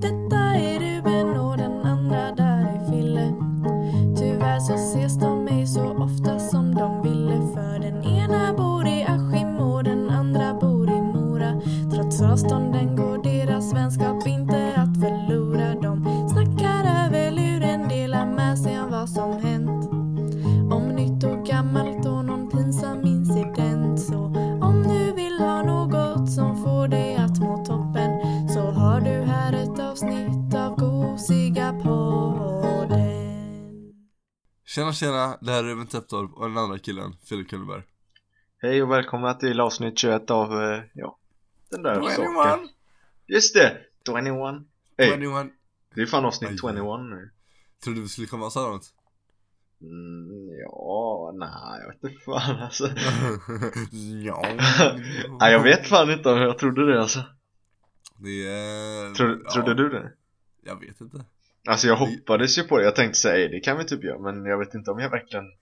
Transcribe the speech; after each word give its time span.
Detta 0.00 0.36
är 0.36 0.73
Tjena 34.74 34.92
tjena, 34.92 35.38
det 35.40 35.50
här 35.50 35.64
är 35.64 35.68
Ruben 35.68 35.86
Täpptorp 35.86 36.34
och 36.34 36.48
den 36.48 36.58
andra 36.58 36.78
killen, 36.78 37.16
Filip 37.24 37.48
Kullenberg 37.48 37.82
Hej 38.58 38.82
och 38.82 38.90
välkomna 38.90 39.34
till 39.34 39.60
avsnitt 39.60 39.98
21 39.98 40.30
av, 40.30 40.62
eh, 40.62 40.82
ja, 40.94 41.18
den 41.70 41.82
där 41.82 42.02
21 42.02 42.12
saken. 42.14 42.68
Just 43.26 43.54
det! 43.54 43.78
21. 44.06 44.66
Hej, 44.98 45.20
21 45.20 45.52
det 45.94 46.02
är 46.02 46.06
fan 46.06 46.24
avsnitt 46.24 46.50
Aj, 46.50 46.56
21 46.58 46.74
nu. 47.00 47.30
Trodde 47.84 48.00
vi 48.00 48.08
skulle 48.08 48.26
komma 48.26 48.50
så 48.50 48.60
här 48.60 48.68
långt? 48.68 48.94
Mm, 49.80 50.48
ja, 50.60 51.32
nej, 51.34 51.80
jag 51.80 51.88
vet 51.92 52.04
inte 52.04 52.24
fan 52.24 52.56
alltså. 52.56 52.84
ja 54.24 54.42
nej, 55.40 55.52
jag 55.52 55.62
vet 55.62 55.86
fan 55.86 56.10
inte 56.10 56.28
om 56.28 56.38
jag 56.38 56.58
trodde 56.58 56.92
det 56.92 57.00
alltså. 57.00 57.22
Det 58.16 58.46
är... 58.46 59.14
Tro, 59.14 59.40
ja, 59.44 59.50
Trodde 59.50 59.74
du 59.74 59.88
det? 59.88 60.12
Jag 60.62 60.80
vet 60.80 61.00
inte 61.00 61.24
Alltså 61.68 61.86
jag 61.86 61.96
hoppades 61.96 62.58
ju 62.58 62.62
på 62.62 62.78
det, 62.78 62.84
jag 62.84 62.96
tänkte 62.96 63.18
säga 63.18 63.36
"Ey, 63.36 63.48
det 63.48 63.60
kan 63.60 63.78
vi 63.78 63.84
typ 63.84 64.04
göra, 64.04 64.18
men 64.18 64.44
jag 64.44 64.58
vet 64.58 64.74
inte 64.74 64.90
om 64.90 64.98
jag 64.98 65.10
verkligen, 65.10 65.52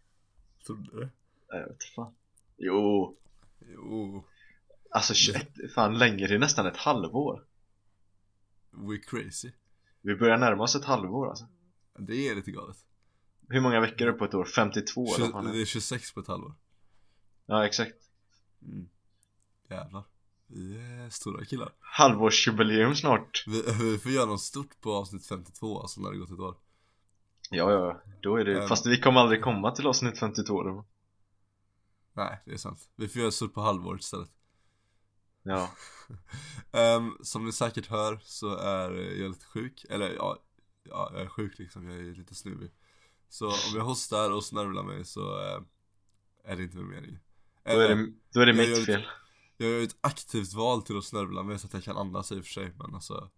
Trodde 0.67 0.91
du? 0.93 1.01
nej 1.51 1.61
jag 1.61 1.69
vet 1.69 1.85
fan. 1.85 2.15
Jo, 2.57 3.17
Jo, 3.75 4.25
alltså 4.91 5.15
21, 5.15 5.49
fan 5.75 5.99
länge, 5.99 6.27
det 6.27 6.35
är 6.35 6.39
nästan 6.39 6.67
ett 6.67 6.77
halvår. 6.77 7.45
we're 8.71 9.01
crazy 9.07 9.53
Vi 10.01 10.15
börjar 10.17 10.39
närma 10.39 10.63
oss 10.63 10.75
ett 10.77 10.85
halvår 10.85 11.29
alltså. 11.31 11.47
Det 11.99 12.29
är 12.29 12.35
lite 12.35 12.51
galet 12.51 12.77
Hur 13.49 13.61
många 13.61 13.81
veckor 13.81 14.09
är 14.09 14.13
det 14.13 14.19
på 14.19 14.25
ett 14.25 14.35
år? 14.35 14.45
52 14.45 15.01
eller 15.15 15.19
vad 15.19 15.29
Tju- 15.29 15.33
fan 15.33 15.47
är 15.47 15.51
Det 15.53 15.57
det? 15.57 15.63
är 15.63 15.67
26 15.67 16.13
på 16.13 16.21
ett 16.21 16.27
halvår 16.27 16.55
Ja, 17.47 17.67
exakt. 17.67 17.97
mm. 18.63 18.89
Jävlar 19.69 20.05
Vi 20.55 20.77
är 21.05 21.11
stora 21.11 21.45
killar. 21.45 21.73
Halvårsjubileum 21.81 22.95
snart. 22.95 23.45
vi, 23.47 23.63
vi 23.81 23.99
får 23.99 24.11
göra 24.13 24.27
något 24.27 24.41
stort 24.41 24.81
på 24.81 24.93
avsnitt 24.95 25.27
52 25.27 25.81
alltså 25.81 26.01
när 26.01 26.11
det 26.11 26.19
gått 26.19 26.31
ett 26.31 26.39
år. 26.39 26.55
Ja, 27.51 27.73
ja, 27.73 28.03
då 28.23 28.37
är 28.37 28.45
det, 28.45 28.63
Ehm. 28.63 28.69
fast 28.69 28.87
vi 28.87 29.01
kommer 29.01 29.21
aldrig 29.21 29.43
komma 29.43 29.71
till 29.71 29.87
avsnitt 29.87 30.19
52 30.19 30.63
då. 30.63 30.85
Nej, 32.13 32.43
det 32.45 32.53
är 32.53 32.57
sant. 32.57 32.89
Vi 32.97 33.09
får 33.09 33.21
göra 33.21 33.31
stort 33.31 33.55
på 33.55 33.61
halvåret 33.61 34.01
istället. 34.03 34.31
Ja, 35.43 35.71
Ehm, 36.73 37.17
som 37.23 37.45
ni 37.47 37.53
säkert 37.53 37.87
hör 37.87 38.21
så 38.23 38.57
är 38.57 38.91
jag 38.91 39.29
lite 39.31 39.45
sjuk, 39.45 39.85
eller 39.91 40.11
ja, 40.15 40.39
ja 40.83 41.11
jag 41.13 41.23
är 41.23 41.29
sjuk 41.29 41.59
liksom, 41.59 41.89
jag 41.91 41.99
är 42.01 42.15
lite 42.15 42.35
snuvig. 42.35 42.71
Så 43.29 43.47
om 43.49 43.55
jag 43.77 43.85
hostar 43.85 44.31
och 44.31 44.45
snörvlar 44.45 44.83
mig 44.83 45.05
så 45.05 45.39
eh, 45.41 45.61
är 46.45 46.57
det 46.57 46.63
inte 46.63 46.77
med 46.77 46.87
mening. 46.87 47.19
Då 47.65 47.71
är 47.71 47.97
det, 47.97 48.13
då 48.33 48.41
är 48.41 48.47
det 48.47 48.53
mitt 48.53 48.69
lite- 48.69 48.85
fel. 48.93 49.07
Jag 49.57 49.71
gör 49.71 49.83
ett 49.83 49.97
aktivt 50.01 50.53
val 50.55 50.83
till 50.83 50.99
att 50.99 51.05
snörvla 51.05 51.43
mig 51.43 51.59
så 51.59 51.67
att 51.67 51.75
jag 51.75 51.85
kan 51.85 51.97
andas 51.97 52.33
i 52.33 52.41
och 52.41 52.45
för 52.45 52.53
sig, 52.53 52.73
men 52.79 52.95
alltså 52.95 53.31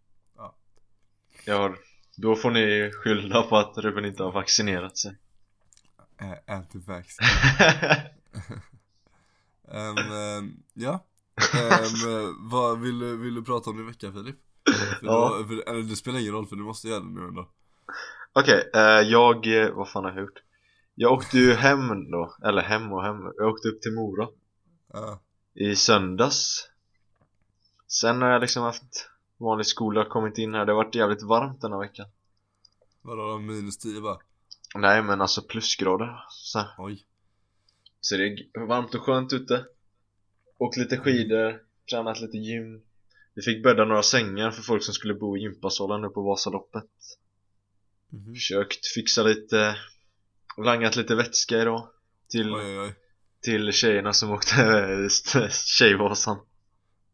Jag 1.47 1.59
har, 1.59 1.79
då 2.17 2.37
får 2.37 2.51
ni 2.51 2.91
skylla 2.95 3.43
på 3.43 3.57
att 3.57 3.79
Ruben 3.79 4.05
inte 4.05 4.23
har 4.23 4.33
vaccinerat 4.33 4.99
sig. 4.99 5.17
äh, 6.21 6.55
antivax 6.57 7.17
Ehm, 9.69 9.97
ehm, 10.13 10.57
Ja 10.75 11.05
eh, 11.55 12.29
vad 12.39 12.81
vill, 12.81 12.99
du- 12.99 13.17
vill 13.17 13.35
du 13.35 13.43
prata 13.45 13.71
om 13.71 13.77
din 13.77 13.87
vecka 13.87 14.13
Filip? 14.13 14.37
För 15.01 15.07
Ja. 15.07 15.37
då, 15.39 15.45
för, 15.49 15.83
det 15.89 15.97
spelar 15.97 16.19
ingen 16.19 16.33
roll 16.33 16.47
för 16.47 16.57
du 16.57 16.63
måste 16.63 16.89
göra 16.89 17.01
det 17.01 17.11
nu 17.11 17.21
ändå 17.29 17.51
Okej, 18.33 18.71
eh, 18.75 18.81
jag, 19.09 19.47
eh, 19.63 19.71
vad 19.75 19.89
fan 19.91 20.05
har 20.05 20.11
jag 20.11 20.21
gjort? 20.21 20.43
Jag 20.95 21.13
åkte 21.13 21.39
ju 21.39 21.53
hem 21.53 22.11
då, 22.11 22.37
eller 22.45 22.63
hem 22.63 22.93
och 22.93 23.03
hem, 23.05 23.17
jag 23.37 23.49
åkte 23.49 23.69
upp 23.69 23.83
till 23.83 23.93
Mora 23.95 24.29
Ja, 24.93 25.21
i 25.55 25.77
söndags. 25.77 26.69
Sen 27.87 28.23
har 28.23 28.29
jag 28.29 28.41
liksom 28.41 28.63
haft 28.63 29.11
vanlig 29.37 29.67
skola, 29.67 30.05
kommit 30.05 30.39
in 30.39 30.55
här, 30.55 30.67
det 30.67 30.73
har 30.73 30.85
varit 30.85 30.95
jävligt 30.95 31.23
varmt 31.23 31.61
den 31.61 31.73
här 31.73 31.79
veckan. 31.79 32.07
Vadå 33.03 33.23
då, 33.23 33.39
minus 33.39 33.79
10 33.79 34.01
bara? 34.01 34.19
Nej 34.75 35.03
men 35.03 35.21
alltså 35.21 35.43
plusgrader, 35.43 36.25
så. 36.31 36.65
Oj. 36.79 37.07
Så 38.01 38.17
det 38.17 38.25
är 38.25 38.67
varmt 38.67 38.95
och 38.95 39.03
skönt 39.03 39.33
ute. 39.33 39.65
Åkt 40.59 40.77
lite 40.77 40.97
skidor, 40.97 41.63
tränat 41.91 42.21
lite 42.21 42.37
gym. 42.37 42.83
Vi 43.35 43.43
fick 43.43 43.63
bädda 43.63 43.85
några 43.85 44.03
sängar 44.03 44.51
för 44.51 44.63
folk 44.63 44.83
som 44.85 44.95
skulle 44.95 45.15
bo 45.15 45.37
i 45.37 45.41
gympasalen 45.41 46.01
nu 46.01 46.09
på 46.09 46.23
Vasaloppet. 46.23 46.91
Mhm. 48.09 48.35
Försökt 48.35 48.87
fixa 48.87 49.23
lite 49.23 49.77
Langat 50.57 50.97
lite 50.97 51.15
vätska 51.15 51.63
idag 51.63 51.89
Till, 52.29 52.55
Oj 52.55 52.65
oj 52.65 52.79
oj 52.79 52.95
till 53.45 53.73
tjejerna 53.73 54.13
som 54.13 54.31
åkte 54.31 55.09
Tjejvasan. 55.51 56.39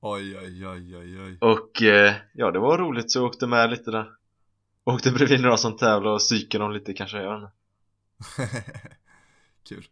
Oj 0.01 0.39
oj 0.39 0.67
oj 0.67 0.97
oj 0.97 1.21
oj. 1.23 1.39
Och 1.41 1.83
eh, 1.83 2.15
ja 2.33 2.51
det 2.51 2.59
var 2.59 2.79
roligt 2.79 3.11
så 3.11 3.19
jag 3.19 3.27
åkte 3.27 3.47
med 3.47 3.71
lite 3.71 3.91
där. 3.91 4.11
Åkte 4.85 5.11
bredvid 5.11 5.41
några 5.41 5.57
som 5.57 5.77
tävlade 5.77 6.15
och 6.15 6.21
psykade 6.21 6.65
dem 6.65 6.73
lite 6.73 6.93
kanske, 6.93 7.23
jag 7.23 7.41
vet 7.41 7.51
inte. 7.51 8.59
Kul. 9.69 9.89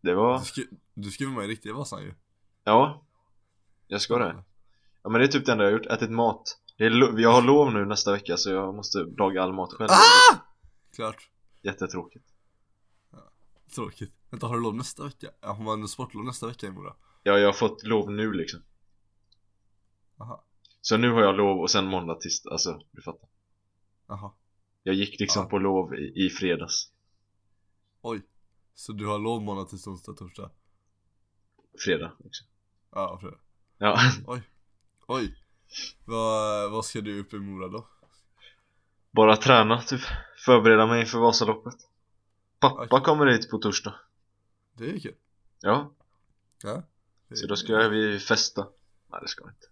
Det 0.00 0.14
var, 0.14 0.38
Du, 0.38 0.44
skri 0.44 0.68
du 0.94 1.10
skriver 1.10 1.32
med 1.32 1.44
i 1.44 1.48
riktiga 1.48 1.74
Vasan 1.74 2.02
ju. 2.02 2.14
Ja 2.64 3.04
Jag 3.86 4.00
ska 4.00 4.18
det. 4.18 4.44
Ja 5.02 5.10
men 5.10 5.20
det 5.20 5.26
är 5.26 5.28
typ 5.28 5.46
det 5.46 5.52
enda 5.52 5.64
jag 5.64 5.72
har 5.72 5.78
gjort, 5.78 5.86
ätit 5.86 6.10
mat. 6.10 6.58
Det 6.78 6.84
är 6.84 7.20
Jag 7.20 7.32
har 7.32 7.42
lov 7.42 7.72
nu 7.72 7.84
nästa 7.84 8.12
vecka 8.12 8.36
så 8.36 8.50
jag 8.50 8.74
måste 8.74 8.98
laga 8.98 9.42
all 9.42 9.52
mat 9.52 9.72
själv. 9.72 9.90
Ah! 9.90 10.36
Klart. 10.94 11.28
Jättetråkigt 11.62 12.31
Tråkigt. 13.74 14.12
Vänta 14.30 14.46
har 14.46 14.54
du 14.56 14.62
lov 14.62 14.74
nästa 14.76 15.04
vecka? 15.04 15.30
Ja, 15.40 15.52
har 15.52 15.64
man 15.64 15.88
sportlov 15.88 16.24
nästa 16.24 16.46
vecka 16.46 16.66
i 16.66 16.70
Mora? 16.70 16.94
Ja 17.22 17.38
jag 17.38 17.48
har 17.48 17.52
fått 17.52 17.82
lov 17.82 18.10
nu 18.10 18.32
liksom. 18.32 18.60
Aha. 20.18 20.44
Så 20.80 20.96
nu 20.96 21.10
har 21.10 21.22
jag 21.22 21.36
lov 21.36 21.60
och 21.60 21.70
sen 21.70 21.86
måndag, 21.86 22.14
tisdag, 22.14 22.50
alltså 22.50 22.80
du 22.90 23.02
fattar. 23.02 23.28
Aha. 24.08 24.36
Jag 24.82 24.94
gick 24.94 25.20
liksom 25.20 25.42
Ja. 25.42 25.48
på 25.48 25.58
lov 25.58 25.94
i, 25.94 26.26
i 26.26 26.30
fredags. 26.30 26.92
Oj. 28.02 28.22
Så 28.74 28.92
du 28.92 29.06
har 29.06 29.18
lov 29.18 29.42
måndag, 29.42 29.64
tisdag, 29.64 29.90
onsdag, 29.90 30.12
torsdag? 30.12 30.50
Fredag 31.84 32.12
också 32.24 32.44
Ja, 32.90 33.18
fredag. 33.20 33.38
Ja, 33.78 33.98
Oj. 34.26 34.42
Oj. 35.06 35.36
Vad, 36.04 36.70
vad 36.72 36.84
ska 36.84 37.00
du 37.00 37.20
upp 37.20 37.32
i 37.34 37.38
Mora 37.38 37.68
då? 37.68 37.88
bara 39.10 39.36
träna 39.36 39.82
typ. 39.82 40.00
Förbereda 40.44 40.86
mig 40.86 41.00
inför 41.00 41.18
Vasaloppet 41.18 41.74
Pappa 42.62 43.00
kommer 43.00 43.26
hit 43.26 43.50
på 43.50 43.58
torsdag. 43.58 43.94
Det 44.78 44.90
är 44.90 44.98
kul. 44.98 45.14
Ja, 45.60 45.92
Ja. 46.62 46.82
Så 47.34 47.46
då 47.46 47.56
ska 47.56 47.88
vi 47.88 48.18
festa. 48.18 48.66
Nej 49.12 49.20
det 49.22 49.28
ska 49.28 49.44
vi 49.44 49.50
inte. 49.50 49.66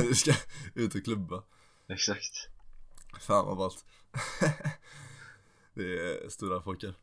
Du 0.08 0.14
ska 0.14 0.32
ut 0.74 0.94
och 0.94 1.04
klubba. 1.04 1.42
Exakt. 1.88 2.48
Fan 3.20 3.46
vad 3.46 3.56
ballt. 3.56 3.84
Det 5.74 5.82
är 5.82 6.28
stora 6.28 6.60
pojkar 6.60 6.94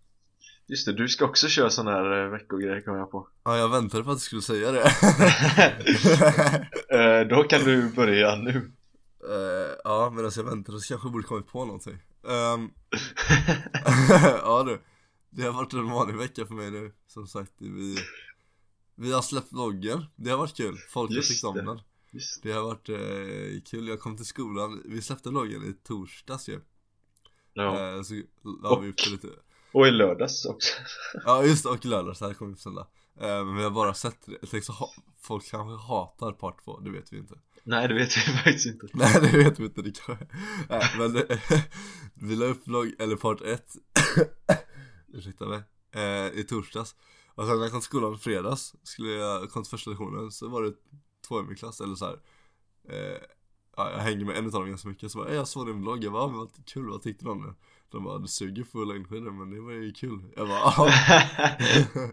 Just 0.67 0.85
det, 0.85 0.93
du 0.93 1.07
ska 1.09 1.25
också 1.25 1.47
köra 1.47 1.69
sån 1.69 1.87
här 1.87 2.23
eh, 2.23 2.29
veckogrej 2.29 2.83
kom 2.83 2.95
jag 2.95 3.11
på. 3.11 3.27
Ja, 3.43 3.57
jag 3.57 3.69
väntade 3.69 4.03
på 4.03 4.11
att 4.11 4.17
du 4.17 4.21
skulle 4.23 4.41
säga 4.41 4.71
det. 4.71 4.81
Eh, 6.89 7.27
Då 7.27 7.43
kan 7.43 7.61
du 7.63 7.89
börja 7.89 8.35
nu. 8.35 8.71
Eh, 9.29 9.75
Ja, 9.83 10.09
medan 10.15 10.31
jag 10.35 10.43
väntade 10.43 10.79
så 10.79 10.87
kanske 10.87 11.05
jag 11.07 11.11
borde 11.13 11.27
kommit 11.27 11.47
på 11.47 11.65
någonting. 11.65 11.97
Ehm, 12.27 12.71
Ja 14.43 14.63
du 14.63 14.81
Det 15.33 15.43
har 15.43 15.51
varit 15.53 15.73
en 15.73 15.89
vanlig 15.89 16.15
vecka 16.17 16.45
för 16.45 16.53
mig 16.53 16.71
nu 16.71 16.93
Som 17.07 17.27
sagt, 17.27 17.51
vi 17.57 17.97
Vi 18.95 19.11
har 19.11 19.21
släppt 19.21 19.51
vloggen. 19.53 20.05
Det 20.15 20.29
har 20.29 20.37
varit 20.37 20.57
kul, 20.57 20.77
folk 20.89 21.11
har 21.15 21.21
tyckt 21.21 21.43
om 21.43 21.55
det. 21.55 21.61
den. 21.65 21.79
Just 22.11 22.43
Det. 22.43 22.51
Har 22.51 22.61
varit 22.63 22.89
eh, 22.89 23.61
kul, 23.71 23.87
jag 23.87 23.99
kom 23.99 24.17
till 24.17 24.25
skolan. 24.25 24.81
Vi 24.85 25.01
släppte 25.01 25.29
vloggen 25.29 25.63
i 25.63 25.73
torsdags 25.87 26.49
ju. 26.49 26.61
Ja, 27.53 27.95
eh, 27.95 28.01
Så 28.01 28.13
la 28.63 28.79
vi 28.79 28.89
upp 28.89 28.97
det 28.97 29.09
lite. 29.09 29.27
Och 29.71 29.87
i 29.87 29.91
lördags 29.91 30.45
också. 30.45 30.73
Ja 31.25 31.43
just 31.43 31.63
det, 31.63 31.69
och 31.69 31.85
lördag, 31.85 32.17
så 32.17 32.27
här 32.27 32.33
kommer 32.33 32.49
vi 32.49 32.55
på 32.55 32.61
söndag. 32.61 32.87
Eh, 33.19 33.45
Men 33.45 33.55
vi 33.55 33.63
har 33.63 33.71
bara 33.71 33.93
sett 33.93 34.27
det, 34.51 34.67
ha, 34.67 34.93
folk 35.21 35.51
kanske 35.51 35.87
hatar 35.87 36.31
part 36.31 36.63
2, 36.65 36.79
det 36.79 36.89
vet 36.89 37.13
vi 37.13 37.17
inte. 37.17 37.35
Nej 37.63 37.87
det 37.87 37.93
vet 37.93 38.17
vi 38.17 38.21
faktiskt 38.43 38.65
inte. 38.65 38.87
Nej 38.93 39.17
det 39.21 39.37
vet 39.37 39.59
vi 39.59 39.63
inte, 39.63 39.81
det 39.81 39.91
kanske 40.05 40.27
Nej 40.69 40.83
men 40.97 41.23
Vi 42.29 42.35
la 42.35 42.45
upp 42.45 42.67
vlogg, 42.67 42.95
eller 42.99 43.15
part 43.15 43.41
1 43.41 43.65
Ursäkta 45.13 45.45
mig 45.45 45.61
eh, 45.91 46.39
I 46.39 46.43
torsdags 46.49 46.95
Och 47.27 47.45
sen 47.47 47.55
när 47.55 47.63
jag 47.63 47.71
kom 47.71 47.79
till 47.81 47.85
skolan 47.85 48.13
i 48.13 48.17
fredags 48.17 48.75
Skulle 48.83 49.09
jag 49.11 49.49
kom 49.51 49.63
till 49.63 49.69
första 49.69 49.89
lektionen 49.89 50.31
så 50.31 50.47
var 50.49 50.61
det 50.63 50.73
två 51.27 51.39
i 51.39 51.43
min 51.43 51.55
klass 51.55 51.81
eller 51.81 51.95
så 51.95 52.05
här. 52.05 52.19
Eh, 52.89 53.21
ja, 53.77 53.91
jag 53.91 53.97
hänger 53.99 54.25
med 54.25 54.37
en 54.37 54.45
av 54.45 54.51
dem 54.51 54.69
ganska 54.69 54.87
mycket, 54.89 55.11
så 55.11 55.17
bara, 55.17 55.29
"Ey, 55.29 55.35
jag 55.35 55.47
såg 55.47 55.67
din 55.67 55.81
vlogg, 55.81 56.03
jag 56.03 56.13
bara, 56.13 56.23
"Ah, 56.23 56.27
vad 56.27 56.65
kul, 56.65 56.89
vad 56.89 57.01
tyckte 57.01 57.25
om 57.29 57.41
det? 57.41 57.53
De 57.89 58.03
bara, 58.03 58.19
du 58.19 58.27
suger 58.27 58.63
på 58.63 58.83
längdskidor 58.83 59.31
men 59.31 59.49
det 59.49 59.61
var 59.61 59.71
ju 59.71 59.91
kul 59.93 60.33
Jag 60.35 60.47
bara, 60.47 60.59
ja 60.59 60.91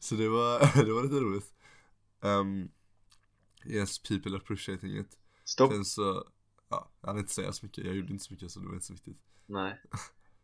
Så 0.00 0.14
det 0.14 0.28
var, 0.28 0.84
det 0.84 0.92
var 0.92 1.02
lite 1.02 1.20
roligt 1.20 1.54
um, 2.20 2.68
Yes, 3.66 3.98
people 3.98 4.36
appreciating 4.36 4.98
it 4.98 5.18
Stopp. 5.44 5.72
Sen 5.72 5.84
så, 5.84 6.24
ja, 6.68 6.90
jag 7.00 7.08
hann 7.08 7.18
inte 7.18 7.32
säga 7.32 7.52
så 7.52 7.66
mycket, 7.66 7.84
jag 7.84 7.94
gjorde 7.96 8.12
inte 8.12 8.24
så 8.24 8.32
mycket 8.32 8.50
så 8.50 8.60
det 8.60 8.66
var 8.66 8.74
inte 8.74 8.86
så 8.86 8.92
viktigt 8.92 9.18
Nej. 9.46 9.80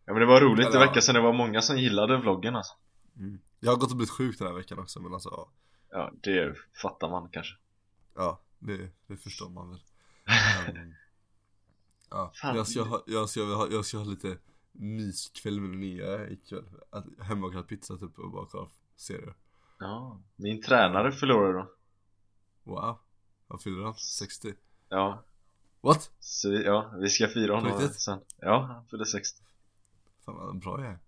Ja 0.04 0.12
men 0.12 0.20
det 0.20 0.26
var 0.26 0.40
roligt, 0.40 0.66
det 0.72 0.76
Eller, 0.76 0.86
verkar 0.86 1.00
som 1.00 1.14
det 1.14 1.20
var 1.20 1.32
många 1.32 1.62
som 1.62 1.78
gillade 1.78 2.16
vloggen 2.16 2.56
alltså. 2.56 2.74
mm. 3.16 3.40
Jag 3.60 3.70
har 3.72 3.76
gått 3.78 3.90
och 3.90 3.96
blivit 3.96 4.10
sjuk 4.10 4.38
den 4.38 4.46
här 4.46 4.54
veckan 4.54 4.78
också 4.78 5.00
men 5.00 5.14
alltså, 5.14 5.28
ja, 5.28 5.50
Ja, 5.90 6.10
det 6.22 6.54
fattar 6.82 7.08
man 7.10 7.28
kanske. 7.28 7.54
ja 8.14 8.40
det, 8.58 8.90
det 9.06 9.16
förstår 9.16 9.48
man 9.48 9.70
väl 9.70 9.80
um, 10.76 10.94
Ja, 12.10 12.32
Fan. 12.34 12.56
jag 12.56 12.66
ska, 12.68 12.82
ha, 12.82 13.02
jag, 13.06 13.28
ska 13.28 13.44
ha, 13.44 13.68
jag 13.70 13.84
ska 13.84 13.98
ha 13.98 14.04
lite 14.04 14.38
myskväll 14.72 15.60
med 15.60 15.70
Linnea 15.80 16.28
ikväll 16.30 16.64
att, 16.90 17.04
Hemma 17.20 17.46
och 17.46 17.52
äta 17.54 17.62
pizza 17.62 17.96
typ 17.96 18.18
och 18.18 18.30
bara 18.30 18.46
kolla 18.46 18.68
serier 18.96 19.34
Ja, 19.78 20.20
min 20.36 20.62
tränare 20.62 21.12
förlorade 21.12 21.52
då. 21.58 21.70
Wow, 22.64 22.98
vad 23.46 23.62
fyller 23.62 23.84
han? 23.84 23.94
60? 23.94 24.54
Ja, 24.88 25.22
What? 25.80 26.10
så 26.20 26.50
vi, 26.50 26.64
ja, 26.64 26.94
vi 27.00 27.08
ska 27.10 27.28
fira 27.28 27.54
honom 27.54 27.88
sen. 27.92 28.20
Ja, 28.40 28.60
han 28.60 28.86
fyllde 28.86 29.06
60. 29.06 29.42
Fan 30.24 30.34
vad 30.36 30.58
bra 30.58 30.84
jag 30.84 30.90
är 30.90 30.98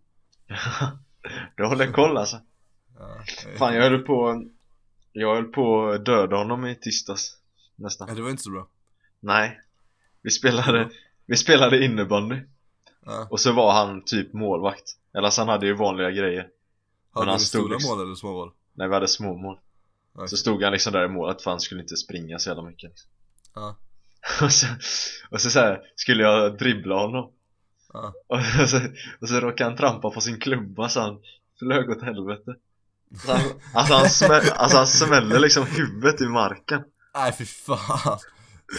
du 1.57 1.67
håller 1.67 1.93
koll 1.93 2.17
alltså. 2.17 2.41
ja, 2.99 3.25
jag 3.45 3.59
Fan, 3.59 3.75
jag 3.75 3.83
höll 3.83 4.03
på 4.03 4.45
Jag 5.13 5.35
höll 5.35 5.45
på 5.45 5.89
att 5.89 6.05
döda 6.05 6.37
honom 6.37 6.67
i 6.67 6.75
tisdags. 6.75 7.39
Nästan. 7.77 8.09
Ja, 8.09 8.15
det 8.15 8.23
var 8.23 8.31
inte 8.31 8.43
så 8.43 8.51
bra 8.51 8.69
Nej. 9.21 9.61
Vi 10.23 10.31
spelade, 10.31 10.91
vi 11.27 11.37
spelade 11.37 11.85
innebandy. 11.85 12.41
ja. 13.07 13.27
Och 13.31 13.41
så 13.41 13.53
var 13.53 13.73
han 13.73 14.05
typ 14.05 14.33
målvakt. 14.33 14.97
Eller 15.13 15.31
så 15.31 15.41
han 15.41 15.49
hade 15.49 15.67
ju 15.67 15.75
vanliga 15.75 16.11
grejer. 16.11 16.49
Hade 17.11 17.31
han 17.31 17.41
stod 17.41 17.61
stora 17.61 17.75
liksom- 17.75 17.97
mål 17.99 18.07
eller 18.07 18.15
små 18.15 18.33
mål? 18.33 18.53
När 18.73 18.89
vi 18.89 18.95
hade 18.95 19.09
småmål. 19.09 19.59
Ja, 20.15 20.27
Så 20.27 20.37
stod 20.37 20.63
han 20.63 20.73
liksom 20.73 20.93
där 20.93 21.05
i 21.05 21.09
målet 21.09 21.43
för 21.43 21.51
han 21.51 21.61
skulle 21.61 21.81
inte 21.83 21.97
springa 21.97 22.39
så 22.39 22.51
jävla 22.51 22.63
mycket. 22.63 22.91
Liksom. 22.91 23.11
ja, 23.55 23.77
Och 24.43 24.53
så, 24.53 24.67
och 25.31 25.41
så, 25.41 25.51
så 25.51 25.59
här, 25.61 25.83
skulle 25.97 26.23
jag 26.23 26.59
dribbla 26.59 26.95
honom. 26.95 27.33
Ja. 27.95 28.13
Och 28.27 28.69
så, 28.69 28.81
och 29.21 29.29
så 29.29 29.41
råkade 29.41 29.71
han 29.71 29.79
trampa 29.79 30.11
på 30.11 30.21
sin 30.21 30.41
klubba 30.41 30.89
så 30.89 31.01
han 31.01 31.19
flög 31.59 31.91
åt 31.91 32.03
helvete. 32.03 32.55
Så 33.27 33.33
han, 33.33 33.41
alltså, 33.75 33.95
han 33.95 34.11
smäll, 34.11 34.43
alltså 34.55 34.77
han 34.77 34.87
smällde 34.87 35.39
liksom 35.39 35.67
huvudet 35.67 36.21
i 36.21 36.27
marken. 36.29 36.85
Nej 37.15 37.33
fy 37.33 37.45
fan 37.45 38.19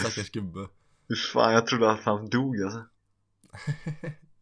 Stackars 0.00 0.30
gubbe 0.30 0.68
Fy 1.08 1.14
fan, 1.32 1.52
jag 1.52 1.66
trodde 1.66 1.90
att 1.90 2.00
han 2.04 2.28
dog 2.28 2.62
alltså. 2.62 2.84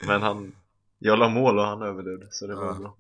Men 0.07 0.23
han, 0.23 0.53
jag 0.99 1.19
la 1.19 1.29
mål 1.29 1.59
och 1.59 1.65
han 1.65 1.83
överlevde 1.83 2.27
så 2.31 2.47
det 2.47 2.55
var 2.55 2.67
Ja. 2.67 2.75
bra. 2.75 2.97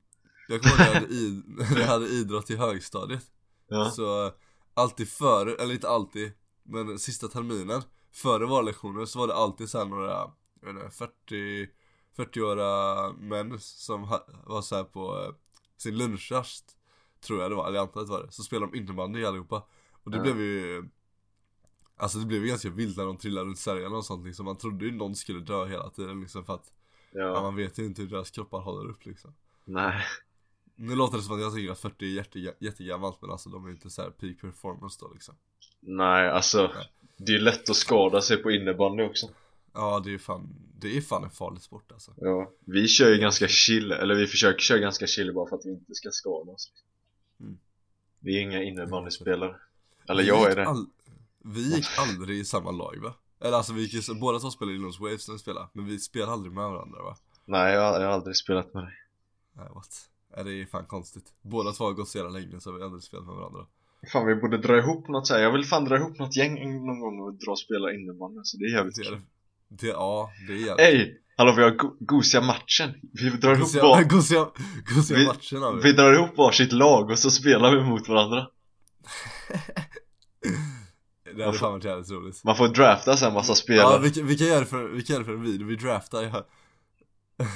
Jag 0.49 0.63
kommer 0.63 0.75
ihåg 0.77 0.79
när 0.79 0.87
jag 0.95 1.01
hade, 1.01 1.15
id- 1.15 1.43
när 1.75 1.81
jag 1.81 1.87
hade 1.87 2.07
idrott 2.07 2.51
i 2.51 2.57
högstadiet 2.57 3.23
Ja, 3.69 3.91
Så 3.91 4.33
alltid 4.75 5.09
före, 5.09 5.55
eller 5.55 5.75
inte 5.75 5.89
alltid 5.89 6.33
Men 6.63 6.99
sista 6.99 7.29
terminen 7.29 7.83
Före 8.13 8.47
varlektioner 8.47 9.05
så 9.05 9.19
var 9.19 9.27
det 9.27 9.35
alltid 9.35 9.69
så 9.69 9.79
här 9.79 9.85
några 9.85 10.31
inte, 10.71 10.91
40 10.91 11.69
40-åriga 12.17 13.13
män 13.19 13.59
som 13.61 14.03
ha, 14.05 14.27
var 14.47 14.63
så 14.63 14.77
här 14.77 14.85
på 14.85 15.21
eh, 15.23 15.35
sin 15.77 15.99
lunchrast 15.99 16.77
Tror 17.21 17.43
jag 17.43 17.51
det 17.51 17.55
var, 17.55 17.67
eller 17.67 17.77
jag 17.77 17.83
antar 17.83 18.01
att 18.01 18.07
det 18.07 18.13
var 18.13 18.23
det 18.23 18.33
Så 18.33 18.43
spelade 18.43 18.73
de 18.73 18.79
innebandy 18.79 19.25
allihopa 19.25 19.63
Och 20.05 20.11
det 20.11 20.17
Ja. 20.17 20.23
blev 20.23 20.41
ju 20.41 20.89
Alltså 21.97 22.19
det 22.19 22.27
blev 22.27 22.43
ju 22.43 22.49
ganska 22.49 22.71
vilt 22.71 22.97
när 22.97 23.05
de 23.05 23.17
trillade 23.17 23.47
runt 23.47 23.59
sargarna 23.59 23.97
och 23.97 24.05
sånt 24.05 24.27
liksom 24.27 24.45
Man 24.45 24.57
trodde 24.59 24.85
ju 24.85 24.93
någon 24.93 25.15
skulle 25.15 25.41
dö 25.41 25.65
hela 25.67 25.91
tiden 25.91 26.21
liksom 26.21 26.45
för 26.45 26.55
att 26.55 26.73
ja. 27.11 27.21
ja, 27.21 27.43
Man 27.43 27.57
vet 27.57 27.79
ju 27.79 27.85
inte 27.87 28.03
hur 28.03 28.09
deras 28.09 28.31
kroppar 28.31 28.61
håller 28.61 28.91
upp 28.91 29.07
liksom 29.07 29.35
nej. 29.65 30.03
Nu 30.77 30.95
låter 30.97 31.17
det 31.17 31.23
som 31.23 31.35
att 31.35 31.41
jag 31.41 31.55
tycker 31.55 31.73
att 31.73 31.79
40 31.81 32.05
är 32.05 32.09
jätte, 32.09 32.55
jättegammalt 32.59 33.21
men 33.23 33.31
alltså 33.31 33.49
de 33.49 33.65
är 33.65 33.69
ju 33.69 33.75
inte 33.75 33.91
så 33.91 34.03
här 34.03 34.11
peak 34.11 34.41
performance 34.41 34.99
då 35.01 35.13
liksom 35.13 35.35
Nej, 35.81 36.31
alltså 36.31 36.73
Det 37.17 37.35
är 37.35 37.39
lätt 37.41 37.71
att 37.71 37.77
skada 37.77 38.21
sig 38.21 38.37
på 38.43 38.51
innebandy 38.51 39.03
också. 39.03 39.29
Ja 39.75 40.01
det 40.05 40.15
är 40.15 40.19
fan, 40.19 40.49
det 40.79 40.97
är 40.97 41.01
fan 41.01 41.25
en 41.25 41.31
farlig 41.31 41.63
sport 41.63 41.93
alltså 41.93 42.13
Ja, 42.17 42.51
vi 42.65 42.89
kör 42.89 43.11
ju 43.11 43.19
ganska 43.19 43.49
chill, 43.49 43.93
eller 43.93 44.15
vi 44.15 44.27
försöker 44.27 44.61
köra 44.61 44.79
ganska 44.79 45.07
chill 45.07 45.35
bara 45.35 45.49
för 45.49 45.57
att 45.57 45.67
vi 45.67 45.71
inte 45.71 45.95
ska 45.95 46.11
skada 46.11 46.53
oss. 46.53 46.71
Mm. 47.41 47.59
Vi 48.21 48.37
är 48.37 48.41
inga 48.41 48.63
innebandyspelare. 48.63 49.57
Eller 50.09 50.23
Vi 50.23 50.29
jag 50.29 50.51
är 50.51 50.57
det. 50.57 50.67
all- 50.67 50.87
Vi 51.43 51.75
gick 51.75 51.87
aldrig 51.99 52.39
i 52.39 52.45
samma 52.45 52.71
lag 52.71 52.97
va? 53.03 53.15
Eller 53.41 53.57
alltså 53.57 53.73
vi 53.73 53.83
gick, 53.83 54.09
ju- 54.09 54.15
båda 54.15 54.39
två 54.39 54.51
spelade 54.51 54.77
inom 54.77 54.93
Waves 55.01 55.29
när 55.29 55.33
vi 55.35 55.39
spelade 55.39 55.67
Men 55.73 55.87
vi 55.87 55.99
spelade 55.99 56.33
aldrig 56.33 56.53
med 56.53 56.65
varandra 56.71 57.03
va? 57.03 57.17
Nej, 57.45 57.75
jag, 57.75 57.83
jag 58.03 58.07
har 58.07 58.13
aldrig 58.13 58.37
spelat 58.37 58.75
med 58.75 58.83
dig. 58.85 58.93
Nej 59.53 59.69
what? 59.75 60.09
Nej, 60.37 60.45
det 60.45 60.63
är 60.63 60.67
fan 60.67 60.85
konstigt 60.87 61.33
Båda 61.43 61.73
två 61.73 61.85
har 61.85 61.93
gått 61.93 62.09
så 62.09 62.19
jävla 62.19 62.39
länge 62.39 62.61
så 62.61 62.71
har 62.71 62.79
vi 62.79 62.85
aldrig 62.85 63.03
spelat 63.03 63.27
med 63.27 63.35
varandra 63.35 63.67
Fan, 64.13 64.27
vi 64.27 64.35
borde 64.35 64.59
dra 64.59 64.79
ihop 64.79 65.09
något 65.09 65.27
så 65.27 65.35
här. 65.35 65.43
Jag 65.43 65.53
vill 65.53 65.65
fan 65.65 65.85
dra 65.85 65.97
ihop 65.97 66.19
något 66.19 66.37
gäng 66.37 66.55
någon 66.87 67.01
gång 67.01 67.21
och 67.21 67.35
dra 67.35 67.51
och 67.51 67.59
spela 67.59 67.93
innebandy, 67.93 68.41
så 68.45 68.57
det 68.57 68.65
är 68.65 68.69
jävligt 68.71 68.95
Det 68.97 69.03
är 69.03 69.05
kul. 69.05 69.21
Det, 69.81 69.87
ja 69.87 70.31
det 70.47 70.53
är 70.53 70.57
jävligt 70.57 70.79
Ey! 70.81 71.15
Hallå, 71.37 71.53
vi 71.57 71.63
har 71.63 71.71
go 71.71 71.97
gosiga 72.01 72.41
matchen. 72.41 72.95
Vi 73.13 73.31
drar 73.31 73.51
ihop 73.53 73.61
Gosiga, 73.61 73.83
var, 73.83 74.03
gosiga, 74.09 74.47
gosiga 74.95 75.19
Vi- 75.19 75.27
matchen 75.27 75.63
har 75.63 75.73
vi 75.75 75.83
vi 75.83 75.93
drar 75.93 76.13
ihop 76.15 76.37
varsitt 76.37 76.73
lag 76.73 77.11
och 77.11 77.19
så 77.19 77.31
spelar 77.31 77.77
vi 77.77 77.83
mot 77.83 78.09
varandra. 78.09 78.47
Det 81.37 81.45
hade 81.45 81.59
fan 81.59 81.73
varit 81.73 81.85
jävligt 81.85 82.11
roligt 82.11 82.45
Man 82.45 82.57
får 82.57 82.69
drafta 82.69 83.17
sen 83.17 83.33
massa 83.35 83.51
Ja 83.53 83.57
spelare. 83.57 84.03
vi, 84.03 84.11
kan- 84.11 84.27
vi 84.27 84.39
kan 84.39 84.47
göra 84.47 84.61
det 84.61 84.67
för, 84.67 84.85
vi 84.89 85.03
kan 85.03 85.15
göra 85.15 85.23
det 85.23 85.27
för 85.27 85.33
en 85.35 85.43
video, 85.43 85.67
vi 85.67 85.77
draftar 85.77 86.23
ja. 86.23 86.47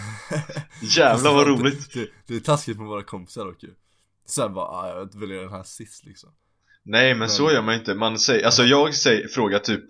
Jävlar 0.82 1.34
vad 1.34 1.46
roligt. 1.46 1.92
Det, 1.94 2.08
det 2.26 2.36
är 2.36 2.40
taskigt 2.40 2.78
med 2.78 2.86
våra 2.86 3.02
kompisar 3.02 3.44
dock 3.44 3.62
ju 3.62 3.70
Sen 4.26 4.54
bara, 4.54 4.64
ah, 4.66 4.88
jag 4.88 5.20
väljer 5.20 5.40
den 5.40 5.50
här 5.52 5.62
sist 5.62 6.04
liksom 6.04 6.30
Nej 6.82 7.10
men 7.10 7.18
Men- 7.18 7.28
så 7.28 7.52
gör 7.52 7.62
man 7.62 7.74
inte, 7.74 7.94
man 7.94 8.18
säger, 8.18 8.44
alltså 8.44 8.62
jag 8.64 8.94
säger, 8.94 9.28
frågar 9.28 9.58
typ 9.58 9.84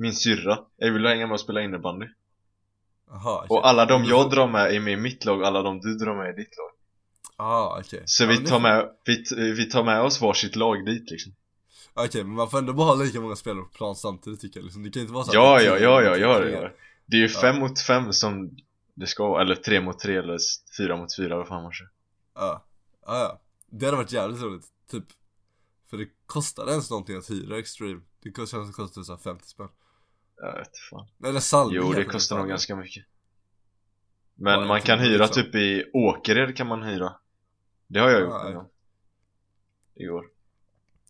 min 0.00 0.14
syrra, 0.14 0.58
jag 0.76 0.92
vill 0.92 1.06
hänga 1.06 1.26
med 1.26 1.34
och 1.34 1.40
spela 1.40 1.62
innebandy? 1.62 2.06
Jaha 3.10 3.36
okej. 3.38 3.46
Och 3.50 3.68
alla 3.68 3.86
de 3.86 4.04
jag 4.04 4.30
drar 4.30 4.48
med 4.48 4.74
är 4.74 4.80
med 4.80 4.92
i 4.92 4.96
mitt 4.96 5.24
lag 5.24 5.44
alla 5.44 5.62
de 5.62 5.80
du 5.80 5.94
drar 5.94 6.16
med 6.16 6.26
är 6.26 6.32
i 6.32 6.36
ditt 6.36 6.56
lag. 6.56 6.70
Ah 7.36 7.78
okej. 7.80 8.02
Så 8.06 8.24
ja, 8.24 8.28
vi 8.28 8.38
tar 8.38 8.60
med, 8.60 8.88
vi, 9.04 9.24
vi 9.52 9.64
tar 9.70 9.84
med 9.84 10.00
oss 10.02 10.20
varsitt 10.20 10.56
lag 10.56 10.86
dit 10.86 11.10
liksom. 11.10 11.32
Okej 11.94 12.24
men 12.24 12.34
man 12.34 12.50
får 12.50 12.58
ändå 12.58 12.72
bara 12.72 12.86
ha 12.86 12.94
lika 12.94 13.20
många 13.20 13.36
spelare 13.36 13.62
på 13.62 13.68
plan 13.68 13.96
samtidigt 13.96 14.40
tycker 14.40 14.60
jag 14.60 14.64
liksom. 14.64 14.82
Det 14.82 14.90
kan 14.90 15.02
inte 15.02 15.14
vara 15.14 15.24
så 15.24 15.30
Ja 15.34 15.60
ja 15.60 15.78
ja 15.78 16.02
ja 16.02 16.16
ja, 16.16 16.44
ja. 16.48 16.70
Det 17.06 17.16
är 17.16 17.20
ju 17.20 17.26
Ja. 17.34 17.40
fem 17.40 17.58
mot 17.58 17.80
fem 17.80 18.12
som 18.12 18.50
det 18.94 19.06
ska 19.06 19.28
vara, 19.28 19.42
eller 19.42 19.54
tre 19.54 19.80
mot 19.80 19.98
tre 19.98 20.16
eller 20.16 20.34
s- 20.34 20.56
fyra 20.78 20.96
mot 20.96 21.16
fyra, 21.16 21.36
vad 21.36 21.48
fan 21.48 21.62
man 21.62 21.72
kör. 21.72 21.88
Ja, 22.34 22.64
ja, 23.06 23.18
ja. 23.18 23.40
Det 23.70 23.84
hade 23.86 23.96
varit 23.96 24.12
jävligt 24.12 24.42
roligt, 24.42 24.64
typ. 24.90 25.04
För 25.90 25.96
det 25.96 26.06
kostar 26.26 26.68
ens 26.70 26.90
någonting 26.90 27.16
att 27.16 27.30
hyra 27.30 27.58
Extreme. 27.58 28.00
Det 28.22 28.36
känns 28.36 28.50
som 28.50 28.66
det 28.66 28.72
kostar 28.72 29.02
så 29.02 29.12
här 29.12 29.18
50 29.20 29.48
spänn 29.48 29.68
Jag 30.42 30.54
vet 30.58 30.78
fan. 30.78 31.06
Eller 31.24 31.40
salving 31.40 31.76
Jo 31.82 31.92
det 31.92 32.04
kostar 32.04 32.38
nog 32.38 32.48
ganska 32.48 32.76
mycket. 32.76 33.04
Men 34.34 34.60
Ja, 34.60 34.66
man 34.66 34.80
kan 34.80 34.98
hyra 34.98 35.24
liksom. 35.24 35.42
typ 35.44 35.54
i 35.54 35.90
Åkered 35.92 36.56
kan 36.56 36.66
man 36.66 36.82
hyra. 36.82 37.12
Det 37.86 38.00
har 38.00 38.10
jag 38.10 38.20
gjort 38.20 38.30
Ja, 38.30 38.50
ja. 38.50 38.70
Igår 39.94 40.24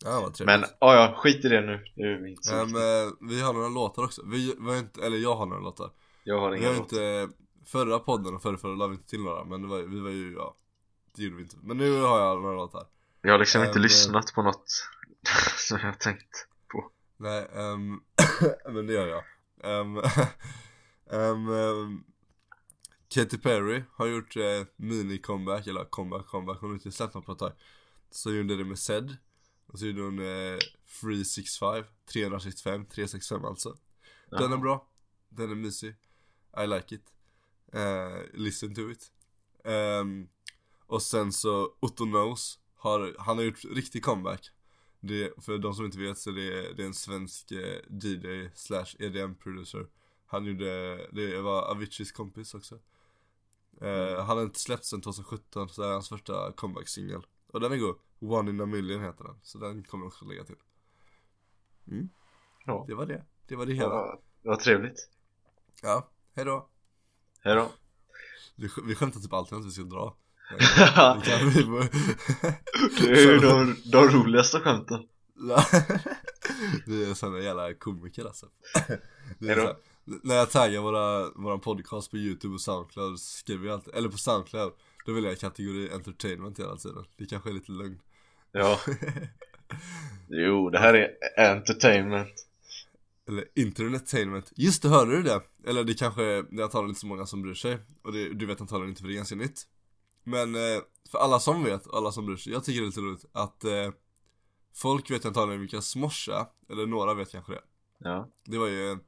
Ja 0.04 0.20
vad 0.20 0.34
trevligt. 0.34 0.60
Men 0.60 0.68
ja 0.80 0.94
ja, 0.94 1.14
skit 1.16 1.44
i 1.44 1.48
det 1.48 1.60
nu, 1.60 1.84
det 1.96 2.02
är 2.02 2.26
inte 2.26 2.42
så 2.42 2.54
Men 2.54 3.28
vi 3.28 3.40
har 3.42 3.52
några 3.52 3.68
låtar 3.68 4.04
också, 4.04 4.22
vi, 4.26 4.54
vi 4.60 4.70
har 4.70 4.76
inte, 4.78 5.06
eller 5.06 5.16
jag 5.18 5.34
har 5.36 5.46
några 5.46 5.62
låtar. 5.62 5.90
Jag 6.24 6.40
har 6.40 6.50
Vi 6.50 6.58
inga 6.58 6.68
har 6.68 6.74
låtar. 6.76 6.96
inte, 7.24 7.34
förra 7.66 7.98
podden 7.98 8.34
och 8.34 8.42
förra, 8.42 8.56
förra 8.56 8.74
la 8.74 8.86
vi 8.86 8.94
inte 8.94 9.08
till 9.08 9.20
några 9.22 9.44
men 9.44 9.62
det 9.62 9.68
var, 9.68 9.78
vi 9.78 10.00
var 10.00 10.10
ju, 10.10 10.34
ja 10.34 10.56
Det 11.16 11.22
gjorde 11.22 11.36
vi 11.36 11.42
inte, 11.42 11.56
men 11.62 11.76
nu 11.76 12.00
har 12.02 12.20
jag 12.20 12.42
några 12.42 12.54
låtar. 12.56 12.86
Jag 13.22 13.32
har 13.32 13.38
liksom 13.38 13.62
inte 13.62 13.74
Ehm, 13.78 13.82
lyssnat 13.82 14.32
på 14.34 14.42
något 14.42 14.64
som 15.56 15.78
jag 15.78 15.86
har 15.86 15.92
tänkt 15.92 16.46
Nej, 17.20 17.48
ehm, 17.54 18.00
men 18.74 18.86
det 18.86 18.92
gör 18.92 19.06
jag. 19.06 19.24
Um, 19.80 19.96
um, 21.06 21.48
um, 21.48 22.04
Katy 23.08 23.38
Perry 23.38 23.82
har 23.92 24.06
gjort 24.06 24.36
eh, 24.36 24.66
mini-comeback, 24.76 25.66
eller 25.66 25.84
comeback, 25.84 26.26
comeback, 26.26 26.58
hon 26.60 26.70
har 26.70 26.74
inte 26.74 26.92
släppt 26.92 27.14
något 27.14 27.26
på 27.26 27.32
ett 27.32 27.38
tag. 27.38 27.52
Så 28.10 28.32
gjorde 28.32 28.56
det 28.56 28.64
med 28.64 28.78
Zed 28.78 29.16
Och 29.66 29.78
så 29.78 29.86
gjorde 29.86 30.02
hon 30.02 30.18
eh, 30.18 30.58
Free 30.86 31.24
65, 31.24 31.84
365, 32.12 32.86
365 32.86 33.44
alltså. 33.44 33.76
Den 34.30 34.52
är 34.52 34.56
bra, 34.56 34.88
den 35.28 35.50
är 35.50 35.54
mysig. 35.54 35.94
I 36.64 36.66
like 36.66 36.94
it. 36.94 37.12
Eh, 37.72 38.18
Listen 38.32 38.74
to 38.74 38.90
it. 38.90 39.12
Ehm, 39.64 40.28
Och 40.86 41.02
sen 41.02 41.32
så 41.32 41.74
Otto 41.80 42.04
Knows 42.04 42.58
har, 42.74 43.14
han 43.18 43.36
har 43.36 43.44
gjort 43.44 43.64
riktig 43.64 44.04
comeback 44.04 44.50
det, 45.00 45.44
För 45.44 45.58
de 45.58 45.74
som 45.74 45.84
inte 45.84 45.98
vet 45.98 46.18
så 46.18 46.30
det 46.30 46.58
är, 46.58 46.74
det 46.74 46.82
är 46.82 46.86
en 46.86 46.94
svensk 46.94 47.52
eh, 47.52 47.80
DJ 47.88 48.50
slash 48.54 48.96
EDM 48.98 49.34
producer 49.34 49.86
Han 50.26 50.44
gjorde, 50.44 50.96
det 51.12 51.40
var 51.40 51.62
Aviciis 51.62 52.12
kompis 52.12 52.54
också 52.54 52.78
eh, 53.80 54.24
Han 54.24 54.36
har 54.36 54.42
inte 54.42 54.60
släppt 54.60 54.84
sen 54.84 55.00
2017 55.00 55.68
så 55.68 55.82
det 55.82 55.88
är 55.88 55.92
hans 55.92 56.08
första 56.08 56.52
comeback-singel 56.52 57.26
Och 57.46 57.60
den 57.60 57.72
är 57.72 57.76
god, 57.76 57.96
One 58.18 58.50
in 58.50 58.60
a 58.60 58.66
million 58.66 59.04
heter 59.04 59.24
den 59.24 59.36
Så 59.42 59.58
den 59.58 59.84
kommer 59.84 60.04
jag 60.04 60.08
också 60.08 60.24
lägga 60.24 60.44
till 60.44 60.56
mm. 61.86 62.08
Ja. 62.66 62.84
Det 62.88 62.94
var 62.94 63.06
det 63.06 63.24
Det 63.46 63.56
var 63.56 63.66
det 63.66 63.74
hela. 63.74 63.94
Ja, 63.94 64.20
det 64.42 64.48
var 64.48 64.56
trevligt 64.56 65.10
Ja, 65.82 66.10
hejdå. 66.34 66.68
Hejdå 67.40 67.70
Vi, 68.54 68.68
vi 68.84 68.94
skämtar 68.94 69.20
typ 69.20 69.32
alltid 69.32 69.58
att 69.58 69.66
vi 69.66 69.70
ska 69.70 69.82
dra. 69.82 70.16
Det 72.98 73.10
är 73.10 73.32
ju 73.32 73.38
de, 73.38 73.76
de 73.84 74.08
roligaste 74.08 74.60
skämten. 74.60 75.02
Vi 76.86 77.10
är 77.10 77.14
såna 77.14 77.38
jävla 77.38 77.74
komiker 77.74 78.24
alltså. 78.24 78.46
Är 79.40 79.56
här, 79.56 79.74
när 80.04 80.34
jag 80.34 80.50
taggar 80.50 80.80
våra, 80.80 81.30
våra 81.30 81.58
podcast 81.58 82.10
på 82.10 82.16
youtube 82.16 82.54
och 82.54 82.60
soundcloud 82.60 83.20
skriver 83.20 83.66
jag 83.66 83.74
alltid, 83.74 83.94
eller 83.94 84.08
på 84.08 84.18
soundcloud 84.18 84.72
Då 85.06 85.12
vill 85.12 85.24
jag 85.24 85.38
kategori 85.38 85.90
entertainment 85.92 86.58
hela 86.58 86.76
tiden. 86.76 87.04
Det 87.16 87.26
kanske 87.26 87.50
är 87.50 87.54
lite 87.54 87.72
lugnt. 87.72 88.02
Ja. 88.52 88.80
Jo, 90.28 90.70
det 90.70 90.78
här 90.78 90.94
är 90.94 91.10
entertainment. 91.50 92.46
Eller 93.28 93.44
internetainment 93.54 94.52
Just 94.56 94.82
det, 94.82 94.88
hörde 94.88 95.16
du 95.16 95.22
det? 95.22 95.40
Eller 95.66 95.84
det 95.84 95.94
kanske, 95.94 96.22
det 96.22 96.60
är 96.60 96.62
antagligen 96.62 96.88
inte 96.88 97.00
så 97.00 97.06
många 97.06 97.26
som 97.26 97.42
bryr 97.42 97.54
sig. 97.54 97.78
Och 98.02 98.12
det, 98.12 98.34
du 98.34 98.46
vet 98.46 98.60
antagligen 98.60 98.88
inte 98.88 99.00
för 99.00 99.08
det 99.08 99.14
är 99.14 99.16
ganska 99.16 99.34
nytt 99.34 99.66
Men 100.30 100.54
eh, 100.54 100.82
för 101.10 101.18
alla 101.18 101.40
som 101.40 101.64
vet, 101.64 101.86
och 101.86 101.96
alla 101.96 102.12
som 102.12 102.26
bryr 102.26 102.36
sig 102.36 102.52
Jag 102.52 102.64
tycker 102.64 102.80
det 102.80 102.84
är 102.84 102.86
lite 102.86 103.00
roligt 103.00 103.24
att 103.32 103.64
eh, 103.64 103.90
Folk 104.74 105.10
vet 105.10 105.26
antagligen 105.26 105.60
vilka 105.60 105.82
Smosh 105.82 106.30
är 106.30 106.46
Eller 106.68 106.86
några 106.86 107.14
vet 107.14 107.32
kanske 107.32 107.52
det. 107.52 107.62
Ja, 107.98 108.28
Det 108.44 108.58
var 108.58 108.66
ju 108.66 108.90
en, 108.90 109.00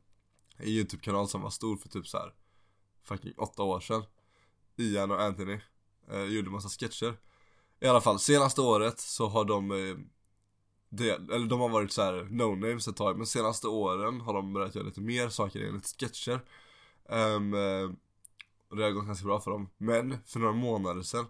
en 0.56 0.68
YouTube-kanal 0.68 1.28
som 1.28 1.42
var 1.42 1.50
stor 1.50 1.76
för 1.76 1.88
typ 1.88 2.06
så 2.06 2.18
här 2.18 2.34
Fucking 3.04 3.32
åtta 3.36 3.62
år 3.62 3.80
sedan. 3.80 4.02
Ian 4.76 5.10
och 5.10 5.22
Anthony 5.22 5.60
eh, 6.10 6.24
Gjorde 6.24 6.50
massa 6.50 6.68
sketcher. 6.68 7.16
I 7.80 7.86
alla 7.86 8.00
fall, 8.00 8.18
senaste 8.18 8.60
året 8.60 9.00
så 9.00 9.28
har 9.28 9.44
de 9.44 9.70
eh, 9.70 9.96
det, 10.88 11.10
Eller 11.10 11.46
de 11.46 11.60
har 11.60 11.68
varit 11.68 11.92
så 11.92 12.02
här 12.02 12.26
no 12.30 12.54
names 12.54 12.88
ett 12.88 12.96
tag 12.96 13.16
Men 13.16 13.26
senaste 13.26 13.68
åren 13.68 14.20
har 14.20 14.34
de 14.34 14.52
börjat 14.52 14.74
göra 14.74 14.84
lite 14.86 15.00
mer 15.00 15.28
saker 15.28 15.60
enligt 15.60 15.86
sketcher. 16.00 16.40
Eh, 17.08 17.40
Och 18.72 18.78
det 18.78 18.84
har 18.84 18.90
gått 18.90 19.06
ganska 19.06 19.26
bra 19.26 19.40
för 19.40 19.50
dem. 19.50 19.70
Men 19.78 20.18
för 20.26 20.40
några 20.40 20.52
månader 20.52 21.02
sedan 21.02 21.26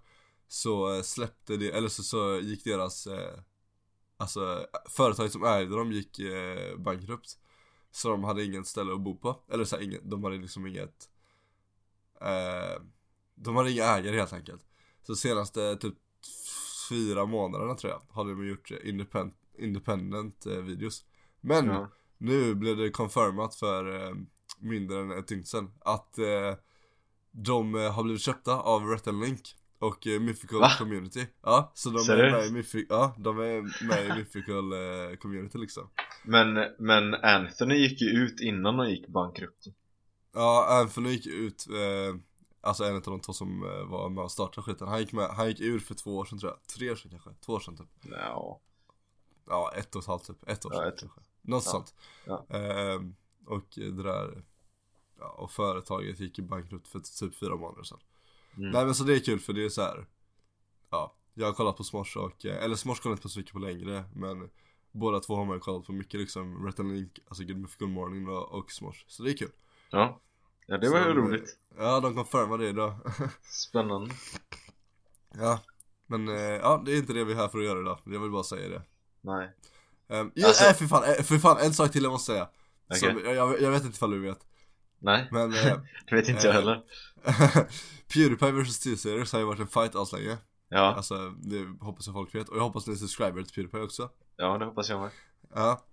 Så 0.49 0.95
eh, 0.95 1.03
släppte 1.03 1.57
det, 1.57 1.71
eller 1.71 1.89
så, 1.89 2.03
så 2.03 2.39
gick 2.39 2.65
deras 2.65 3.07
eh, 3.07 3.39
Alltså 4.17 4.67
företaget 4.89 5.33
som 5.33 5.45
ägde 5.45 5.77
dem 5.77 5.93
gick 5.93 6.19
eh, 6.19 6.77
bankrupt. 6.77 7.39
Så 7.91 8.09
de 8.09 8.25
hade 8.25 8.45
inget 8.45 8.67
ställe 8.67 8.93
att 8.93 9.01
bo 9.01 9.17
på. 9.17 9.37
Eller 9.49 9.65
så 9.65 9.77
här, 9.77 9.83
inget, 9.83 10.11
de 10.11 10.25
hade 10.25 10.37
liksom 10.37 10.67
inget 10.67 11.09
eh, 12.21 12.83
De 13.35 13.57
hade 13.57 13.71
inga 13.71 13.85
ägare 13.85 14.17
helt 14.17 14.33
enkelt. 14.33 14.63
Så 15.03 15.17
senaste 15.17 15.77
typ 15.77 15.95
fyra 16.89 17.27
månaderna 17.27 17.75
tror 17.75 17.93
jag 17.93 18.03
Har 18.09 18.25
de 18.25 18.49
gjort 18.49 18.71
eh, 18.71 18.89
independent, 18.89 19.37
independent 19.59 20.47
eh, 20.47 20.57
videos. 20.57 21.05
Men 21.41 21.67
ja, 21.67 21.91
nu 22.19 22.55
blev 22.55 22.77
det 22.77 22.91
confirmat 22.91 23.55
för 23.55 24.07
eh, 24.07 24.15
mindre 24.59 25.01
än 25.01 25.11
ett 25.11 25.29
dygn 25.29 25.45
sedan 25.45 25.73
Att 25.81 26.19
eh, 26.19 26.55
de 27.33 27.75
eh, 27.75 27.93
har 27.93 28.03
blivit 28.03 28.23
köpta 28.23 28.61
av 28.61 28.83
Rhett 28.87 29.07
Link 29.07 29.41
och 29.79 30.07
eh, 30.07 30.21
Mythical 30.21 30.61
Va? 30.61 30.71
Community. 30.79 31.27
Ja, 31.43 31.73
så 31.75 31.89
de 31.91 31.97
är 31.97 32.01
Seriöst? 32.01 32.37
med 32.37 32.47
i 32.47 32.51
Mythic, 32.53 32.87
ja, 32.89 33.15
de 33.19 33.39
är 33.39 33.87
med 33.87 34.07
i 34.07 34.19
Mythical 34.19 34.73
eh, 34.73 35.17
Community 35.17 35.59
liksom. 35.59 35.91
Men, 36.25 36.55
men 36.79 37.15
Anthony 37.15 37.75
gick 37.75 38.01
ju 38.01 38.09
ut 38.09 38.41
innan 38.41 38.79
han 38.79 38.91
gick 38.91 39.09
bankrupt. 39.09 39.67
Ja, 40.35 40.81
Anthony 40.81 41.11
gick 41.11 41.27
ut, 41.27 41.67
eh, 41.71 42.17
alltså 42.61 42.85
en 42.85 42.95
av 42.97 43.03
de 43.03 43.21
två 43.21 43.33
som 43.33 43.63
eh, 43.65 43.85
var 43.91 44.09
med 44.09 44.25
och 44.25 44.33
startade 44.33 44.65
skiten. 44.65 44.89
Han 44.89 44.99
gick 45.01 45.13
med, 45.13 45.27
han 45.29 45.49
gick 45.49 45.61
ur 45.61 45.79
för 45.79 45.95
två 45.95 46.17
år 46.17 46.25
sedan 46.25 46.39
tror 46.39 46.53
jag, 46.53 46.67
tre 46.67 46.91
år 46.91 46.97
sedan 46.97 47.11
kanske, 47.11 47.31
två 47.47 47.53
år 47.53 47.61
sedan 47.61 47.77
typ. 47.77 47.89
Ja, 48.11 48.61
Ja, 49.49 49.73
ett 49.77 49.95
och 49.97 50.03
ett 50.03 50.09
halvt 50.09 50.27
typ, 50.27 50.49
ett 50.49 50.67
år 50.67 50.73
Ja, 50.75 50.79
sedan 50.81 50.89
ett- 50.89 51.01
kanske. 51.01 51.21
Något 51.43 51.63
ja, 51.67 51.71
sånt. 51.71 51.95
Ja. 52.27 52.47
Ehm, 52.57 53.15
Och 53.47 53.65
det 53.75 54.03
där 54.03 54.45
Ja, 55.23 55.29
och 55.29 55.51
företaget 55.51 56.21
gick 56.21 56.39
i 56.39 56.43
bankrutt 56.43 56.89
för 56.89 57.01
typ 57.01 57.35
fyra 57.39 57.57
månader 57.57 57.83
sedan. 57.83 57.99
Mm. 58.57 58.71
Nej 58.71 58.85
men 58.85 58.95
så 58.95 59.05
det 59.05 59.15
är 59.15 59.21
kul 59.21 59.41
för 59.41 59.53
det 59.53 59.65
är 59.65 59.69
så 59.69 59.83
här. 59.83 60.07
Ja, 60.91 61.15
jag 61.35 61.47
har 61.47 61.53
kollat 61.53 61.77
på 61.77 61.85
Smosh 61.85 62.17
och, 62.17 62.47
eh, 62.47 62.65
eller 62.65 62.77
Smosh 62.77 63.03
kollar 63.03 63.13
inte 63.13 63.23
på 63.23 63.29
så 63.29 63.39
mycket 63.39 63.53
på 63.53 63.59
längre 63.59 64.05
Men 64.15 64.51
Båda 64.93 65.21
två 65.21 65.37
har 65.37 65.45
man 65.45 65.57
ju 65.57 65.61
kollat 65.61 65.87
på 65.87 65.93
mycket 65.93 66.21
liksom, 66.21 66.73
and 66.79 66.93
Link, 66.93 67.19
alltså 67.29 67.45
Good 67.45 67.57
Mythical 67.57 67.89
Morning 67.89 68.29
och, 68.29 68.53
och 68.53 68.73
Smosh 68.73 69.05
Så 69.07 69.23
det 69.23 69.31
är 69.31 69.37
kul. 69.37 69.51
Ja. 69.91 70.21
ja, 70.67 70.79
det 70.79 70.91
var 70.91 71.03
Så 71.03 71.09
ju 71.09 71.15
roligt. 71.15 71.59
Ja, 71.79 72.01
de 72.01 72.15
confirmade 72.15 72.65
det 72.65 72.71
idag 72.71 72.95
Spännande. 73.43 74.15
Ja, 75.35 75.61
men 76.07 76.29
eh, 76.29 76.35
ja, 76.37 76.83
det 76.87 76.93
är 76.93 76.97
inte 76.97 77.13
det 77.13 77.25
vi 77.25 77.33
är 77.33 77.37
här 77.37 77.49
för 77.49 77.59
att 77.59 77.65
göra 77.65 77.81
idag, 77.81 77.99
jag 78.05 78.21
vill 78.21 78.31
bara 78.31 78.43
säga 78.43 78.69
det. 78.69 78.83
Nej. 79.21 79.51
Um, 80.09 80.33
ja, 80.35 80.47
Alltså- 80.47 80.65
äh, 80.65 80.75
för, 80.75 80.87
fan, 80.87 81.25
för 81.25 81.39
fan, 81.39 81.59
en 81.61 81.75
sak 81.75 81.93
till 81.93 82.03
jag 82.03 82.13
måste 82.13 82.33
säga. 82.33 82.49
Okej. 82.87 82.99
som, 82.99 83.25
jag, 83.25 83.35
jag, 83.35 83.61
jag 83.61 83.71
vet 83.71 83.85
inte 83.85 83.97
ifall 83.97 84.11
du 84.11 84.21
vet 84.21 84.47
Nej, 85.03 85.29
Men 85.31 85.53
eh, 85.55 85.77
det 86.09 86.17
vet 86.17 86.29
inte 86.29 86.47
jag 86.47 86.55
eh, 86.57 86.61
heller. 86.61 86.83
Pewdiepie 88.15 88.53
vs 88.53 88.79
T-series 88.79 89.33
har 89.33 89.39
ju 89.39 89.47
varit 89.47 89.61
en 89.61 89.67
fight 89.67 89.95
aslänge 89.95 90.39
Ja, 90.69 90.95
Alltså, 90.95 91.31
det 91.31 91.67
hoppas 91.81 92.07
jag 92.07 92.15
folk 92.15 92.35
vet. 92.35 92.49
Och 92.49 92.57
jag 92.57 92.63
hoppas 92.63 92.87
ni 92.87 92.97
subscriber 92.97 93.43
till 93.43 93.53
Pewdiepie 93.53 93.81
också. 93.81 94.11
Ja 94.37 94.59
det 94.59 94.65
hoppas 94.65 94.89
jag 94.89 95.01
med. 95.01 95.11
Ja. 95.55 95.85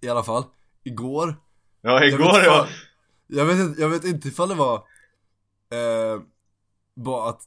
I 0.00 0.08
alla 0.08 0.22
fall, 0.22 0.44
igår. 0.84 1.36
Ja, 1.80 2.04
jag 2.04 2.08
igår 2.08 2.32
vet 2.32 2.44
ja 2.46 2.66
jag 3.26 3.44
vet, 3.44 3.58
inte, 3.58 3.80
jag 3.80 3.88
vet 3.88 4.04
inte 4.04 4.28
ifall 4.28 4.48
det 4.48 4.54
var 4.54 4.76
eh, 5.70 6.20
Bara 6.94 7.30
att 7.30 7.42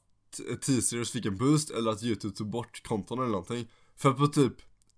T-series 0.66 1.12
fick 1.12 1.26
en 1.26 1.38
boost 1.38 1.70
eller 1.70 1.92
att 1.92 2.04
youtube 2.04 2.36
tog 2.36 2.50
bort 2.50 2.88
konton 2.88 3.20
eller 3.20 3.32
någonting. 3.32 3.68
För 3.96 4.12
på 4.12 4.28
typ 4.28 4.54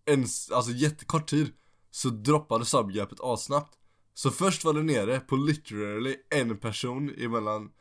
en, 0.06 0.26
alltså 0.54 0.72
jättekort 0.72 1.28
tid 1.28 1.54
Så 1.92 2.10
droppade 2.10 2.66
subgapet 2.66 3.20
assnabbt 3.22 3.78
Så 4.22 4.32
först 4.32 4.66
var 4.66 4.74
det 4.74 4.84
nere 4.84 5.20
på 5.20 5.36
literally 5.36 6.16
en 6.30 6.58
person 6.58 7.10
emellan 7.18 7.72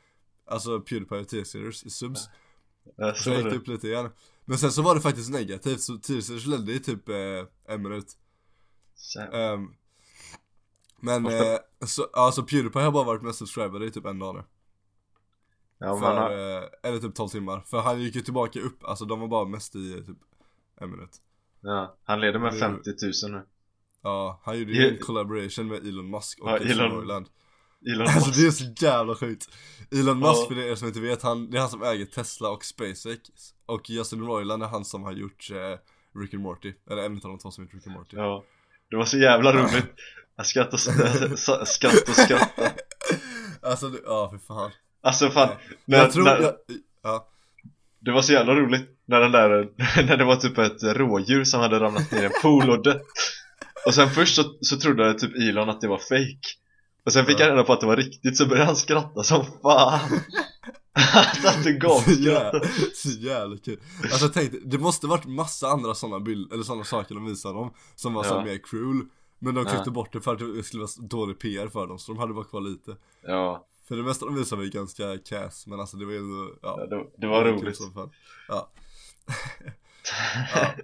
Alltså 0.47 0.81
Pewdiepie 0.81 1.21
och 1.21 1.29
T-series 1.29 1.85
i 1.85 1.91
subs. 1.91 2.29
Jag 2.97 3.17
Så 3.17 3.31
gick 3.31 3.45
det. 3.45 3.57
upp 3.57 3.67
lite 3.67 3.89
igen. 3.89 4.11
Men 4.45 4.59
sen 4.59 4.73
så 4.73 4.83
var 4.83 4.95
det 4.95 5.01
faktiskt 5.01 5.31
negativt 5.31 5.81
så 5.81 5.97
T-series 5.97 6.47
ledde 6.47 6.73
i 6.73 6.81
typ 6.81 7.09
eh, 7.09 7.15
en 7.75 7.83
minut. 7.83 8.07
Ehm, 9.33 9.75
Men, 11.01 11.27
eh, 11.27 11.59
så, 11.87 12.05
alltså 12.13 12.43
Pewdiepie 12.43 12.83
har 12.83 12.93
bara 12.93 13.05
varit 13.05 13.23
mest 13.23 13.39
subscribad 13.39 13.83
i 13.83 13.91
typ 13.91 14.07
en 14.07 14.19
dag 14.19 14.35
nu. 14.35 14.43
Ja, 15.79 15.99
för, 15.99 16.15
har, 16.15 16.31
eh, 16.63 16.65
Eller 16.83 16.99
typ 16.99 17.15
12 17.15 17.29
timmar, 17.29 17.61
för 17.61 17.81
han 17.81 18.01
gick 18.01 18.15
ju 18.15 18.21
tillbaka 18.21 18.61
upp, 18.61 18.85
alltså 18.85 19.05
de 19.05 19.21
var 19.21 19.29
bara 19.29 19.45
mest 19.45 19.77
i 19.77 19.93
eh, 19.93 20.05
typ 20.05 20.19
en 20.77 20.91
minut. 20.91 21.11
Ja, 21.61 21.97
han 22.05 22.21
leder 22.21 22.39
med 22.39 22.53
Det- 22.53 22.59
50 22.59 22.91
000 23.29 23.33
nu 23.33 23.47
Ja, 24.03 24.41
han 24.45 24.59
gjorde 24.59 24.73
ju 24.73 24.89
en 24.89 24.99
collaboration 24.99 25.69
med 25.69 25.87
Elon 25.87 26.11
Musk 26.11 26.39
och 26.41 26.51
Ja, 26.51 26.59
Elon- 26.59 27.27
Elon 27.87 28.07
Alltså 28.09 28.29
Musk. 28.29 28.41
det 28.41 28.47
är 28.47 28.51
så 28.51 28.65
jävla 28.87 29.15
sjukt. 29.15 29.49
Elon 29.93 30.19
Musk 30.19 30.41
Ja. 30.41 30.47
för 30.49 30.59
er 30.59 30.75
som 30.75 30.89
inte 30.89 31.01
vet, 31.01 31.23
han, 31.23 31.51
det 31.51 31.57
är 31.57 31.61
han 31.61 31.71
som 31.71 31.83
äger 31.83 32.05
Tesla 32.07 32.51
och 32.51 32.65
SpaceX. 32.65 33.21
Och 33.67 33.91
Justin 33.91 34.21
Roiland 34.27 34.63
är 34.63 34.67
han 34.67 34.85
som 34.85 35.03
har 35.03 35.13
gjort 35.13 35.51
eh, 35.51 36.21
Rick 36.21 36.35
and 36.35 36.43
Morty, 36.43 36.73
eller 36.91 37.03
en 37.03 37.13
av 37.15 37.21
de 37.21 37.39
två 37.39 37.51
som 37.51 37.65
gjort 37.65 37.75
Rick 37.75 37.87
and 37.87 37.97
Morty. 37.97 38.17
Ja, 38.17 38.45
det 38.91 38.97
var 38.97 39.05
så 39.05 39.19
jävla 39.19 39.53
roligt. 39.53 39.87
Jag 40.37 40.47
skrattade 40.47 40.75
och 40.75 40.81
skrattade 41.69 42.11
och 42.11 42.17
skrattade. 42.17 42.73
Alltså, 43.63 43.91
ja 44.05 44.31
för 44.31 44.39
fan. 44.55 44.71
Alltså 45.03 45.31
fan, 45.31 45.49
när, 45.85 45.99
Jag 45.99 46.13
tror, 46.13 46.25
när, 46.25 46.41
jag, 46.41 46.55
ja. 47.03 47.29
Det 48.01 48.13
var 48.13 48.23
så 48.23 48.33
jävla 48.33 48.55
roligt 48.55 48.89
när 49.07 49.21
den 49.21 49.33
där, 49.33 49.69
när 50.07 50.17
det 50.17 50.25
var 50.25 50.37
typ 50.37 50.59
ett 50.59 50.83
rådjur 50.83 51.45
som 51.45 51.61
hade 51.61 51.81
ramlat 51.81 52.13
ner 52.13 52.23
i 52.23 52.25
en 52.25 52.33
pool 52.43 52.71
och 52.71 52.83
dött 52.83 53.03
Och 53.87 53.95
sen 53.95 54.11
först 54.11 54.35
så, 54.37 54.43
så 54.61 54.77
trodde 54.77 55.15
typ 55.15 55.37
Elon 55.37 55.69
att 55.71 55.81
det 55.81 55.89
var 55.89 55.99
fake. 55.99 56.41
Och 57.05 57.13
sen 57.13 57.27
fick 57.27 57.41
Ja. 57.41 57.45
han 57.45 57.53
reda 57.53 57.65
på 57.65 57.73
att 57.73 57.81
det 57.81 57.87
var 57.87 57.97
riktigt 57.97 58.37
så 58.37 58.47
började 58.47 58.67
han 58.67 58.77
skratta 58.77 59.23
som 59.23 59.45
fan. 59.63 60.01
Han 60.93 61.25
satt 61.43 61.67
och 61.85 62.01
Så 62.03 62.11
jävla, 62.11 62.61
så 62.95 63.09
jävla 63.11 63.57
kul. 63.59 63.81
Alltså 64.03 64.25
jag 64.25 64.33
tänkte, 64.33 64.59
det 64.65 64.79
måste 64.79 65.07
varit 65.07 65.27
massa 65.27 65.69
andra 65.69 65.95
sådana 65.95 66.21
bilder, 66.21 66.55
eller 66.55 66.65
sådana 66.65 66.85
saker 66.85 67.15
de 67.15 67.25
visade 67.27 67.55
dem 67.55 67.75
Som 67.95 68.15
var 68.15 68.25
så 68.25 68.35
Ja. 68.35 68.45
mer 68.45 68.59
cruel. 68.71 69.01
Men 69.39 69.55
de 69.55 69.65
Ja. 69.65 69.71
klippte 69.71 69.91
bort 69.91 70.13
det 70.13 70.21
för 70.21 70.33
att 70.33 70.39
det 70.57 70.63
skulle 70.63 70.81
vara 70.83 71.07
dålig 71.09 71.39
PR 71.39 71.69
för 71.69 71.87
dem, 71.87 71.99
så 71.99 72.13
de 72.13 72.19
hade 72.19 72.35
bara 72.35 72.45
kvar 72.45 72.61
lite. 72.61 72.97
Ja, 73.27 73.67
För 73.89 73.97
det 73.97 74.03
mesta 74.03 74.25
de 74.27 74.35
visade 74.35 74.57
var 74.57 74.65
ju 74.65 74.71
ganska 74.71 75.19
cass, 75.19 75.67
men 75.67 75.81
alltså 75.81 75.97
det 75.97 76.05
var 76.05 76.13
ju 76.13 76.49
ja. 76.63 76.77
Ja 76.81 76.87
det, 76.87 77.05
det 77.19 77.27
var 77.27 77.45
roligt. 77.45 77.77
som 77.77 77.93
fan. 77.93 78.11
Ja. 78.49 78.71
Ja 80.55 80.75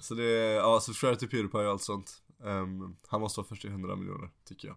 Så 0.00 0.14
det, 0.14 0.24
ja 0.52 0.80
subscribe 0.80 1.16
till 1.16 1.28
Pewdiepie 1.28 1.60
och 1.60 1.70
allt 1.70 1.82
sånt 1.82 2.18
Ehm, 2.44 2.96
Han 3.08 3.20
måste 3.20 3.40
vara 3.40 3.48
först 3.48 3.62
till 3.62 3.70
100 3.70 3.96
miljoner, 3.96 4.30
tycker 4.44 4.68
jag 4.68 4.76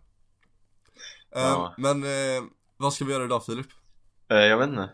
Ehm, 1.31 1.51
Ja. 1.51 1.75
Men, 1.77 2.03
eh, 2.03 2.43
vad 2.77 2.93
ska 2.93 3.05
vi 3.05 3.11
göra 3.13 3.23
idag 3.23 3.45
Filip? 3.45 3.67
Eh, 4.27 4.37
Jag 4.37 4.57
vet 4.57 4.69
inte 4.69 4.89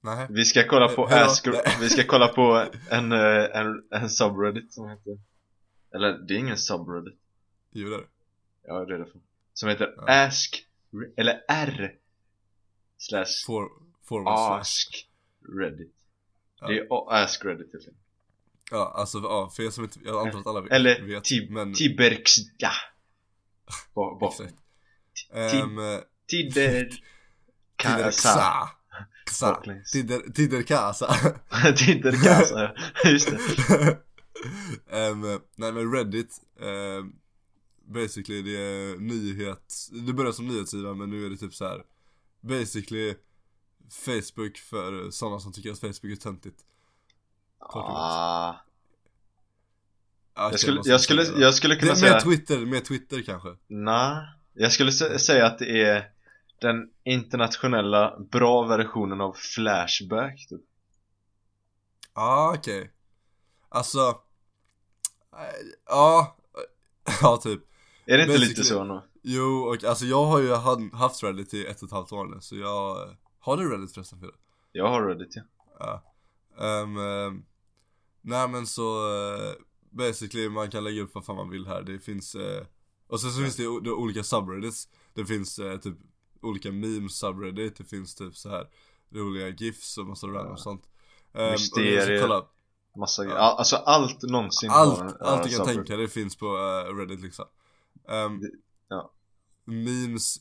Nej 0.00 0.26
Vi 0.30 0.44
ska 0.44 0.68
kolla 0.68 0.88
på 0.88 1.02
Eh, 1.04 1.10
då. 1.10 1.16
Ask, 1.16 1.46
vi 1.80 1.88
ska 1.88 2.02
kolla 2.04 2.28
på 2.28 2.66
en, 2.90 3.12
eh, 3.12 3.56
en, 3.60 3.84
en 3.90 4.10
subreddit 4.10 4.74
som 4.74 4.88
heter 4.90 5.18
Eller 5.94 6.12
det 6.18 6.34
är 6.34 6.38
ingen 6.38 6.56
subreddit 6.58 7.18
Jo 7.70 7.88
det 7.88 7.94
är 7.94 7.98
det. 7.98 8.06
Ja 8.62 8.84
det 8.84 8.94
är 8.94 8.98
det 8.98 9.06
Som 9.54 9.68
heter 9.68 9.94
Ja. 9.96 10.24
Ask 10.26 10.66
Eller 11.16 11.40
R 11.48 11.94
Slash 12.98 13.26
For, 13.46 13.68
slash 14.08 14.58
Ask 14.60 15.08
Reddit 15.58 15.94
Ja. 16.60 16.66
Det 16.66 16.78
är 16.78 17.12
Ask 17.12 17.44
Reddit 17.44 17.72
helt 17.72 17.88
enkelt 17.88 18.05
Ja, 18.70 18.92
alltså 18.96 19.18
ja, 19.18 19.52
för 19.56 19.62
er 19.62 19.70
som 19.70 19.84
inte, 19.84 19.98
jag 20.04 20.26
antar 20.26 20.38
att 20.38 20.46
alla 20.46 20.60
vet, 20.60 20.72
Eller 20.72 21.20
Tib 21.20 21.50
men 21.50 21.74
bakom. 24.20 24.46
Exakt. 24.46 24.62
Ehm, 25.32 25.76
Tider. 26.30 28.10
Xa. 29.26 29.50
Baklänges. 29.54 29.90
Tider, 29.90 30.20
Tider 30.34 30.62
just 33.12 33.30
det. 33.30 33.98
Ehm, 34.90 35.20
nej 35.56 35.72
men 35.72 35.92
Reddit, 35.92 36.40
ehm, 36.60 37.12
basically 37.84 38.42
det 38.42 38.58
är 38.58 38.98
nyhet, 38.98 39.74
det 40.06 40.12
började 40.12 40.36
som 40.36 40.48
nyhetssida 40.48 40.94
men 40.94 41.10
nu 41.10 41.26
är 41.26 41.30
det 41.30 41.36
typ 41.36 41.54
så 41.54 41.64
här. 41.64 41.82
Basically 42.40 43.14
Facebook 43.90 44.58
för 44.58 45.10
sådana 45.10 45.40
som 45.40 45.52
tycker 45.52 45.70
att 45.72 45.78
Facebook 45.80 46.12
är 46.12 46.16
töntigt. 46.16 46.56
Kort. 47.58 47.84
Ah, 47.88 48.54
Ja, 50.38 50.50
jag, 50.50 50.60
skulle, 50.60 50.80
jag, 50.84 51.00
skulle, 51.00 51.24
säga 51.24 51.36
det. 51.36 51.42
jag 51.44 51.54
skulle 51.54 51.76
kunna 51.76 51.92
Det 51.92 51.98
är 51.98 52.00
säga 52.00 52.12
Med 52.12 52.22
Twitter, 52.22 52.66
med 52.66 52.84
Twitter 52.84 53.22
kanske. 53.22 53.48
Nej, 53.66 54.16
jag 54.54 54.72
skulle 54.72 54.90
sä- 54.90 55.18
säga 55.18 55.46
att 55.46 55.58
det 55.58 55.82
är 55.82 56.10
den 56.60 56.90
internationella 57.04 58.18
bra 58.30 58.62
versionen 58.62 59.20
av 59.20 59.32
Flashback 59.32 60.46
typ. 60.48 60.60
Ja 62.14 62.22
ah, 62.22 62.54
okej. 62.58 62.90
Alltså, 63.68 63.98
eh, 65.32 65.66
ja, 65.86 66.36
ja 67.22 67.36
typ. 67.36 67.60
Är 68.06 68.16
det 68.16 68.22
inte 68.22 68.34
Basically- 68.36 68.48
lite 68.48 68.64
så 68.64 68.84
nu? 68.84 69.00
Jo, 69.22 69.58
och 69.68 69.84
alltså 69.84 70.04
jag 70.04 70.24
har 70.24 70.38
ju 70.40 70.54
haft 70.92 71.22
Reddit 71.22 71.54
i 71.54 71.66
ett 71.66 71.82
och 71.82 71.88
ett 71.88 71.92
halvt 71.92 72.12
år 72.12 72.24
nu, 72.26 72.40
så 72.40 72.56
jag 72.56 73.16
Har 73.40 73.56
du 73.56 73.70
Reddit 73.72 73.94
förresten 73.94 74.20
Fille? 74.20 74.32
Jag 74.72 74.88
har 74.88 75.06
Reddit 75.08 75.36
ja. 75.36 75.42
Ja 75.78 76.02
um, 76.58 76.96
um, 76.96 77.44
Nej 78.20 78.48
men 78.48 78.66
så 78.66 79.08
uh, 79.08 79.54
Basically 79.90 80.48
man 80.48 80.70
kan 80.70 80.84
lägga 80.84 81.02
upp 81.02 81.14
vad 81.14 81.24
fan 81.24 81.36
man 81.36 81.50
vill 81.50 81.66
här, 81.66 81.82
det 81.82 81.98
finns 81.98 82.34
uh, 82.34 82.62
Och 83.06 83.20
sen 83.20 83.30
så 83.30 83.42
finns 83.42 83.56
det, 83.56 83.62
det 83.62 83.92
olika 83.92 84.22
subreddits. 84.22 84.88
Det 85.14 85.26
finns 85.26 85.58
uh, 85.58 85.76
typ 85.76 85.96
olika 86.42 86.72
memes 86.72 87.18
subreddit, 87.18 87.76
det 87.76 87.84
finns 87.84 88.14
typ 88.14 88.36
så 88.36 88.48
här 88.48 88.68
Roliga 89.10 89.48
gifs 89.48 89.98
och 89.98 90.06
massa 90.06 90.26
random 90.26 90.56
sånt. 90.56 90.88
Um, 91.32 91.44
och 91.44 91.50
Mysterier. 91.50 92.42
Massa. 92.96 93.22
All, 93.22 93.58
alltså 93.58 93.76
allt 93.76 94.22
någonsin 94.22 94.70
allt, 94.70 94.98
har 94.98 95.06
allt 95.20 95.42
du 95.42 95.48
kan 95.48 95.56
subreddit. 95.58 95.74
tänka 95.74 95.96
dig 95.96 96.08
finns 96.08 96.36
på 96.36 96.46
uh, 96.46 96.96
Reddit 96.96 97.20
liksom. 97.20 97.44
Um, 98.08 98.42
ja. 98.88 99.12
Memes 99.64 100.38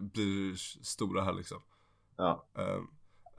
blir 0.00 0.54
stora 0.84 1.24
här 1.24 1.32
liksom. 1.32 1.62
Ja, 2.16 2.46
Um, 2.54 2.90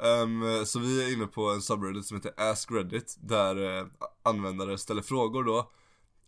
um, 0.04 0.66
så 0.66 0.80
vi 0.80 1.04
är 1.10 1.14
inne 1.14 1.28
på 1.28 1.50
en 1.52 1.62
subreddit 1.62 2.06
som 2.06 2.18
heter 2.18 2.34
Ask 2.38 2.72
Reddit 2.72 3.16
Där 3.20 3.78
eh, 3.80 3.86
användare 4.24 4.78
ställer 4.78 5.02
frågor 5.02 5.44
då 5.44 5.72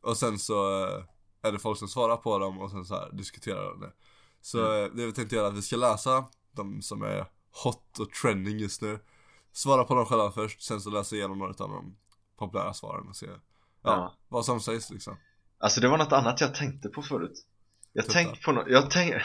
Och 0.02 0.18
sen 0.18 0.40
så 0.40 0.84
eh, 0.88 1.04
är 1.42 1.52
det 1.52 1.60
folk 1.60 1.80
som 1.80 1.88
svarar 1.88 2.18
på 2.18 2.40
dem 2.40 2.60
och 2.60 2.72
sen 2.72 2.86
så 2.86 2.96
här 2.96 3.12
diskuterar 3.12 3.64
de 3.70 3.80
det 3.80 3.92
Så 4.42 4.60
Mm. 4.66 4.84
eh, 4.84 4.92
det 4.96 5.06
vi 5.06 5.12
tänkte 5.14 5.36
göra 5.36 5.46
är 5.48 5.52
att 5.52 5.58
vi 5.58 5.62
ska 5.62 5.76
läsa 5.76 6.26
de 6.52 6.82
som 6.82 7.02
är 7.04 7.26
hot 7.64 8.00
och 8.00 8.12
trending 8.12 8.58
just 8.60 8.82
nu 8.82 9.00
Svara 9.52 9.84
på 9.84 9.96
dem 9.96 10.06
själva 10.06 10.32
först, 10.32 10.62
sen 10.64 10.82
så 10.82 10.90
läsa 10.90 11.16
igenom 11.16 11.38
några 11.40 11.52
av 11.64 11.70
de 11.70 11.98
populära 12.38 12.74
svaren 12.74 13.08
och 13.08 13.16
se 13.16 13.26
ja, 13.26 13.36
Ja. 13.84 14.14
vad 14.28 14.46
som 14.46 14.60
sägs 14.60 14.90
liksom 14.90 15.18
alltså 15.58 15.82
det 15.82 15.88
var 15.88 15.98
något 15.98 16.12
annat 16.12 16.42
jag 16.42 16.56
tänkte 16.56 16.90
på 16.90 17.02
förut 17.02 17.46
Jag 17.94 18.06
Titta. 18.06 18.14
tänkte 18.14 18.42
på 18.46 18.52
något, 18.52 18.68
jag 18.68 18.92
tänkte 18.92 19.22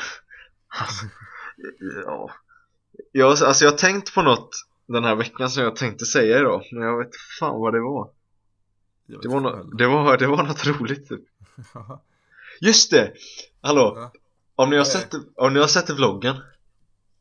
Ja 2.06 2.30
jag, 3.12 3.30
Alltså 3.30 3.64
jag 3.64 3.70
har 3.70 3.78
tänkt 3.78 4.14
på 4.14 4.22
något 4.22 4.50
den 4.86 5.04
här 5.04 5.14
veckan 5.14 5.50
som 5.50 5.62
jag 5.62 5.76
tänkte 5.76 6.04
säga 6.06 6.38
idag 6.38 6.62
Men 6.72 6.82
jag 6.82 6.98
vet 6.98 7.10
fan 7.40 7.60
vad 7.60 7.74
det 7.74 7.80
var 7.80 8.10
Det 9.06 9.28
var, 9.28 9.40
no, 9.40 9.76
det 9.76 9.86
var, 9.86 10.18
det 10.18 10.26
var 10.26 10.42
något 10.42 10.66
roligt 10.66 11.08
typ 11.08 11.20
Just 12.60 12.90
det! 12.90 13.12
Hallå! 13.60 13.92
Ja. 13.96 14.12
Om 14.54 14.70
ni 14.70 14.76
har 14.76 14.84
sett, 14.84 15.14
om 15.36 15.54
ni 15.54 15.60
har 15.60 15.66
sett 15.66 15.90
vloggen 15.90 16.36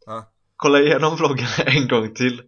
Ja. 0.06 0.32
Kolla 0.56 0.80
igenom 0.80 1.16
vloggen 1.16 1.48
en 1.66 1.88
gång 1.88 2.14
till 2.14 2.42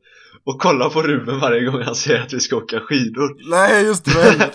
Och 0.43 0.61
kolla 0.61 0.89
på 0.89 1.01
Ruben 1.01 1.39
varje 1.39 1.65
gång 1.65 1.81
han 1.81 1.95
säger 1.95 2.21
att 2.21 2.33
vi 2.33 2.39
ska 2.39 2.55
åka 2.55 2.79
skidor 2.79 3.49
Nej 3.49 3.85
just 3.85 4.05
det. 4.05 4.11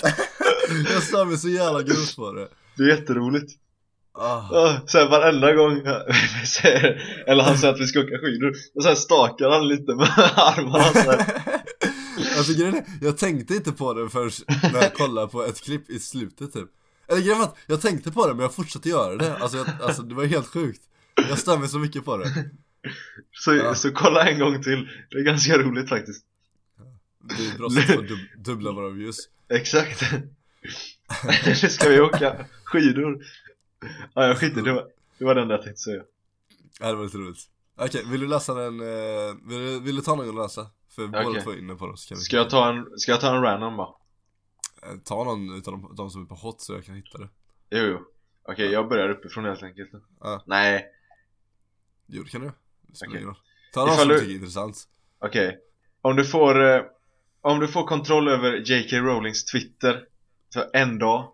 Jag 0.92 1.02
stör 1.02 1.24
mig 1.24 1.36
så 1.36 1.48
jävla 1.48 1.82
grovt 1.82 2.16
på 2.16 2.32
det 2.32 2.48
Det 2.76 2.82
är 2.82 2.88
jätteroligt 2.88 3.52
Ja, 4.18 4.80
så 4.86 4.98
här, 4.98 5.08
varenda 5.08 5.52
gång 5.54 5.74
vi 6.40 6.46
säger, 6.46 7.02
eller 7.26 7.42
han 7.44 7.58
säger 7.58 7.74
att 7.74 7.80
vi 7.80 7.86
ska 7.86 8.00
åka 8.00 8.18
skidor 8.18 8.52
och 8.74 8.82
här 8.88 8.94
stakar 8.94 9.50
han 9.50 9.68
lite 9.68 9.94
med 9.94 10.08
armarna 10.36 10.84
så. 10.84 11.12
Alltså 12.38 12.52
grejen 12.52 12.74
är, 12.74 12.84
jag 13.00 13.18
tänkte 13.18 13.54
inte 13.54 13.72
på 13.72 13.94
det 13.94 14.08
förrän 14.08 14.30
när 14.72 14.82
jag 14.82 14.94
kollade 14.94 15.28
på 15.28 15.44
ett 15.44 15.60
klipp 15.60 15.90
i 15.90 15.98
slutet 15.98 16.52
typ. 16.52 16.68
Eller 17.08 17.20
grejen 17.20 17.38
var 17.38 17.44
att 17.44 17.56
jag 17.66 17.80
tänkte 17.80 18.10
på 18.12 18.26
det 18.26 18.34
men 18.34 18.42
jag 18.42 18.54
fortsatte 18.54 18.88
göra 18.88 19.16
det. 19.16 19.36
Alltså, 19.36 19.56
jag, 19.56 19.66
alltså 19.82 20.02
det 20.02 20.14
var 20.14 20.24
helt 20.24 20.46
sjukt. 20.46 20.80
Jag 21.28 21.38
mig 21.58 21.68
så 21.68 21.78
mycket 21.78 22.04
på 22.04 22.16
det. 22.16 22.28
Så, 23.32 23.54
Ja. 23.54 23.74
så 23.74 23.90
kolla 23.90 24.28
en 24.28 24.38
gång 24.38 24.62
till, 24.62 24.88
det 25.10 25.18
är 25.18 25.22
ganska 25.22 25.58
roligt 25.58 25.88
faktiskt. 25.88 26.24
Det 27.38 27.44
är 27.46 27.48
ett 27.48 27.58
bra 27.58 27.70
sätt 27.70 27.90
att 27.98 28.08
dub 28.08 28.18
dubbla 28.36 28.72
våra 28.72 28.90
views. 28.90 29.16
Exakt. 29.50 30.02
Nu 31.46 31.54
ska 31.54 31.88
vi 31.88 32.00
åka 32.00 32.36
skidor 32.64 33.18
Ja 34.14 34.26
jag 34.26 34.38
skiter, 34.38 34.62
det. 34.62 34.72
Var, 34.72 34.88
det 35.18 35.24
var 35.24 35.34
det 35.34 35.42
enda 35.42 35.54
jag 35.54 35.62
tänkte 35.62 35.80
säga. 35.80 36.02
Ja, 36.80 36.86
det 36.88 36.94
var 36.94 37.04
lite 37.04 37.18
roligt. 37.18 37.38
Okej, 37.76 38.02
vill 38.06 38.20
du 38.20 38.26
läsa 38.26 38.54
den, 38.54 38.80
eh, 38.80 39.34
vill, 39.48 39.58
du, 39.58 39.80
vill 39.80 39.96
du 39.96 40.02
ta 40.02 40.14
någon 40.14 40.28
att 40.28 40.34
läsa? 40.34 40.66
För 40.88 41.06
båda 41.06 41.40
två 41.40 41.50
är 41.50 41.58
inne 41.58 41.74
på 41.74 41.86
det 41.86 41.96
så 41.96 42.08
kan 42.08 42.18
vi 42.18 42.22
Ska 42.22 42.36
jag 42.36 42.50
ta 42.50 42.68
en, 42.70 42.98
ska 42.98 43.12
jag 43.12 43.20
ta 43.20 43.36
en 43.36 43.42
random 43.42 43.76
bara? 43.76 43.88
Eh, 44.82 44.96
Ta 45.04 45.24
någon 45.24 45.54
utav 45.56 45.72
de, 45.72 45.94
de 45.96 46.10
som 46.10 46.22
är 46.22 46.26
på 46.26 46.34
hot 46.34 46.60
så 46.60 46.72
jag 46.72 46.84
kan 46.84 46.94
hitta 46.94 47.18
det. 47.18 47.28
Jo, 47.70 47.78
jo. 47.84 47.98
Okej, 48.48 48.66
jag 48.72 48.88
börjar 48.88 49.08
uppifrån 49.08 49.44
helt 49.44 49.62
enkelt. 49.62 49.90
Ja. 50.20 50.42
Nej, 50.46 50.86
Jo 52.06 52.22
det 52.22 52.30
kan 52.30 52.40
du. 52.40 52.52
Det 53.10 53.24
roll. 53.24 53.34
Ta 53.72 53.80
någon 53.80 53.88
Ifall 53.94 54.00
som 54.00 54.08
du 54.08 54.18
tycker 54.18 54.30
är 54.30 54.34
intressant. 54.34 54.88
Okej. 55.18 55.58
Om 56.02 56.16
du 56.16 56.24
får 56.24 56.64
eh, 56.64 56.82
Om 57.40 57.60
du 57.60 57.68
får 57.68 57.86
kontroll 57.86 58.28
över 58.28 58.52
J.K. 58.52 58.96
Rowlings 58.96 59.44
Twitter 59.44 60.04
För 60.54 60.70
en 60.72 60.98
dag 60.98 61.32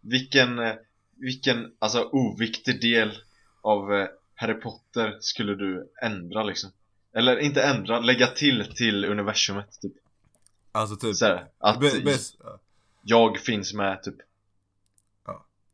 Vilken 0.00 0.58
eh, 0.58 0.74
Vilken, 1.20 1.72
alltså 1.78 2.02
oviktig 2.12 2.80
del 2.80 3.18
Av 3.62 3.94
eh, 3.94 4.08
Harry 4.34 4.54
Potter 4.54 5.16
skulle 5.20 5.54
du 5.54 5.90
ändra 6.02 6.42
liksom? 6.42 6.70
Eller 7.12 7.38
inte 7.38 7.62
ändra, 7.62 8.00
lägga 8.00 8.26
till 8.26 8.72
till 8.76 9.04
universumet 9.04 9.80
typ 9.80 9.92
Alltså 10.72 10.96
typ 10.96 11.16
så 11.16 11.24
här, 11.24 11.46
att 11.58 11.80
be, 11.80 11.86
ja, 12.42 12.58
jag 13.02 13.38
finns 13.38 13.74
med 13.74 14.02
typ 14.02 14.14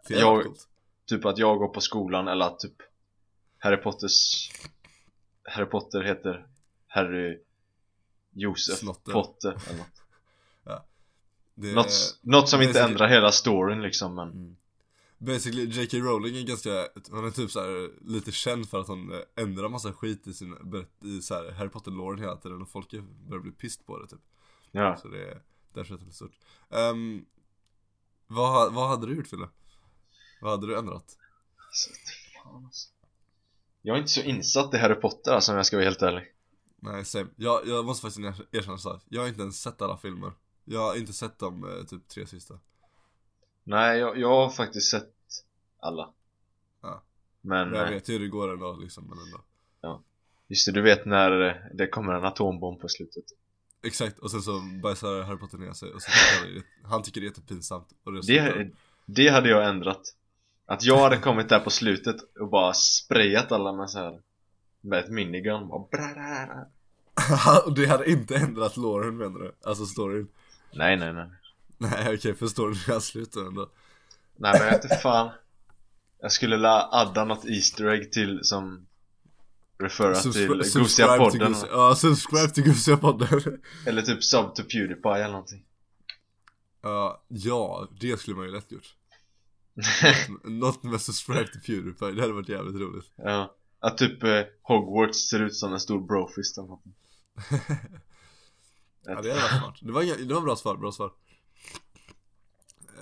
jävla 0.08 0.26
Jag- 0.26 0.44
coolt. 0.44 0.68
Typ 1.06 1.24
att 1.24 1.38
jag 1.38 1.58
går 1.58 1.68
på 1.68 1.80
skolan 1.80 2.28
eller 2.28 2.44
att 2.44 2.58
typ 2.60 2.82
Harry 3.58 3.76
Potters 3.76 4.50
Harry 5.44 5.66
Potter 5.66 6.02
heter 6.02 6.46
Harry 6.86 7.38
Josef 8.32 8.78
Snotter. 8.78 9.12
Potter 9.12 9.56
eller 9.68 9.78
något. 9.78 10.02
Det 11.54 11.70
är- 11.70 11.74
något, 11.74 12.18
något 12.20 12.48
som 12.48 12.62
inte 12.62 12.82
ändrar 12.82 13.08
hela 13.08 13.32
storyn 13.32 13.82
liksom 13.82 14.14
men 14.14 14.28
Mm. 14.30 14.56
Basically, 15.18 15.64
J.K. 15.66 15.96
Rowling 15.98 16.36
är 16.36 16.42
ganska, 16.42 16.88
hon 17.10 17.26
är 17.26 17.30
typ 17.30 17.50
så 17.50 17.60
här 17.60 17.90
lite 18.00 18.32
känd 18.32 18.68
för 18.68 18.80
att 18.80 18.88
hon 18.88 19.12
ändrar 19.36 19.68
massa 19.68 19.92
skit 19.92 20.26
i 20.26 20.34
sin, 20.34 20.56
i 21.04 21.22
så 21.22 21.34
här 21.34 21.52
Harry 21.52 21.68
Potter-loren 21.68 22.18
hela 22.20 22.36
tiden 22.36 22.62
och 22.62 22.68
folk 22.70 22.90
börjar 23.28 23.42
bli 23.42 23.52
pissed 23.52 23.86
på 23.86 23.98
det 23.98 24.06
typ 24.06 24.20
Ja, 24.70 24.96
Så 24.96 25.08
det 25.08 25.30
är 25.30 25.42
därför 25.72 25.94
är 25.94 25.98
det 25.98 26.04
lite 26.04 26.16
stort 26.16 26.38
um, 26.68 27.26
vad, 28.26 28.74
vad 28.74 28.88
hade 28.88 29.06
du 29.06 29.16
gjort 29.16 29.26
Fille? 29.26 29.48
Vad 30.40 30.50
hade 30.50 30.66
du 30.66 30.78
ändrat? 30.78 31.18
alltså. 32.44 32.90
Jag 33.82 33.94
är 33.96 33.98
inte 34.00 34.10
så 34.10 34.20
insatt 34.20 34.74
i 34.74 34.76
Harry 34.78 34.94
Potter 34.94 35.32
alltså, 35.32 35.52
om 35.52 35.56
jag 35.56 35.66
ska 35.66 35.76
vara 35.76 35.84
helt 35.84 36.02
ärlig 36.02 36.32
Nej, 36.76 37.04
same. 37.04 37.26
Jag, 37.36 37.66
jag 37.66 37.84
måste 37.84 38.02
faktiskt 38.02 38.40
er- 38.40 38.58
erkänna 38.58 38.78
så 38.78 38.90
här. 38.90 39.00
jag 39.08 39.20
har 39.20 39.28
inte 39.28 39.42
ens 39.42 39.60
sett 39.62 39.82
alla 39.82 39.96
filmer 39.96 40.32
Jag 40.64 40.80
har 40.80 40.96
inte 40.96 41.12
sett 41.12 41.38
de 41.38 41.64
eh, 41.64 41.84
typ 41.84 42.08
tre 42.08 42.26
sista 42.26 42.58
Nej, 43.66 43.98
jag, 43.98 44.18
jag 44.18 44.28
har 44.28 44.50
faktiskt 44.50 44.90
sett 44.90 45.12
alla 45.80 46.12
Ja. 46.82 47.02
Men, 47.40 47.72
jag 47.72 47.86
eh, 47.86 47.90
vet 47.90 48.08
ju 48.08 48.12
hur 48.12 48.20
det 48.20 48.28
går 48.28 48.52
ändå 48.52 48.76
liksom, 48.76 49.04
men 49.04 49.18
ändå 49.18 49.44
just 50.48 50.66
det, 50.66 50.72
du 50.72 50.82
vet 50.82 51.06
när 51.06 51.30
det 51.74 51.86
kommer 51.86 52.12
en 52.12 52.24
atombomb 52.24 52.80
på 52.80 52.88
slutet 52.88 53.24
Exakt, 53.82 54.18
och 54.18 54.30
sen 54.30 54.42
så 54.42 54.60
bajsar 54.82 55.22
Harry 55.22 55.38
Potter 55.38 55.58
ner 55.58 55.72
sig 55.72 55.92
och 55.92 56.02
så 56.02 56.10
tycker 56.10 56.54
han, 56.54 56.90
han 56.90 57.02
tycker 57.02 57.20
det 57.20 57.24
är 57.24 57.28
jättepinsamt 57.28 57.88
och 58.04 58.12
det, 58.12 58.20
det, 58.26 58.70
det 59.06 59.28
hade 59.28 59.48
jag 59.48 59.68
ändrat 59.68 60.00
Att 60.66 60.84
jag 60.84 60.98
hade 60.98 61.16
kommit 61.16 61.48
där 61.48 61.60
på 61.60 61.70
slutet 61.70 62.16
och 62.40 62.48
bara 62.48 62.72
sprayat 62.74 63.52
alla 63.52 63.72
med 63.72 63.90
så 63.90 63.98
här 63.98 64.20
Med 64.80 64.98
ett 64.98 65.10
minigun. 65.10 65.62
Och 67.66 67.74
det 67.74 67.86
hade 67.86 68.10
inte 68.10 68.36
ändrat 68.36 68.76
Lauren 68.76 69.16
menar 69.16 69.38
du? 69.38 69.52
Alltså 69.64 69.86
storyn? 69.86 70.28
Nej 70.72 70.96
nej 70.96 71.12
nej 71.12 71.28
Nej 71.78 72.14
okej, 72.14 72.34
för 72.34 72.46
storyn 72.46 72.76
är 72.96 73.00
slut 73.00 73.32
då 73.32 73.40
ändå? 73.40 73.70
Nej 74.36 74.52
men 74.58 74.66
jag 74.68 74.74
inte 74.84 74.96
fan. 75.02 75.30
Jag 76.20 76.32
skulle 76.32 76.56
la 76.56 76.88
adda 76.92 77.24
något 77.24 77.44
Easter 77.44 77.86
egg 77.86 78.12
till 78.12 78.40
som 78.42 78.86
Referra 79.78 80.14
till 80.14 80.30
Subscri- 80.32 80.48
Gosiga 80.48 80.64
subscribe 80.84 81.30
till 81.30 81.40
podden 81.40 81.54
Gosia- 81.54 81.68
Ja, 81.70 81.94
subscribe 81.94 82.48
till 82.48 82.64
Gosiga 82.64 82.96
podden 82.96 83.58
Eller 83.86 84.02
typ 84.02 84.24
sub 84.24 84.54
to 84.54 84.62
Pewdiepie 84.62 85.14
eller 85.14 85.28
någonting. 85.28 85.62
Ja, 86.82 87.22
ja, 87.28 87.88
det 88.00 88.20
skulle 88.20 88.36
man 88.36 88.46
ju 88.46 88.52
lätt 88.52 88.72
gjort. 88.72 88.94
Något 90.44 90.82
med 90.82 91.00
subscribe 91.00 91.46
till 91.46 91.60
Pewdiepie, 91.60 92.10
det 92.12 92.20
hade 92.20 92.32
varit 92.32 92.48
jävligt 92.48 92.80
roligt. 92.82 93.10
Ja, 93.16 93.54
att 93.80 93.98
typ 93.98 94.22
eh, 94.22 94.42
Hogwarts 94.62 95.28
ser 95.28 95.42
ut 95.42 95.54
som 95.56 95.72
en 95.72 95.80
stor 95.80 96.00
brofist 96.00 96.58
eller 96.58 96.68
något 96.68 96.82
Ja 99.08 99.22
det 99.22 99.28
varit 99.28 99.50
smart, 99.60 99.78
det 99.82 99.92
var, 99.92 100.02
inga, 100.02 100.14
det 100.16 100.34
var 100.34 100.40
bra 100.40 100.56
svar, 100.56 100.76
bra 100.76 100.92
svar 100.92 101.12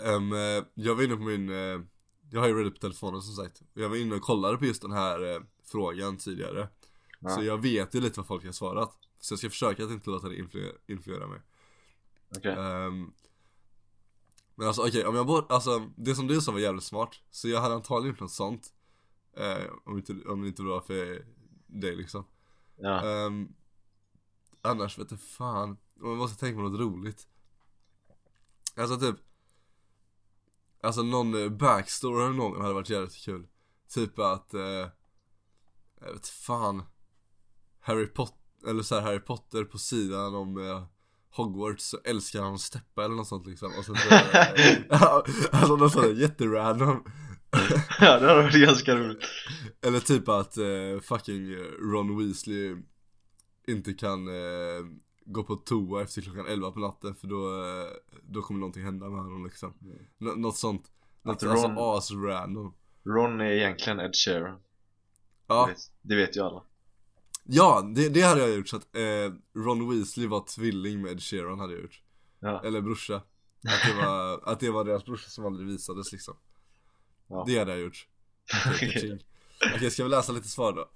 um, 0.04 0.32
Jag 0.74 0.94
var 0.94 1.02
inne 1.02 1.16
på 1.16 1.22
min, 1.22 1.48
uh, 1.48 1.82
jag 2.30 2.40
har 2.40 2.48
ju 2.48 2.54
Reddit 2.58 2.74
på 2.74 2.80
telefonen 2.80 3.22
som 3.22 3.34
sagt. 3.44 3.62
Jag 3.74 3.88
var 3.88 3.96
inne 3.96 4.14
och 4.14 4.22
kollade 4.22 4.58
på 4.58 4.64
just 4.64 4.82
den 4.82 4.92
här 4.92 5.22
uh, 5.36 5.42
frågan 5.64 6.16
tidigare. 6.16 6.68
Ja. 7.20 7.28
Så 7.30 7.42
jag 7.42 7.58
vet 7.62 7.94
ju 7.94 8.00
lite 8.00 8.20
vad 8.20 8.26
folk 8.26 8.44
har 8.44 8.52
svarat. 8.52 8.98
Så 9.20 9.32
jag 9.32 9.38
ska 9.38 9.50
försöka 9.50 9.84
att 9.84 9.90
inte 9.90 10.10
låta 10.10 10.28
det 10.28 10.36
influ- 10.36 10.76
influera 10.86 11.26
mig. 11.26 11.40
Okej, 12.36 12.52
Ehm, 12.58 13.12
Men 14.54 14.66
alltså 14.66 14.82
okej, 14.82 15.06
om 15.06 15.14
jag 15.14 15.26
bor, 15.26 15.46
alltså 15.48 15.90
det 15.96 16.14
som 16.14 16.26
du 16.26 16.40
sa 16.40 16.52
var 16.52 16.58
jävligt 16.58 16.84
smart. 16.84 17.20
Så 17.30 17.48
jag 17.48 17.60
hade 17.60 17.74
antagligen 17.74 18.12
gjort 18.14 18.20
något 18.20 18.30
sånt 18.32 18.72
eh, 19.36 19.72
om, 19.84 19.96
inte, 19.98 20.12
om 20.26 20.42
det 20.42 20.48
inte 20.48 20.62
var 20.62 20.80
för 20.80 21.24
dig 21.66 21.96
liksom. 21.96 22.24
Ja, 22.76 23.02
Ehm, 23.26 23.48
Annars 24.62 24.98
vet 24.98 25.10
jag 25.10 25.20
fan, 25.20 25.76
man 25.94 26.16
måste 26.16 26.40
tänka 26.40 26.56
på 26.56 26.62
något 26.68 26.80
roligt. 26.80 27.26
Alltså 28.76 28.96
typ 29.00 29.16
Alltså 30.84 31.02
någon 31.02 31.42
eh, 31.42 31.48
backstory 31.48 32.24
av 32.24 32.34
någon 32.34 32.60
hade 32.60 32.74
varit 32.74 32.90
jävligt 32.90 33.24
kul. 33.24 33.46
Typ 33.94 34.18
att 34.18 34.54
eh, 34.54 34.88
Jag 36.00 36.12
vet 36.12 36.28
fan. 36.28 36.82
Harry 37.80 38.06
Potter, 38.06 38.68
eller 38.68 38.82
så 38.82 38.94
här 38.94 39.02
Harry 39.02 39.20
Potter 39.20 39.64
på 39.64 39.78
sidan 39.78 40.34
om 40.34 40.68
eh, 40.68 40.84
Hogwarts 41.30 41.84
så 41.84 41.98
älskar 42.04 42.42
han 42.42 42.54
att 42.54 42.60
steppa 42.60 43.04
eller 43.04 43.14
något 43.14 43.28
sånt 43.28 43.46
liksom. 43.46 43.72
Och 43.78 43.84
sen 43.84 43.94
så, 43.96 44.08
ja, 44.88 45.24
Alltså 45.50 45.76
något 45.76 45.92
sånt 45.92 46.18
jätterandom. 46.18 47.04
Ja 48.00 48.20
det 48.20 48.28
hade 48.28 48.42
varit 48.42 48.66
ganska 48.66 48.94
roligt. 48.94 49.24
Eller 49.86 50.00
typ 50.00 50.28
att 50.28 50.56
eh, 50.56 51.00
fucking 51.02 51.52
eh, 51.52 51.58
Ron 51.92 52.18
Weasley 52.18 52.76
inte 53.66 53.92
kan 53.92 54.28
eh, 54.28 54.84
gå 55.24 55.42
på 55.44 55.56
toa 55.56 56.02
efter 56.02 56.22
klockan 56.22 56.46
11 56.46 56.70
på 56.70 56.80
natten 56.80 57.14
för 57.14 57.26
då, 57.26 57.64
eh, 57.64 57.86
då 58.22 58.42
kommer 58.42 58.60
någonting 58.60 58.84
hända 58.84 59.08
med 59.10 59.22
honom 59.22 59.44
liksom. 59.44 59.74
Nå- 60.18 60.34
Något 60.34 60.56
sånt. 60.56 60.90
Något 61.22 61.42
alltså 61.42 61.66
Ron- 61.66 61.78
as-random. 61.78 62.72
Ron 63.06 63.40
är 63.40 63.44
egentligen 63.50 64.00
Ed 64.00 64.14
Sheeran. 64.16 64.60
Ja, 65.46 65.66
det, 65.66 65.72
vet, 65.72 65.78
det 66.02 66.16
vet 66.16 66.36
ju 66.36 66.40
alla. 66.40 66.62
Ja 67.46 67.92
det, 67.94 68.08
det 68.08 68.20
hade 68.22 68.40
jag 68.40 68.56
gjort 68.56 68.68
så 68.68 68.76
att 68.76 68.96
eh, 68.96 69.60
Ron 69.62 69.90
Weasley 69.90 70.26
var 70.26 70.40
tvilling 70.40 71.02
med 71.02 71.12
Ed 71.12 71.22
Sheeran 71.22 71.58
hade 71.60 71.72
jag 71.72 71.82
gjort. 71.82 72.02
Ja, 72.40 72.62
Eller 72.64 72.80
brorsa. 72.80 73.14
Att 73.66 73.82
det 73.86 73.94
var, 74.06 74.40
att 74.52 74.60
det 74.60 74.70
var 74.70 74.84
deras 74.84 75.04
brorsa 75.04 75.30
som 75.30 75.46
aldrig 75.46 75.68
visades 75.68 76.12
liksom. 76.12 76.34
Ja. 77.28 77.44
Det 77.46 77.58
hade 77.58 77.70
jag 77.70 77.80
gjort. 77.80 78.08
Okej. 78.74 79.18
Okej, 79.76 79.90
ska 79.90 80.02
vi 80.04 80.08
läsa 80.10 80.32
lite 80.32 80.48
svar 80.48 80.72
då? 80.72 80.88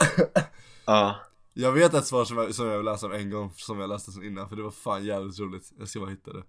ja, 0.84 1.16
Jag 1.52 1.72
vet 1.72 1.94
ett 1.94 2.06
svar 2.06 2.24
som 2.24 2.37
jag, 2.37 2.54
som 2.54 2.66
jag 2.66 2.76
vill 2.76 2.84
läsa 2.84 3.06
om 3.06 3.12
en 3.12 3.30
gång 3.30 3.52
som 3.54 3.80
jag 3.80 3.88
läste 3.90 4.12
sen 4.12 4.24
innan 4.24 4.48
för 4.48 4.56
det 4.56 4.62
var 4.62 4.70
fan 4.70 5.04
jävligt 5.04 5.38
roligt. 5.38 5.72
Jag 5.78 5.88
ska 5.88 6.00
bara 6.00 6.11
hitta 6.11 6.32
det. 6.32 6.42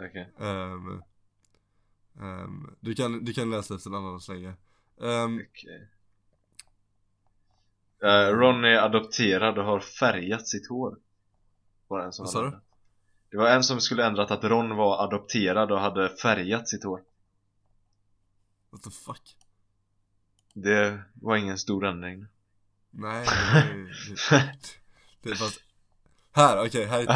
Okej. 0.00 0.32
Ehm, 0.40 1.02
ehm, 2.20 2.76
du, 2.80 2.94
kan, 2.94 3.24
du 3.24 3.32
kan 3.32 3.50
läsa 3.50 3.74
efter 3.74 3.90
en 3.90 3.96
annan 3.96 4.20
så 4.20 4.32
länge. 4.32 4.54
Ehm, 5.00 5.42
Okej. 5.50 5.88
Eh, 8.02 8.28
Ron 8.28 8.64
är 8.64 8.76
adopterad 8.76 9.58
och 9.58 9.64
har 9.64 9.80
färgat 9.80 10.48
sitt 10.48 10.68
hår. 10.68 10.98
Var 11.88 11.98
det 11.98 12.04
en 12.04 12.12
som 12.12 12.24
Vad 12.24 12.32
sa 12.32 12.42
du? 12.42 12.60
Det 13.30 13.36
var 13.36 13.48
en 13.48 13.64
som 13.64 13.80
skulle 13.80 14.06
ändrat 14.06 14.30
att 14.30 14.44
Ron 14.44 14.76
var 14.76 15.04
adopterad 15.04 15.72
och 15.72 15.80
hade 15.80 16.08
färgat 16.08 16.68
sitt 16.68 16.84
hår. 16.84 17.02
What 18.70 18.82
the 18.82 18.90
fuck? 18.90 19.36
Det 20.54 21.02
var 21.14 21.36
ingen 21.36 21.58
stor 21.58 21.86
ändring 21.86 22.26
Nej, 22.98 23.26
det 24.30 24.36
det, 25.22 25.30
det 25.30 25.36
fast 25.36 25.60
Här, 26.32 26.66
okej, 26.66 26.84
här 26.86 27.00
hittar 27.00 27.14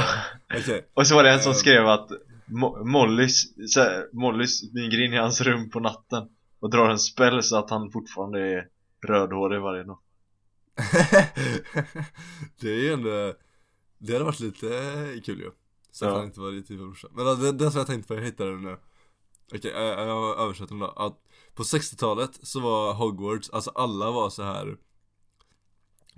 jag. 0.49 0.61
Okej, 0.61 0.88
Och 0.95 1.07
så 1.07 1.14
var 1.14 1.23
det 1.25 1.31
en 1.31 1.40
som 1.40 1.51
Ehm. 1.53 1.57
skrev 1.59 1.87
att 1.87 2.11
Mo- 2.47 2.85
Mollys, 2.85 3.45
här, 3.77 4.09
Mollys 4.12 4.59
smyger 4.71 5.05
in 5.05 5.12
i 5.14 5.16
hans 5.16 5.40
rum 5.40 5.71
på 5.71 5.81
natten 5.81 6.29
Och 6.61 6.71
drar 6.71 6.88
en 6.90 6.99
spell 6.99 7.43
så 7.43 7.57
att 7.59 7.71
han 7.71 7.90
fortfarande 7.90 8.40
är 8.40 8.69
rödhårig 9.07 9.61
varje 9.61 9.85
natt. 9.85 10.01
Det 12.61 12.69
är 12.71 12.77
ju 12.81 12.93
ändå 12.93 13.35
Det 13.99 14.12
hade 14.12 14.25
varit 14.25 14.40
lite 14.40 14.66
kul 15.25 15.38
ju. 15.38 15.51
Så 15.90 16.05
att 16.05 16.11
Ja. 16.12 16.16
han 16.16 16.27
inte 16.27 16.40
var 16.40 16.51
riktigt 16.51 16.79
brorsa 16.79 17.09
Men 17.12 17.27
ja, 17.27 17.35
det, 17.35 17.53
det 17.53 17.71
som 17.71 17.79
jag 17.79 17.87
tänkte 17.87 18.09
på, 18.09 18.14
jag 18.14 18.23
hittade 18.25 18.51
den 18.51 18.62
nu. 18.62 18.77
Okej, 19.55 19.71
jag, 19.71 20.09
jag 20.09 20.40
översätter 20.40 20.69
den 20.75 20.79
då. 20.79 20.87
Att 20.87 21.19
På 21.55 21.62
60-talet 21.62 22.31
så 22.43 22.61
var 22.61 22.95
Hogwarts, 22.95 23.51
alltså 23.51 23.71
alla 23.71 24.11
var 24.11 24.31
så 24.31 24.43
här 24.43 24.77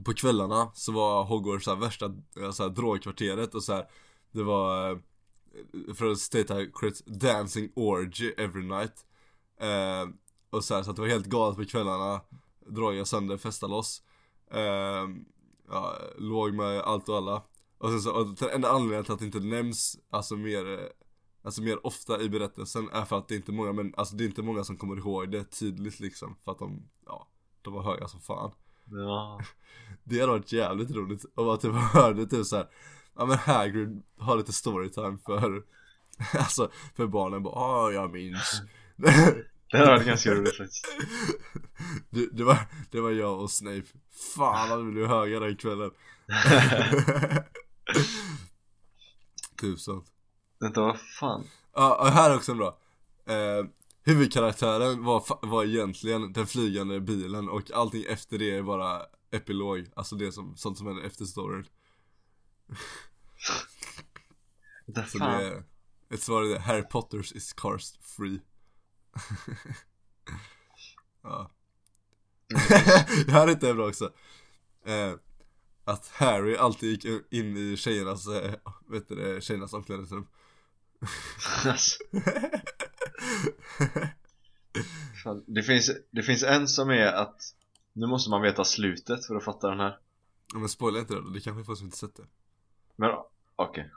på 0.04 0.14
kvällarna 0.14 0.70
så 0.74 0.92
var 0.92 1.24
Hogwarts 1.24 1.64
såhär 1.64 1.78
värsta 1.80 2.14
såhär 2.34 2.50
så 2.50 2.62
här, 2.62 2.70
drogkvarteret 2.70 3.54
och 3.54 3.62
så 3.64 3.72
här 3.72 3.88
Det 4.32 4.42
var 4.42 4.90
eh, 4.90 5.94
För 5.94 6.10
att 6.12 6.18
state 6.18 6.70
dancing 7.06 7.72
orgy 7.76 8.32
every 8.36 8.64
night. 8.64 9.06
Eh, 9.60 10.08
Och 10.50 10.64
så 10.64 10.74
här, 10.74 10.82
så 10.82 10.90
att 10.90 10.96
det 10.96 11.02
var 11.02 11.08
helt 11.08 11.26
galet 11.26 11.56
på 11.56 11.64
kvällarna. 11.64 12.20
Droga 12.66 13.04
sönder, 13.04 13.36
festa 13.36 13.66
loss. 13.66 14.02
Eh, 14.50 15.08
ja, 15.68 15.96
Låg 16.18 16.54
med 16.54 16.80
allt 16.80 17.08
och 17.08 17.16
alla. 17.16 17.42
Och 17.78 17.90
sen 17.90 18.00
så, 18.00 18.12
och 18.12 18.26
den 18.26 18.50
enda 18.50 18.68
anledningen 18.70 19.04
till 19.04 19.12
att 19.12 19.18
det 19.18 19.24
inte 19.26 19.40
nämns 19.40 19.98
Alltså 20.10 20.36
mer 20.36 20.92
Alltså 21.44 21.62
mer 21.62 21.86
ofta 21.86 22.20
i 22.20 22.28
berättelsen 22.28 22.88
är 22.92 23.04
för 23.04 23.18
att 23.18 23.28
det 23.28 23.34
är 23.34 23.36
inte 23.36 23.52
många 23.52 23.72
men 23.72 23.94
alltså 23.96 24.16
det 24.16 24.24
är 24.24 24.28
inte 24.28 24.42
många 24.42 24.64
som 24.64 24.76
kommer 24.76 24.96
ihåg 24.96 25.30
det 25.30 25.44
tydligt 25.44 26.00
liksom 26.00 26.36
För 26.44 26.52
att 26.52 26.58
de, 26.58 26.88
ja, 27.06 27.28
de 27.62 27.74
var 27.74 27.82
höga 27.82 28.08
som 28.08 28.20
fan. 28.20 28.52
Ja, 28.92 29.40
Det 30.04 30.20
hade 30.20 30.32
varit 30.32 30.52
jävligt 30.52 30.90
roligt 30.90 31.24
om 31.34 31.46
man 31.46 31.58
typ 31.58 31.72
hörde 31.92 32.26
typ 32.26 32.46
såhär 32.46 32.68
Ja 33.16 33.26
men 33.26 33.38
Hagrid 33.38 34.02
har 34.18 34.36
lite 34.36 34.52
storytime 34.52 35.18
för 35.26 35.62
Alltså 36.38 36.70
för 36.96 37.06
barnen 37.06 37.42
bara 37.42 37.54
ah 37.54 37.90
jag 37.90 38.12
minns. 38.12 38.62
Det 39.70 39.78
hade 39.78 39.90
varit 39.90 40.06
ganska 40.06 40.34
roligt 40.34 40.56
faktiskt. 40.56 40.86
Det, 42.10 42.28
det, 42.32 42.44
var, 42.44 42.58
det 42.90 43.00
var 43.00 43.10
jag 43.10 43.40
och 43.40 43.50
Snape. 43.50 43.86
Fan 44.36 44.68
vad 44.68 44.86
vi 44.86 44.92
blev 44.92 45.06
höga 45.06 45.40
den 45.40 45.56
kvällen. 45.56 45.90
Typ 49.60 49.78
sånt 49.78 50.06
Vänta, 50.60 50.80
vad 50.80 51.00
fan? 51.20 51.44
Ja, 51.74 51.94
och 51.94 52.06
här 52.06 52.30
är 52.30 52.36
också 52.36 52.52
en 52.52 52.58
bra. 52.58 52.78
Eh, 53.26 53.66
Huvudkaraktären 54.04 55.04
var, 55.04 55.46
var 55.46 55.64
egentligen 55.64 56.32
den 56.32 56.46
flygande 56.46 57.00
bilen 57.00 57.48
och 57.48 57.70
allting 57.70 58.04
efter 58.08 58.38
det 58.38 58.56
är 58.56 58.62
bara 58.62 59.02
epilog. 59.30 59.86
Alltså 59.96 60.16
det 60.16 60.32
som, 60.32 60.56
sånt 60.56 60.78
som 60.78 60.86
händer 60.86 61.02
efter 61.02 61.24
storyn. 61.24 61.66
Så 65.06 65.18
det 65.18 65.24
är, 65.24 65.64
ett 66.10 66.22
svar 66.22 66.42
är 66.42 66.48
det, 66.48 66.58
Harry 66.58 66.82
Potters 66.82 67.32
is 67.32 67.52
cars 67.52 67.92
free. 68.02 68.40
Ja. 71.22 71.50
Här 73.28 73.48
är 73.48 73.54
det 73.54 73.74
bra 73.74 73.88
också. 73.88 74.12
Eh, 74.86 75.12
Att 75.84 76.08
Harry 76.08 76.56
alltid 76.56 76.90
gick 76.90 77.32
in 77.32 77.56
i 77.56 77.76
tjejernas, 77.76 78.26
eh, 78.28 78.54
vet 78.88 79.08
du 79.08 79.14
det, 79.14 79.40
tjejernas 79.40 79.72
omklädningsrum. 79.72 80.26
Alltså. 81.66 82.04
det, 85.46 85.62
finns, 85.62 85.90
det 86.10 86.22
finns 86.22 86.42
en 86.42 86.68
som 86.68 86.90
är 86.90 87.06
att 87.06 87.54
Nu 87.92 88.06
måste 88.06 88.30
man 88.30 88.42
veta 88.42 88.64
slutet 88.64 89.26
för 89.26 89.36
att 89.36 89.44
fatta 89.44 89.68
den 89.70 89.80
här. 89.80 89.98
Ja, 90.52 90.58
Men 90.58 90.68
spoila 90.68 90.98
inte 90.98 91.14
det 91.14 91.20
då, 91.20 91.28
det 91.28 91.40
kanske 91.40 91.62
är 91.62 91.64
folk 91.64 91.78
som 91.78 91.86
inte 91.86 91.96
sett 91.98 92.16
det. 92.16 92.26
Men 92.96 93.10
okej 93.56 93.90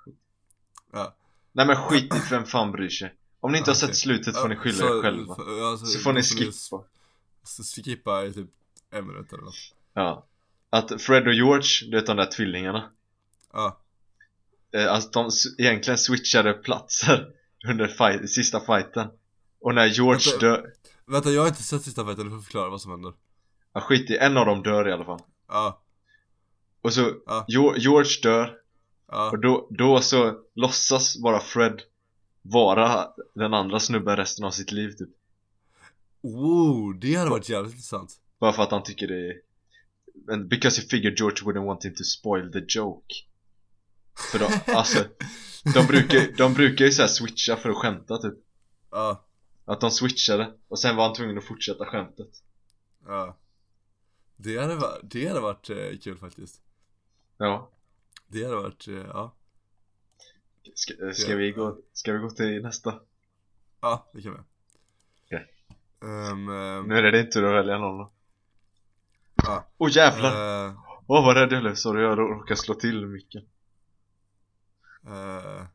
Ja. 0.91 1.15
Nej 1.51 1.67
men 1.67 1.75
skit 1.75 2.15
i 2.15 2.21
vem 2.29 2.45
fan 2.45 2.71
bryr 2.71 2.89
sig? 2.89 3.15
Om 3.39 3.51
ni 3.51 3.57
inte 3.57 3.69
har 3.71 3.75
Okej. 3.75 3.87
sett 3.87 3.95
slutet 3.97 4.37
får 4.37 4.49
ni 4.49 4.55
skylla 4.55 4.77
så- 4.77 4.97
er 4.97 5.01
själva. 5.01 5.35
ja, 5.37 5.77
Så 5.77 5.99
får 5.99 6.13
ni 6.13 6.23
skippa. 6.23 6.83
skippa 7.83 8.25
i 8.25 8.33
typ 8.33 8.49
en 8.89 9.07
minut 9.07 9.33
eller 9.33 9.43
något. 9.43 9.55
Ja. 9.93 10.25
Att 10.69 11.01
Fred 11.01 11.27
och 11.27 11.33
George, 11.33 11.89
du 11.89 11.97
vet 11.97 12.05
de 12.05 12.17
där 12.17 12.25
tvillingarna? 12.31 12.91
Ja, 13.53 13.79
eh, 14.71 14.91
Alltså 14.93 15.09
de 15.09 15.29
egentligen 15.57 15.97
switchade 15.97 16.53
platser 16.53 17.31
Under 17.67 17.87
fight, 17.87 18.29
sista 18.31 18.59
fighten 18.59 19.07
Och 19.65 19.75
när 19.75 19.85
George 19.85 20.31
Vänta. 20.31 20.45
dör 20.47 20.73
vänta 21.05 21.31
jag 21.31 21.41
har 21.41 21.47
inte 21.47 21.63
sett 21.63 21.81
sista 21.81 22.05
fighten, 22.05 22.25
du 22.25 22.31
får 22.31 22.41
förklara 22.41 22.69
vad 22.69 22.81
som 22.81 22.91
händer. 22.91 23.13
Ja 23.73 23.81
skit 23.81 24.09
i, 24.09 24.17
en 24.17 24.37
av 24.37 24.45
dem 24.45 24.63
dör 24.63 24.87
i 24.87 24.91
alla 24.91 25.05
fall. 25.05 25.19
Ja, 25.47 25.81
Och 26.81 26.93
så, 26.93 27.13
Ja. 27.25 27.45
George 27.77 28.21
dör. 28.23 28.57
Ja, 29.07 29.31
Och 29.31 29.39
då, 29.39 29.67
då 29.71 30.01
så 30.01 30.39
låtsas 30.53 31.17
bara 31.17 31.39
Fred 31.39 31.81
vara 32.41 33.07
den 33.35 33.53
andra 33.53 33.79
snubben 33.79 34.17
resten 34.17 34.45
av 34.45 34.51
sitt 34.51 34.71
liv 34.71 34.91
typ. 34.91 35.09
Oh, 36.21 36.95
det 36.95 37.15
hade 37.15 37.29
varit 37.29 37.49
jävligt 37.49 37.73
intressant. 37.73 38.13
Bara 38.39 38.53
för 38.53 38.63
att 38.63 38.71
han 38.71 38.83
tycker 38.83 39.07
det 39.07 39.27
är 39.29 39.33
And 40.33 40.47
because 40.47 40.81
he 40.81 40.87
figured 40.87 41.19
George 41.19 41.37
wouldn't 41.43 41.65
want 41.65 41.85
him 41.85 41.95
to 41.95 42.03
spoil 42.03 42.51
the 42.51 42.61
joke. 42.67 43.15
För 44.31 44.39
de, 44.39 44.73
alltså 44.75 45.03
De 45.73 45.85
brukar, 45.87 46.37
de 46.37 46.53
brukar 46.53 46.85
ju 46.85 46.91
såhär 46.91 47.09
switcha 47.09 47.55
för 47.55 47.69
att 47.69 47.77
skämta 47.77 48.17
typ. 48.17 48.33
Ja, 48.91 49.25
Att 49.65 49.81
de 49.81 49.91
switchade 49.91 50.53
och 50.67 50.79
sen 50.79 50.95
var 50.95 51.05
han 51.05 51.13
tvungen 51.15 51.37
att 51.37 51.43
fortsätta 51.45 51.85
skämtet. 51.85 52.43
Ja. 53.05 53.37
Det 54.35 54.57
hade 54.57 54.75
varit, 54.75 54.99
det 55.03 55.27
hade 55.27 55.39
varit 55.39 55.69
eh, 55.69 55.97
kul 56.03 56.17
faktiskt. 56.17 56.61
Ja. 57.37 57.69
Det 58.27 58.43
hade 58.43 58.55
varit, 58.55 58.87
eh, 58.87 58.93
ja. 58.95 59.33
Ska, 60.75 61.05
eh, 61.05 61.11
ska, 61.11 61.35
vi, 61.35 61.51
gå, 61.51 61.77
ska 61.93 62.13
vi 62.13 62.19
gå 62.19 62.29
till 62.29 62.61
nästa? 62.61 62.99
Ja, 63.81 64.09
det 64.13 64.21
kan 64.21 64.33
vi. 64.33 64.39
Okej. 65.25 65.47
Ehm, 66.01 66.49
ehm, 66.49 66.87
Nu 66.87 66.97
är 66.97 67.01
det 67.03 67.11
din 67.11 67.29
tur 67.31 67.43
att 67.45 67.65
välja 67.65 67.77
någon 67.77 67.97
då. 67.97 68.11
Ja. 69.35 69.65
Åh 69.77 69.89
jävlar! 69.91 70.65
eh, 70.67 70.73
Åh 71.07 71.25
vad 71.25 71.37
rädd 71.37 71.51
jag 71.53 71.61
blev, 71.61 71.75
sorry 71.75 72.03
jag 72.03 72.19
råkade 72.19 72.59
slå 72.59 72.73
till 72.73 73.05
mycket. 73.05 73.43
Eh, 75.07 75.65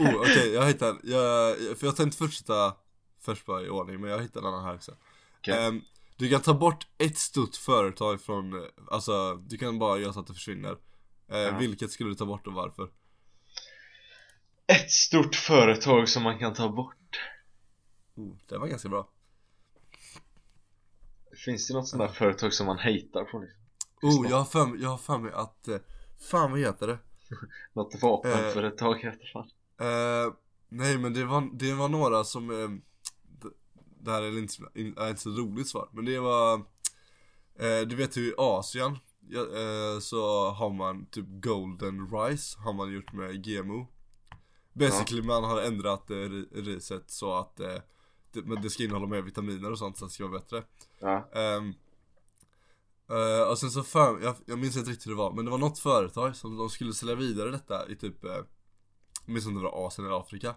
Oh, 0.00 0.16
okej, 0.16 0.52
jag 0.52 0.66
hittade, 0.66 0.98
jag, 1.02 1.56
för 1.78 1.86
jag 1.86 1.96
tänkte 1.96 2.18
fortsätta 2.18 2.74
först 3.22 3.46
bara 3.46 3.62
i 3.62 3.68
ordning, 3.68 4.00
men 4.00 4.10
jag 4.10 4.22
hittade 4.22 4.48
en 4.48 4.54
annan 4.54 4.64
här 4.64 4.74
också 4.74 4.92
Okej. 5.38 5.66
Ehm, 5.66 5.80
Du 6.16 6.30
kan 6.30 6.40
ta 6.40 6.54
bort 6.54 6.86
ett 6.98 7.18
stort 7.18 7.56
företag 7.56 8.20
från, 8.20 8.66
alltså 8.90 9.34
du 9.34 9.58
kan 9.58 9.78
bara 9.78 9.98
göra 9.98 10.12
så 10.12 10.20
att 10.20 10.26
det 10.26 10.34
försvinner 10.34 10.76
Eh, 11.28 11.38
Ja. 11.38 11.58
Vilket 11.58 11.90
skulle 11.90 12.10
du 12.10 12.14
ta 12.14 12.26
bort 12.26 12.46
och 12.46 12.52
varför? 12.52 12.90
Ett 14.66 14.90
stort 14.90 15.34
företag 15.34 16.08
som 16.08 16.22
man 16.22 16.38
kan 16.38 16.54
ta 16.54 16.68
bort 16.68 16.96
Oh, 18.14 18.36
det 18.48 18.58
var 18.58 18.66
ganska 18.66 18.88
bra 18.88 19.08
Finns 21.44 21.68
det 21.68 21.74
något 21.74 21.88
sånt 21.88 22.02
där 22.02 22.08
företag 22.08 22.52
som 22.54 22.66
man 22.66 22.78
hatar 22.78 23.24
på 23.24 23.38
liksom? 23.38 23.60
Oh, 24.02 24.30
jag 24.30 24.36
har 24.36 24.44
för 24.44 24.66
mig, 24.66 24.82
jag 24.82 24.88
har 24.90 24.98
för 24.98 25.18
mig 25.18 25.32
att, 25.32 25.68
eh, 25.68 25.76
fan 26.30 26.50
vad 26.50 26.60
heter 26.60 26.86
det? 26.86 26.98
Något 27.72 28.02
vapenföretag 28.02 28.94
heter 28.98 29.30
fan 29.32 29.50
Eh, 29.80 30.32
nej 30.68 30.98
men 30.98 31.14
det 31.14 31.24
var, 31.24 31.50
det 31.58 31.74
var 31.74 31.88
några 31.88 32.24
som, 32.24 32.50
eh, 32.50 32.68
d- 32.68 32.80
det 34.02 34.10
här 34.10 34.22
är 34.22 34.38
inte, 34.38 34.54
in- 34.74 34.98
är 34.98 35.08
inte 35.08 35.20
så 35.22 35.30
roligt 35.30 35.68
svar, 35.68 35.88
men 35.92 36.04
det 36.04 36.18
var, 36.18 36.54
eh, 37.58 37.80
du 37.86 37.96
vet 37.96 38.16
hur 38.16 38.28
i 38.30 38.34
Asien, 38.38 38.98
ja, 39.28 39.40
eh, 39.40 39.98
så 40.00 40.50
har 40.50 40.70
man 40.70 41.06
typ 41.06 41.26
golden 41.28 42.10
rice, 42.10 42.58
har 42.58 42.72
man 42.72 42.92
gjort 42.92 43.12
med 43.12 43.44
GMO 43.44 43.86
Basically 44.74 45.22
man 45.22 45.44
har 45.44 45.60
ändrat 45.62 46.10
eh, 46.10 46.14
ri- 46.14 46.48
riset 46.64 47.10
så 47.10 47.34
att 47.34 47.60
eh, 47.60 47.76
det, 48.32 48.42
men 48.44 48.62
det 48.62 48.70
ska 48.70 48.82
innehålla 48.84 49.06
mer 49.06 49.22
vitaminer 49.22 49.70
och 49.72 49.78
sånt 49.78 49.98
så 49.98 50.04
att 50.04 50.10
det 50.10 50.14
ska 50.14 50.26
vara 50.28 50.38
bättre. 50.40 50.64
Ja, 50.98 51.28
Ehm, 51.32 51.74
eh, 53.10 53.48
och 53.50 53.58
sen 53.58 53.70
så 53.70 53.82
för, 53.82 54.20
jag, 54.22 54.34
jag 54.46 54.58
minns 54.58 54.76
inte 54.76 54.90
riktigt 54.90 55.06
hur 55.06 55.10
det 55.12 55.18
var, 55.18 55.32
men 55.32 55.44
det 55.44 55.50
var 55.50 55.58
något 55.58 55.78
företag 55.78 56.36
som 56.36 56.56
de 56.56 56.70
skulle 56.70 56.92
sälja 56.92 57.14
vidare 57.14 57.50
detta 57.50 57.88
i 57.88 57.96
typ, 57.96 58.24
eh, 58.24 58.30
jag 58.30 59.32
minns 59.32 59.46
inte 59.46 59.56
om 59.58 59.62
det 59.64 59.70
var 59.70 59.86
Asien 59.86 60.06
eller 60.06 60.20
Afrika 60.20 60.54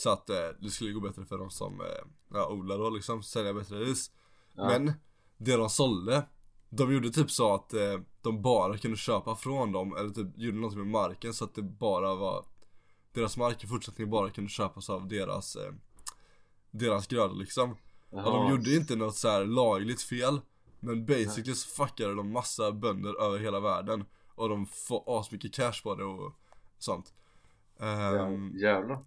Så 0.00 0.10
att 0.10 0.30
eh, 0.30 0.48
det 0.60 0.70
skulle 0.70 0.92
gå 0.92 1.00
bättre 1.00 1.24
för 1.24 1.38
de 1.38 1.50
som 1.50 1.80
eh, 1.80 1.86
ja, 2.32 2.48
odlar 2.48 2.78
då 2.78 2.90
liksom, 2.90 3.22
sälja 3.22 3.54
bättre 3.54 3.78
ris. 3.78 4.10
Ja. 4.54 4.66
Men, 4.66 4.92
det 5.36 5.56
de 5.56 5.70
sålde 5.70 6.26
De 6.70 6.92
gjorde 6.92 7.10
typ 7.10 7.30
så 7.30 7.54
att 7.54 7.74
eh, 7.74 8.00
de 8.22 8.42
bara 8.42 8.78
kunde 8.78 8.96
köpa 8.96 9.36
från 9.36 9.72
dem, 9.72 9.96
eller 9.96 10.10
typ 10.10 10.26
gjorde 10.36 10.58
något 10.58 10.76
med 10.76 10.86
marken 10.86 11.34
så 11.34 11.44
att 11.44 11.54
det 11.54 11.62
bara 11.62 12.14
var 12.14 12.44
Deras 13.12 13.36
mark 13.36 13.64
i 13.64 13.66
fortsättningen 13.66 14.10
bara 14.10 14.30
kunde 14.30 14.50
köpas 14.50 14.90
av 14.90 15.08
deras 15.08 15.56
eh, 15.56 15.72
Deras 16.70 17.06
grödor 17.06 17.36
liksom. 17.36 17.70
Och 18.10 18.22
de 18.22 18.34
Jaha. 18.34 18.50
gjorde 18.50 18.76
inte 18.76 18.96
något 18.96 19.16
så 19.16 19.28
här 19.28 19.44
lagligt 19.44 20.02
fel 20.02 20.40
Men 20.80 21.06
basically 21.06 21.54
så 21.54 21.68
fuckade 21.68 22.14
de 22.14 22.32
massa 22.32 22.72
bönder 22.72 23.22
över 23.22 23.38
hela 23.38 23.60
världen 23.60 24.04
Och 24.34 24.48
de 24.48 24.66
får 24.66 25.20
asmycket 25.20 25.54
cash 25.54 25.82
på 25.82 25.94
det 25.94 26.04
och 26.04 26.32
sånt. 26.78 27.12
Ehm, 27.80 28.58
jävlar 28.58 28.98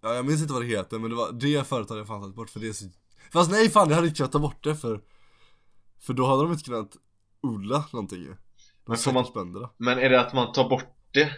Ja 0.00 0.14
jag 0.14 0.26
minns 0.26 0.40
inte 0.42 0.52
vad 0.52 0.62
det 0.62 0.66
heter 0.68 0.98
men 0.98 1.10
det 1.10 1.16
var 1.16 1.32
det 1.32 1.66
företaget 1.66 1.98
jag 2.00 2.06
fan 2.08 2.20
tagit 2.20 2.36
bort 2.36 2.50
för 2.50 2.60
det 2.60 2.68
är 2.68 2.72
så 2.72 2.84
Fast 3.32 3.50
nej 3.50 3.68
fan 3.70 3.88
det 3.88 3.94
hade 3.94 4.06
inte 4.06 4.16
kunnat 4.16 4.32
ta 4.32 4.38
bort 4.38 4.64
det 4.64 4.76
för 4.76 5.00
För 5.98 6.12
då 6.14 6.26
hade 6.26 6.42
de 6.42 6.52
inte 6.52 6.64
kunnat 6.64 6.96
odla 7.40 7.84
någonting 7.92 8.18
ju. 8.20 8.36
Men 8.86 8.96
man- 9.12 9.24
Men 9.76 9.98
är 9.98 10.10
det 10.10 10.20
att 10.20 10.32
man 10.34 10.52
tar 10.52 10.68
bort 10.68 10.84
det 11.12 11.30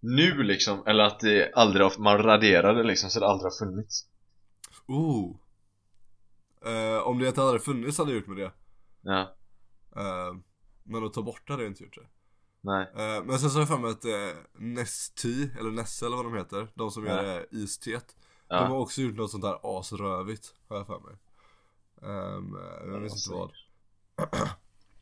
nu 0.00 0.42
liksom? 0.42 0.82
Eller 0.86 1.04
att 1.04 1.20
det 1.20 1.52
aldrig 1.54 1.82
har, 1.86 1.98
man 1.98 2.18
raderar 2.18 2.74
det 2.74 2.82
liksom 2.82 3.10
så 3.10 3.20
det 3.20 3.26
aldrig 3.26 3.52
har 3.52 3.58
funnits? 3.66 4.06
Oh. 4.86 5.36
Eh, 6.66 6.98
Om 7.06 7.18
det 7.18 7.28
inte 7.28 7.40
hade 7.40 7.58
funnits 7.58 7.98
hade 7.98 8.10
jag 8.10 8.16
gjort 8.20 8.28
med 8.28 8.36
det. 8.36 8.52
Ja, 9.02 9.32
Eh, 9.96 10.34
Men 10.84 11.04
att 11.04 11.12
ta 11.14 11.22
bort 11.22 11.42
det 11.46 11.52
hade 11.52 11.62
jag 11.62 11.70
inte 11.70 11.82
gjort 11.84 11.94
det 11.94 12.06
nej. 12.66 12.92
Eh, 12.96 13.24
Men 13.24 13.38
sen 13.38 13.50
så 13.50 13.56
har 13.56 13.60
jag 13.60 13.68
för 13.68 13.78
mig 13.78 13.90
att 13.90 14.04
eh, 14.04 14.38
Nestea, 14.58 15.48
eller 15.58 15.70
Nesse 15.70 16.06
eller 16.06 16.16
vad 16.16 16.24
de 16.24 16.34
heter, 16.34 16.68
de 16.74 16.90
som 16.90 17.06
Ja. 17.06 17.22
gör 17.22 17.36
eh, 17.38 17.42
isteet 17.50 18.16
Ja. 18.48 18.60
De 18.60 18.70
har 18.70 18.78
också 18.78 19.00
gjort 19.00 19.14
något 19.16 19.30
sånt 19.30 19.42
där 19.42 19.58
asrövigt, 19.62 20.54
har 20.68 20.76
jag 20.76 20.86
för 20.86 20.98
mig. 21.00 21.14
Eh, 22.02 22.88
Jag 22.92 23.00
minns 23.02 23.26
inte 23.28 23.38
vad. 23.38 23.50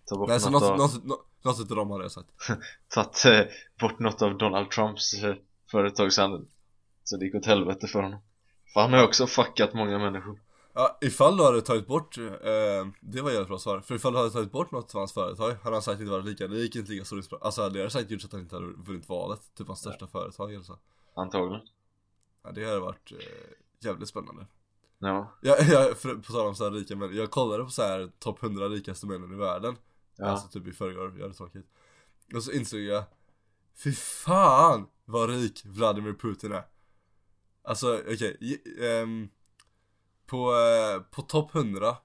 Ta 0.09 0.17
bort 0.17 0.29
Nej 0.29 0.41
så 0.41 0.51
något, 0.51 0.63
något, 0.63 0.71
av, 0.71 0.79
något, 0.79 1.05
något, 1.05 1.27
något 1.45 1.61
utav 1.61 1.77
dem 1.77 1.91
hade 1.91 2.05
jag 2.05 2.13
sagt 2.13 2.29
tagit 2.89 3.25
eh, 3.25 3.41
bort 3.81 3.99
något 3.99 4.23
av 4.23 4.39
Donald 4.39 4.71
Trumps 4.71 5.15
eh, 5.15 5.35
företagshandel. 5.71 6.47
Så 7.05 7.17
det 7.17 7.25
gick 7.25 7.35
åt 7.35 7.47
helvete 7.47 7.87
för 7.87 8.03
honom. 8.03 8.21
För 8.75 8.81
han 8.81 8.93
har 8.93 8.99
ju 9.01 9.07
också 9.07 9.27
fuckat 9.27 9.75
många 9.75 9.99
människor 9.99 10.41
Ja, 10.77 10.99
ifall 11.01 11.37
du 11.37 11.45
hade 11.45 11.63
tagit 11.63 11.87
bort, 11.87 12.19
eh, 12.19 12.87
det 13.01 13.23
var 13.23 13.31
jävligt 13.31 13.49
bra 13.49 13.59
svar. 13.59 13.81
För 13.81 13.95
ifall 13.95 14.13
du 14.13 14.19
hade 14.19 14.31
tagit 14.31 14.53
bort 14.53 14.71
något 14.71 14.95
av 14.95 14.99
hans 14.99 15.13
företag 15.13 15.55
hade 15.63 15.77
han 15.77 15.83
sagt 15.83 16.01
inte 16.01 16.13
varit 16.13 16.25
lika 16.25 16.47
rik, 16.47 16.77
inte 16.77 16.93
lika 16.93 17.05
stor 17.05 17.39
Alltså 17.41 17.69
det 17.69 17.79
hade 17.79 17.91
säkert 17.91 18.11
gjort 18.11 18.21
så 18.21 18.27
att 18.27 18.33
han 18.33 18.41
inte 18.41 18.57
hade 18.57 18.67
vunnit 18.67 19.09
valet 19.09 19.55
Typ 19.55 19.67
hans 19.67 19.81
största 19.81 20.07
företag 20.07 20.55
eller 20.55 20.65
så. 20.65 20.79
Antagligen. 21.15 21.61
Ja 22.43 22.53
det 22.53 22.65
hade 22.65 22.81
varit 22.81 23.13
eh, 23.13 23.19
jävligt 23.81 24.09
spännande. 24.09 24.47
Ja, 24.99 25.33
Ja, 25.41 25.57
jag, 25.69 25.99
för, 25.99 26.15
på 26.15 26.33
tal 26.33 26.47
om 26.47 26.55
så 26.55 26.65
här 26.65 26.71
rika 26.71 26.97
män, 26.97 27.17
jag 27.17 27.31
kollade 27.31 27.65
på 27.65 27.71
så 27.71 27.83
här 27.83 28.11
topp 28.19 28.43
100 28.43 28.69
rikaste 28.69 29.07
männen 29.07 29.33
i 29.33 29.37
världen. 29.37 29.77
Ja, 30.17 30.27
Alltså 30.27 30.49
typ 30.49 30.67
i 30.67 30.73
förrgår, 30.73 31.19
jävligt 31.19 31.39
tråkigt. 31.39 31.67
Och 32.35 32.43
så 32.43 32.53
insåg 32.53 32.81
jag 32.81 33.05
Fy 33.77 33.93
fan 33.93 34.87
vad 35.05 35.31
rik 35.31 35.63
Vladimir 35.65 36.13
Putin 36.13 36.53
är. 36.53 36.65
Alltså 37.63 38.01
okej, 38.13 38.63
ehm, 38.81 39.29
På, 40.27 40.53
eh, 40.53 41.03
på 41.11 41.23
topp 41.23 41.55
100 41.55 41.97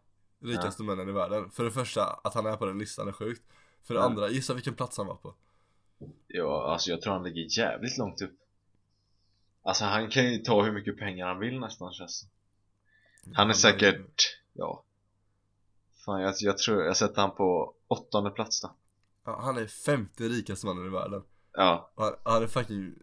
Rikaste 0.41 0.83
männen 0.83 1.09
i 1.09 1.11
världen. 1.11 1.51
För 1.51 1.63
det 1.63 1.71
första, 1.71 2.03
att 2.05 2.33
han 2.33 2.45
är 2.45 2.57
på 2.57 2.65
den 2.65 2.77
listan 2.79 3.07
är 3.07 3.11
sjukt. 3.11 3.41
För 3.83 3.93
det 3.93 3.99
Ja. 3.99 4.05
andra, 4.05 4.29
gissa 4.29 4.53
vilken 4.53 4.75
plats 4.75 4.97
han 4.97 5.07
var 5.07 5.15
på. 5.15 5.35
Ja, 6.27 6.71
alltså 6.71 6.89
jag 6.91 7.01
tror 7.01 7.13
han 7.13 7.23
ligger 7.23 7.59
jävligt 7.59 7.97
långt 7.97 8.21
upp. 8.21 8.37
Alltså 9.63 9.85
han 9.85 10.09
kan 10.09 10.31
ju 10.31 10.37
ta 10.37 10.63
hur 10.63 10.71
mycket 10.71 10.97
pengar 10.97 11.27
han 11.27 11.39
vill 11.39 11.59
nästan 11.59 11.93
känns. 11.93 12.25
Han 13.33 13.49
är 13.49 13.53
säkert, 13.53 14.37
ja. 14.53 14.83
Fan 16.05 16.21
jag, 16.21 16.33
jag 16.39 16.57
tror, 16.57 16.83
jag 16.83 16.97
sätter 16.97 17.21
han 17.21 17.35
på 17.35 17.73
åttonde 17.87 18.29
plats 18.29 18.61
då. 18.61 18.75
Ja, 19.25 19.41
Han 19.41 19.57
är 19.57 19.67
femte 19.67 20.23
rikaste 20.23 20.65
mannen 20.65 20.85
i 20.85 20.89
världen. 20.89 21.23
Ja, 21.53 21.91
han, 21.95 22.13
han 22.23 22.43
är 22.43 22.47
fucking 22.47 22.93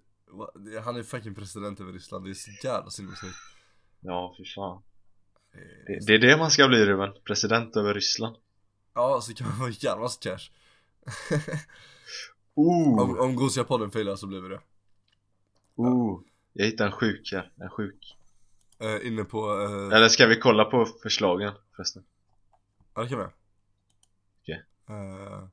Han 0.85 0.97
är 0.97 1.03
fucking 1.03 1.35
president 1.35 1.81
över 1.81 1.93
Ryssland, 1.93 2.25
det 2.25 2.31
är 2.31 2.35
så 2.35 2.51
jävla 2.67 2.91
sinnessjukt. 2.91 3.37
Ja 4.01 4.35
fy 4.39 4.45
fan 4.45 4.83
Det 5.87 5.93
är- 5.93 6.07
det, 6.07 6.15
är 6.15 6.19
det 6.19 6.37
man 6.37 6.51
ska 6.51 6.69
bli 6.69 6.85
Ruben, 6.87 7.13
president 7.25 7.77
över 7.77 7.95
Ryssland 7.95 8.37
Ja, 8.95 9.21
så 9.21 9.35
kan 9.35 9.49
man 9.49 9.57
få 9.59 9.69
jävla 9.69 10.03
massa 10.03 10.21
cash 10.31 10.51
Oh, 12.55 13.01
Om, 13.03 13.19
om 13.19 13.37
Gosia-podden 13.37 13.91
failar 13.91 14.17
så 14.17 14.27
blir 14.27 14.41
vi 14.41 14.49
det 14.49 14.61
oh 15.75 16.21
Jag 16.53 16.67
hittade 16.67 16.91
en 16.91 16.97
sjuk 16.97 17.29
här, 17.33 17.53
en 17.57 17.71
sjuk 17.71 18.17
eh, 18.79 19.07
Inne 19.07 19.25
på, 19.25 19.39
eh, 19.63 19.97
Eller 19.97 20.09
ska 20.09 20.27
vi 20.27 20.37
kolla 20.37 20.65
på 20.65 20.87
förslagen 21.03 21.53
förresten? 21.77 22.05
ja 22.95 23.03
det 23.03 23.09
kan 23.09 23.19
vi. 23.19 23.25
Okej. 24.43 24.65
Eh, 24.89 25.49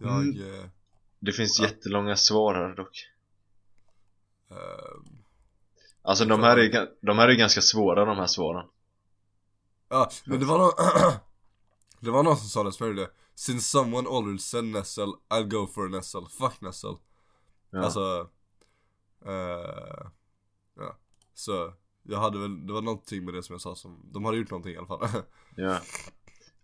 Jag, 0.00 0.22
Mm. 0.22 0.54
eh, 0.60 0.64
Det 1.18 1.32
finns 1.32 1.58
Ja. 1.60 1.64
jättelånga 1.66 2.16
svar 2.16 2.54
här 2.54 2.74
dock 2.76 3.08
eh, 4.50 4.56
Alltså 6.06 6.24
de 6.24 6.42
här, 6.42 6.56
är, 6.56 6.88
de 7.06 7.18
här 7.18 7.28
är 7.28 7.34
ganska 7.34 7.60
svåra 7.60 8.04
de 8.04 8.16
här 8.16 8.26
svaren. 8.26 8.66
Ja, 9.88 10.10
men 10.26 10.40
det 10.40 10.46
var 10.46 10.58
någon 10.58 10.72
Det 12.00 12.10
var 12.10 12.22
någon 12.22 12.36
som 12.36 12.48
sa 12.48 12.62
det 12.62 12.72
som 12.72 12.96
det 12.96 13.10
Since 13.34 13.68
someone 13.68 14.08
already 14.08 14.38
said 14.38 14.64
Nessel, 14.64 15.08
I'll 15.30 15.48
go 15.48 15.66
for 15.66 15.86
a 15.86 15.88
Nessel, 15.88 16.26
fuck 16.38 16.60
Nessel. 16.60 16.96
Ja. 17.70 17.80
Alltså 17.84 18.30
eh, 19.26 20.06
Ja, 20.76 20.96
så 21.34 21.72
jag 22.02 22.18
hade 22.18 22.38
väl, 22.38 22.66
det 22.66 22.72
var 22.72 22.82
någonting 22.82 23.24
med 23.24 23.34
det 23.34 23.42
som 23.42 23.54
jag 23.54 23.60
sa 23.60 23.74
som, 23.74 24.10
de 24.12 24.24
hade 24.24 24.36
gjort 24.38 24.50
någonting 24.50 24.72
i 24.74 24.76
alla 24.76 24.86
fall. 24.86 25.08
Ja. 25.56 25.80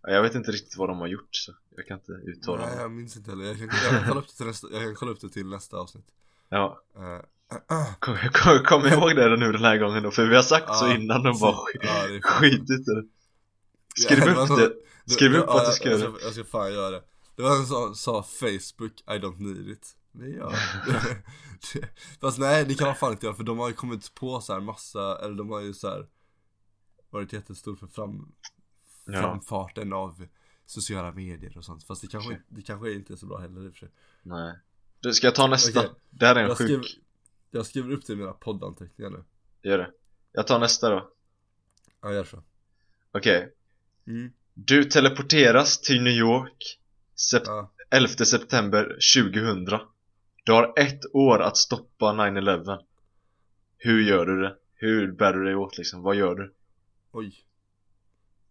Ja, 0.01 0.09
Jag 0.11 0.21
vet 0.21 0.35
inte 0.35 0.51
riktigt 0.51 0.77
vad 0.77 0.89
de 0.89 0.97
har 0.99 1.07
gjort 1.07 1.35
så 1.35 1.53
jag 1.75 1.87
kan 1.87 1.97
inte 1.99 2.11
uttala 2.11 2.61
Nej 2.61 2.69
mig. 2.75 2.81
jag 2.81 2.91
minns 2.91 3.17
inte 3.17 3.31
heller, 3.31 3.45
jag 3.45 3.57
kan, 3.57 3.67
jag 3.67 3.89
kan 3.91 4.07
kolla 4.07 4.19
upp 4.21 4.27
det 4.27 4.33
till 4.37 4.45
nästa, 4.45 4.67
jag 4.71 4.81
kan 4.83 4.95
kolla 4.95 5.11
upp 5.11 5.21
det 5.21 5.29
till 5.29 5.47
nästa 5.47 5.77
avsnitt. 5.77 6.05
Ja, 6.49 6.81
Eh, 6.95 7.21
kom, 7.99 8.17
kom, 8.33 8.63
kom 8.65 8.85
ihåg 8.85 9.15
det 9.15 9.37
nu 9.37 9.51
den 9.51 9.63
här 9.63 9.77
gången 9.77 10.03
då 10.03 10.11
för 10.11 10.25
vi 10.27 10.35
har 10.35 10.43
sagt 10.43 10.75
så 10.75 10.85
Ja, 10.85 10.95
innan 10.95 11.27
och 11.27 11.39
bara 11.39 11.51
sk- 11.51 11.79
ja, 11.81 12.07
det 12.07 12.21
skitit 12.21 12.69
i 12.69 12.75
det. 12.93 13.03
Skriv 14.01 14.19
Ja, 14.19 14.25
det 14.25 14.31
upp 14.41 14.49
var 14.49 14.59
det, 14.59 14.73
skriv 15.13 15.35
upp 15.35 15.45
ja, 15.47 15.59
att 15.61 15.65
du 15.67 15.71
ska 15.71 15.89
jag, 15.89 15.99
göra. 15.99 16.11
ska, 16.13 16.23
jag 16.25 16.33
ska 16.33 16.43
fan 16.43 16.73
göra 16.73 16.89
det. 16.91 17.03
Det 17.35 17.41
var 17.41 17.55
en 17.55 17.65
som 17.65 17.95
sa 17.95 18.23
Facebook, 18.23 19.01
I 19.07 19.11
don't 19.19 19.39
need 19.39 19.69
it. 19.69 19.95
Det 20.11 20.29
gör 20.29 20.55
Fast 22.21 22.37
nej 22.39 22.65
det 22.65 22.73
kan 22.73 22.87
man 22.87 22.95
fan 22.95 23.11
inte 23.11 23.25
göra 23.25 23.35
för 23.35 23.43
de 23.43 23.59
har 23.59 23.67
ju 23.67 23.73
kommit 23.73 24.13
på 24.13 24.41
så 24.41 24.53
här 24.53 24.59
massa, 24.59 25.19
eller 25.25 25.35
de 25.35 25.49
har 25.49 25.59
ju 25.61 25.73
så 25.73 25.87
här 25.89 26.07
Varit 27.09 27.33
jättestor 27.33 27.75
för 27.75 27.87
fram, 27.87 28.31
Ja. 29.05 29.21
framfarten 29.21 29.93
av 29.93 30.25
sociala 30.65 31.11
medier 31.11 31.57
och 31.57 31.65
sånt. 31.65 31.83
Fast 31.83 32.01
det 32.01 32.07
kanske, 32.07 32.41
det 32.47 32.61
kanske 32.61 32.93
inte 32.93 33.13
är 33.13 33.17
så 33.17 33.25
bra 33.25 33.37
heller 33.37 33.65
i 33.65 33.69
och 33.69 33.71
för 33.73 33.79
sig. 33.79 33.89
Nej. 34.23 34.53
Du, 34.99 35.13
Ska 35.13 35.27
jag 35.27 35.35
ta 35.35 35.47
nästa? 35.47 35.79
Okej. 35.79 35.91
Det 36.09 36.25
här 36.25 36.35
är 36.35 36.39
en 36.43 36.47
jag, 36.47 36.57
sjuk 36.57 36.99
jag 37.51 37.65
skriver 37.65 37.93
upp 37.93 38.09
i 38.09 38.15
mina 38.15 38.31
poddanteckningar 38.33 39.09
nu. 39.11 39.23
Gör 39.61 39.77
det. 39.77 39.91
Jag 40.31 40.47
tar 40.47 40.59
nästa 40.59 40.89
då. 40.89 41.09
Ja 42.01 42.13
gör 42.13 42.23
så. 42.23 42.43
Okej. 43.11 43.53
Mm. 44.07 44.31
Du 44.53 44.83
teleporteras 44.83 45.81
till 45.81 46.03
New 46.03 46.13
York 46.13 46.79
sep- 47.15 47.43
Ja, 47.45 47.71
11 47.89 48.07
september 48.07 48.83
2000 49.15 49.65
Du 50.43 50.51
har 50.51 50.73
ett 50.79 50.99
år 51.13 51.41
att 51.41 51.57
stoppa 51.57 52.05
9-11 52.13 52.79
Hur 53.77 54.01
gör 54.01 54.25
du 54.25 54.41
det? 54.41 54.55
Hur 54.73 55.11
bär 55.11 55.33
du 55.33 55.45
dig 55.45 55.55
åt 55.55 55.77
liksom? 55.77 56.01
Vad 56.01 56.15
gör 56.15 56.35
du? 56.35 56.53
oj. 57.11 57.45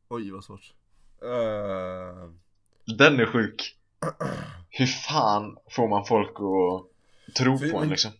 Oj 0.09 0.31
vad 0.31 0.45
svårt. 0.45 0.73
Uh, 1.23 2.31
Den 2.97 3.21
är 3.21 3.27
sjuk. 3.27 3.77
Hur 4.69 4.87
fan 4.87 5.57
får 5.71 5.89
man 5.89 6.05
folk 6.07 6.31
att 6.31 7.35
tro 7.35 7.59
För- 7.59 7.71
på 7.71 7.79
en 7.79 7.89
liksom? 7.89 8.11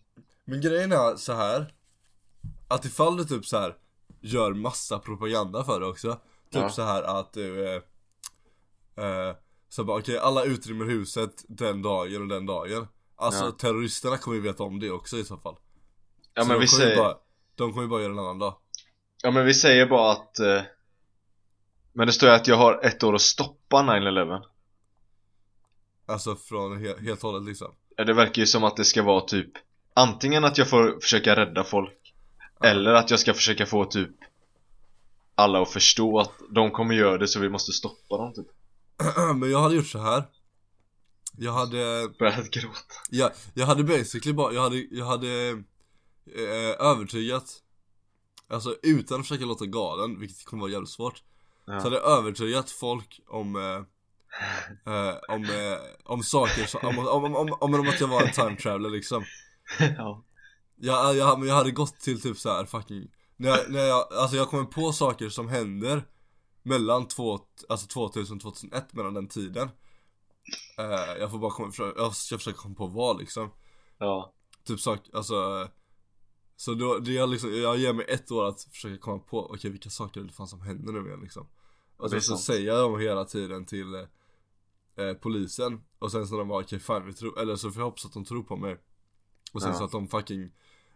Men 0.45 0.61
grejen 0.61 0.91
är 0.91 1.15
så 1.15 1.33
här 1.33 1.73
Att 2.67 2.85
ifall 2.85 3.17
du 3.17 3.23
typ 3.25 3.45
så 3.45 3.57
här 3.57 3.75
Gör 4.21 4.53
massa 4.53 4.99
propaganda 4.99 5.63
för 5.63 5.79
det 5.79 5.85
också 5.85 6.11
Typ 6.51 6.61
Ja. 6.61 6.69
så 6.69 6.81
här 6.81 7.03
att 7.03 7.33
du 7.33 7.67
eh, 7.67 7.81
eh, 9.05 9.35
Så 9.69 9.83
bara 9.83 9.99
okej 9.99 10.17
alla 10.17 10.43
utrymmer 10.43 10.85
huset 10.85 11.45
den 11.47 11.81
dagen 11.81 12.21
och 12.21 12.27
den 12.27 12.45
dagen. 12.45 12.87
Alltså 13.15 13.45
Ja. 13.45 13.51
terroristerna 13.51 14.17
kommer 14.17 14.35
ju 14.37 14.41
veta 14.43 14.63
om 14.63 14.79
det 14.79 14.91
också 14.91 15.17
i 15.17 15.23
så 15.23 15.37
fall. 15.37 15.55
Ja 16.33 16.41
så 16.41 16.47
men 16.47 16.59
vi 16.59 16.67
säger 16.67 16.97
bara, 16.97 17.17
De 17.55 17.71
kommer 17.71 17.83
ju 17.83 17.89
bara 17.89 18.01
göra 18.01 18.11
en 18.13 18.19
annan 18.19 18.39
dag. 18.39 18.55
Ja 19.23 19.31
men 19.31 19.45
vi 19.45 19.53
säger 19.53 19.85
bara 19.85 20.11
att 20.11 20.39
eh, 20.39 20.61
Men 21.93 22.07
det 22.07 22.13
står 22.13 22.29
ju 22.29 22.35
att 22.35 22.47
jag 22.47 22.55
har 22.57 22.79
ett 22.85 23.03
år 23.03 23.15
att 23.15 23.21
stoppa 23.21 23.77
9-11 23.77 24.43
Alltså 26.05 26.35
från 26.35 26.77
he 26.77 26.95
helt 26.99 27.21
hållet 27.21 27.43
liksom. 27.47 27.75
Ja, 27.95 28.03
Det 28.03 28.13
verkar 28.13 28.39
ju 28.41 28.45
som 28.47 28.63
att 28.63 28.77
det 28.77 28.85
ska 28.85 29.03
vara 29.03 29.21
typ 29.21 29.51
Antingen 29.93 30.43
att 30.43 30.57
jag 30.57 30.69
får 30.69 30.99
försöka 31.01 31.35
rädda 31.35 31.63
folk 31.63 31.97
Ja. 32.61 32.67
Eller 32.67 32.93
att 32.93 33.11
jag 33.11 33.19
ska 33.19 33.33
försöka 33.33 33.65
få 33.65 33.85
typ 33.85 34.09
Alla 35.35 35.61
att 35.61 35.71
förstå 35.71 36.19
att 36.19 36.31
de 36.49 36.71
kommer 36.71 36.95
göra 36.95 37.17
det 37.17 37.27
så 37.27 37.39
vi 37.39 37.49
måste 37.49 37.71
stoppa 37.71 38.17
dem 38.17 38.33
typ. 38.33 38.47
Men 39.35 39.51
jag 39.51 39.61
hade 39.61 39.75
gjort 39.75 39.87
så 39.87 39.99
här. 39.99 40.23
Jag 41.37 41.53
hade 41.53 42.09
Börjat 42.19 42.51
gråta. 42.51 42.95
Jag, 43.09 43.31
jag 43.53 43.65
hade 43.65 43.83
basically 43.83 44.33
bara, 44.33 44.53
jag 44.53 44.61
hade, 44.61 44.77
jag 44.91 45.05
hade 45.05 45.49
eh, 46.35 46.87
övertygat 46.87 47.61
Alltså 48.47 48.75
utan 48.83 49.19
att 49.19 49.27
försöka 49.27 49.45
låta 49.45 49.65
galen, 49.65 50.19
vilket 50.19 50.45
kommer 50.45 50.61
vara 50.61 50.71
jävligt 50.71 50.89
svårt. 50.89 51.23
Ja. 51.65 51.79
Så 51.79 51.83
hade 51.83 51.95
jag 51.95 52.17
övertygat 52.17 52.71
folk 52.71 53.21
om 53.27 53.55
eh, 53.55 54.93
eh, 54.93 55.15
om, 55.27 55.43
eh, 55.43 55.77
om 56.03 56.23
saker 56.23 56.85
om, 56.85 56.99
om, 56.99 57.35
om, 57.35 57.55
om, 57.59 57.73
om 57.73 57.89
att 57.89 57.99
jag 57.99 58.07
var 58.07 58.21
en 58.21 58.31
time 58.31 58.55
traveler 58.55 58.89
liksom 58.89 59.25
ja. 59.97 60.23
jag, 60.75 61.15
jag, 61.15 61.47
jag 61.47 61.55
hade 61.55 61.71
gått 61.71 61.99
till 61.99 62.21
typ 62.21 62.37
så 62.37 62.49
här 62.49 62.65
fucking 62.65 63.11
när 63.37 63.49
jag, 63.49 63.71
när 63.71 63.79
jag, 63.79 64.13
alltså 64.13 64.37
jag 64.37 64.49
kommer 64.49 64.65
på 64.65 64.91
saker 64.91 65.29
som 65.29 65.49
händer 65.49 66.03
Mellan 66.63 67.07
två, 67.07 67.39
alltså 67.69 67.87
2000 67.87 68.39
2001 68.39 68.93
mellan 68.93 69.13
den 69.13 69.27
tiden. 69.27 69.69
Eh, 70.77 71.19
Jag 71.19 71.31
får 71.31 71.39
bara 71.39 71.51
komma, 71.51 71.71
jag 71.97 72.15
ska 72.15 72.37
försöka 72.37 72.57
komma 72.57 72.75
på 72.75 72.87
vad 72.87 73.19
liksom. 73.19 73.49
Ja. 73.97 74.33
Typ 74.63 74.79
sak, 74.79 74.99
alltså 75.13 75.67
Så 76.55 76.73
då, 76.73 76.97
det 76.99 77.17
är 77.17 77.27
liksom, 77.27 77.55
jag 77.61 77.77
ger 77.77 77.93
mig 77.93 78.05
ett 78.09 78.31
år 78.31 78.47
att 78.47 78.61
försöka 78.63 78.97
komma 78.97 79.19
på, 79.19 79.45
okej 79.51 79.71
vilka 79.71 79.89
saker 79.89 80.21
är 80.21 80.25
det 80.25 80.33
fan 80.33 80.47
som 80.47 80.61
händer 80.61 80.93
nu 80.93 81.07
igen 81.07 81.19
liksom. 81.21 81.47
Och 81.97 82.09
sen 82.09 82.21
så 82.21 82.37
säger 82.37 82.67
jag 82.67 82.79
dem 82.91 82.99
hela 82.99 83.25
tiden 83.25 83.65
till 83.65 83.95
eh, 84.97 85.13
polisen. 85.21 85.81
Och 85.99 86.11
sen 86.11 86.27
så 86.27 86.37
de 86.37 86.47
bara 86.47 86.63
okej 86.63 86.79
fan 86.79 87.05
vi 87.05 87.13
tror, 87.13 87.39
eller 87.39 87.55
så 87.55 87.71
får 87.71 87.81
jag 87.81 87.85
hoppas 87.85 88.05
att 88.05 88.13
de 88.13 88.25
tror 88.25 88.43
på 88.43 88.57
mig 88.57 88.77
Och 89.51 89.61
sen 89.61 89.71
Ja. 89.71 89.77
så 89.77 89.83
att 89.83 89.91
de 89.91 90.07
fucking 90.07 90.51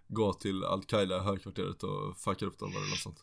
går 0.07 0.33
till 0.33 0.63
Al-Qaida 0.63 1.19
högkvarteret 1.19 1.83
och 1.83 2.17
fuckar 2.17 2.45
upp 2.47 2.59
dem 2.59 2.69
eller 2.71 2.89
något 2.89 2.99
sånt. 2.99 3.17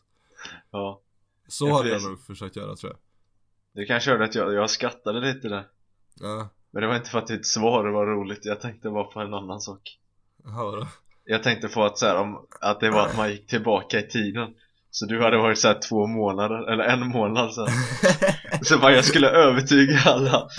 Ja. 0.71 1.01
Så 1.47 1.67
Ja, 1.67 1.77
hade 1.77 1.89
jag 1.89 2.03
nog 2.03 2.19
försökt 2.25 2.55
göra 2.55 2.75
tror 2.75 2.91
jag. 2.91 2.99
Det 3.75 3.85
kanske 3.85 4.11
hörde 4.11 4.23
att 4.23 4.35
jag, 4.35 4.53
jag 4.53 4.69
skrattade 4.69 5.19
lite 5.33 5.49
där. 5.49 5.67
Ja, 6.19 6.49
Men 6.71 6.81
det 6.81 6.87
var 6.87 6.95
inte 6.95 7.09
för 7.09 7.19
att 7.19 7.27
ditt 7.27 7.47
svar 7.47 7.87
var 7.87 8.05
roligt. 8.05 8.45
Jag 8.45 8.61
tänkte 8.61 8.89
bara 8.89 9.03
på 9.03 9.19
en 9.19 9.33
annan 9.33 9.61
sak. 9.61 9.99
Jaha 10.43 10.63
vadå? 10.65 10.87
Jag 11.25 11.43
tänkte 11.43 11.67
på 11.67 11.83
att 11.83 11.97
så 11.97 12.05
här, 12.05 12.15
om, 12.15 12.47
att 12.61 12.79
det 12.79 12.89
var 12.89 13.07
att 13.07 13.17
man 13.17 13.31
gick 13.31 13.47
tillbaka 13.47 13.99
i 13.99 14.07
tiden. 14.07 14.53
Så 14.91 15.05
du 15.05 15.21
hade 15.23 15.37
varit 15.37 15.59
så 15.59 15.67
här 15.67 15.79
två 15.89 16.07
månader, 16.07 16.71
eller 16.71 16.83
en 16.83 17.07
månad 17.07 17.53
så 17.53 17.65
här. 17.65 18.63
Så 18.63 18.77
bara 18.77 18.91
jag 18.91 19.05
skulle 19.05 19.29
övertyga 19.29 19.99
alla. 20.05 20.49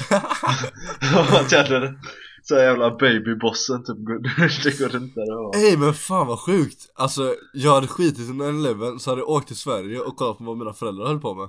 Att 1.40 1.52
jag 1.52 1.62
hade 1.62 1.94
så 2.46 2.54
jävla 2.54 2.90
babybossen 2.90 3.84
typ. 3.84 3.96
Det 4.64 4.78
går 4.78 4.98
där 5.14 5.38
och 5.38 5.56
Ey 5.56 5.76
men 5.76 5.94
fan 5.94 6.26
vad 6.26 6.40
sjukt! 6.40 6.90
Alltså 6.94 7.34
jag 7.52 7.74
hade 7.74 7.86
skitit 7.86 8.18
i 8.18 8.32
9-11 8.32 8.98
så 8.98 9.10
hade 9.10 9.20
jag 9.22 9.28
åkt 9.30 9.46
till 9.46 9.56
Sverige 9.56 10.00
och 10.00 10.16
kollat 10.16 10.38
på 10.38 10.44
vad 10.44 10.56
mina 10.58 10.72
föräldrar 10.72 11.06
höll 11.06 11.20
på 11.20 11.34
med. 11.34 11.48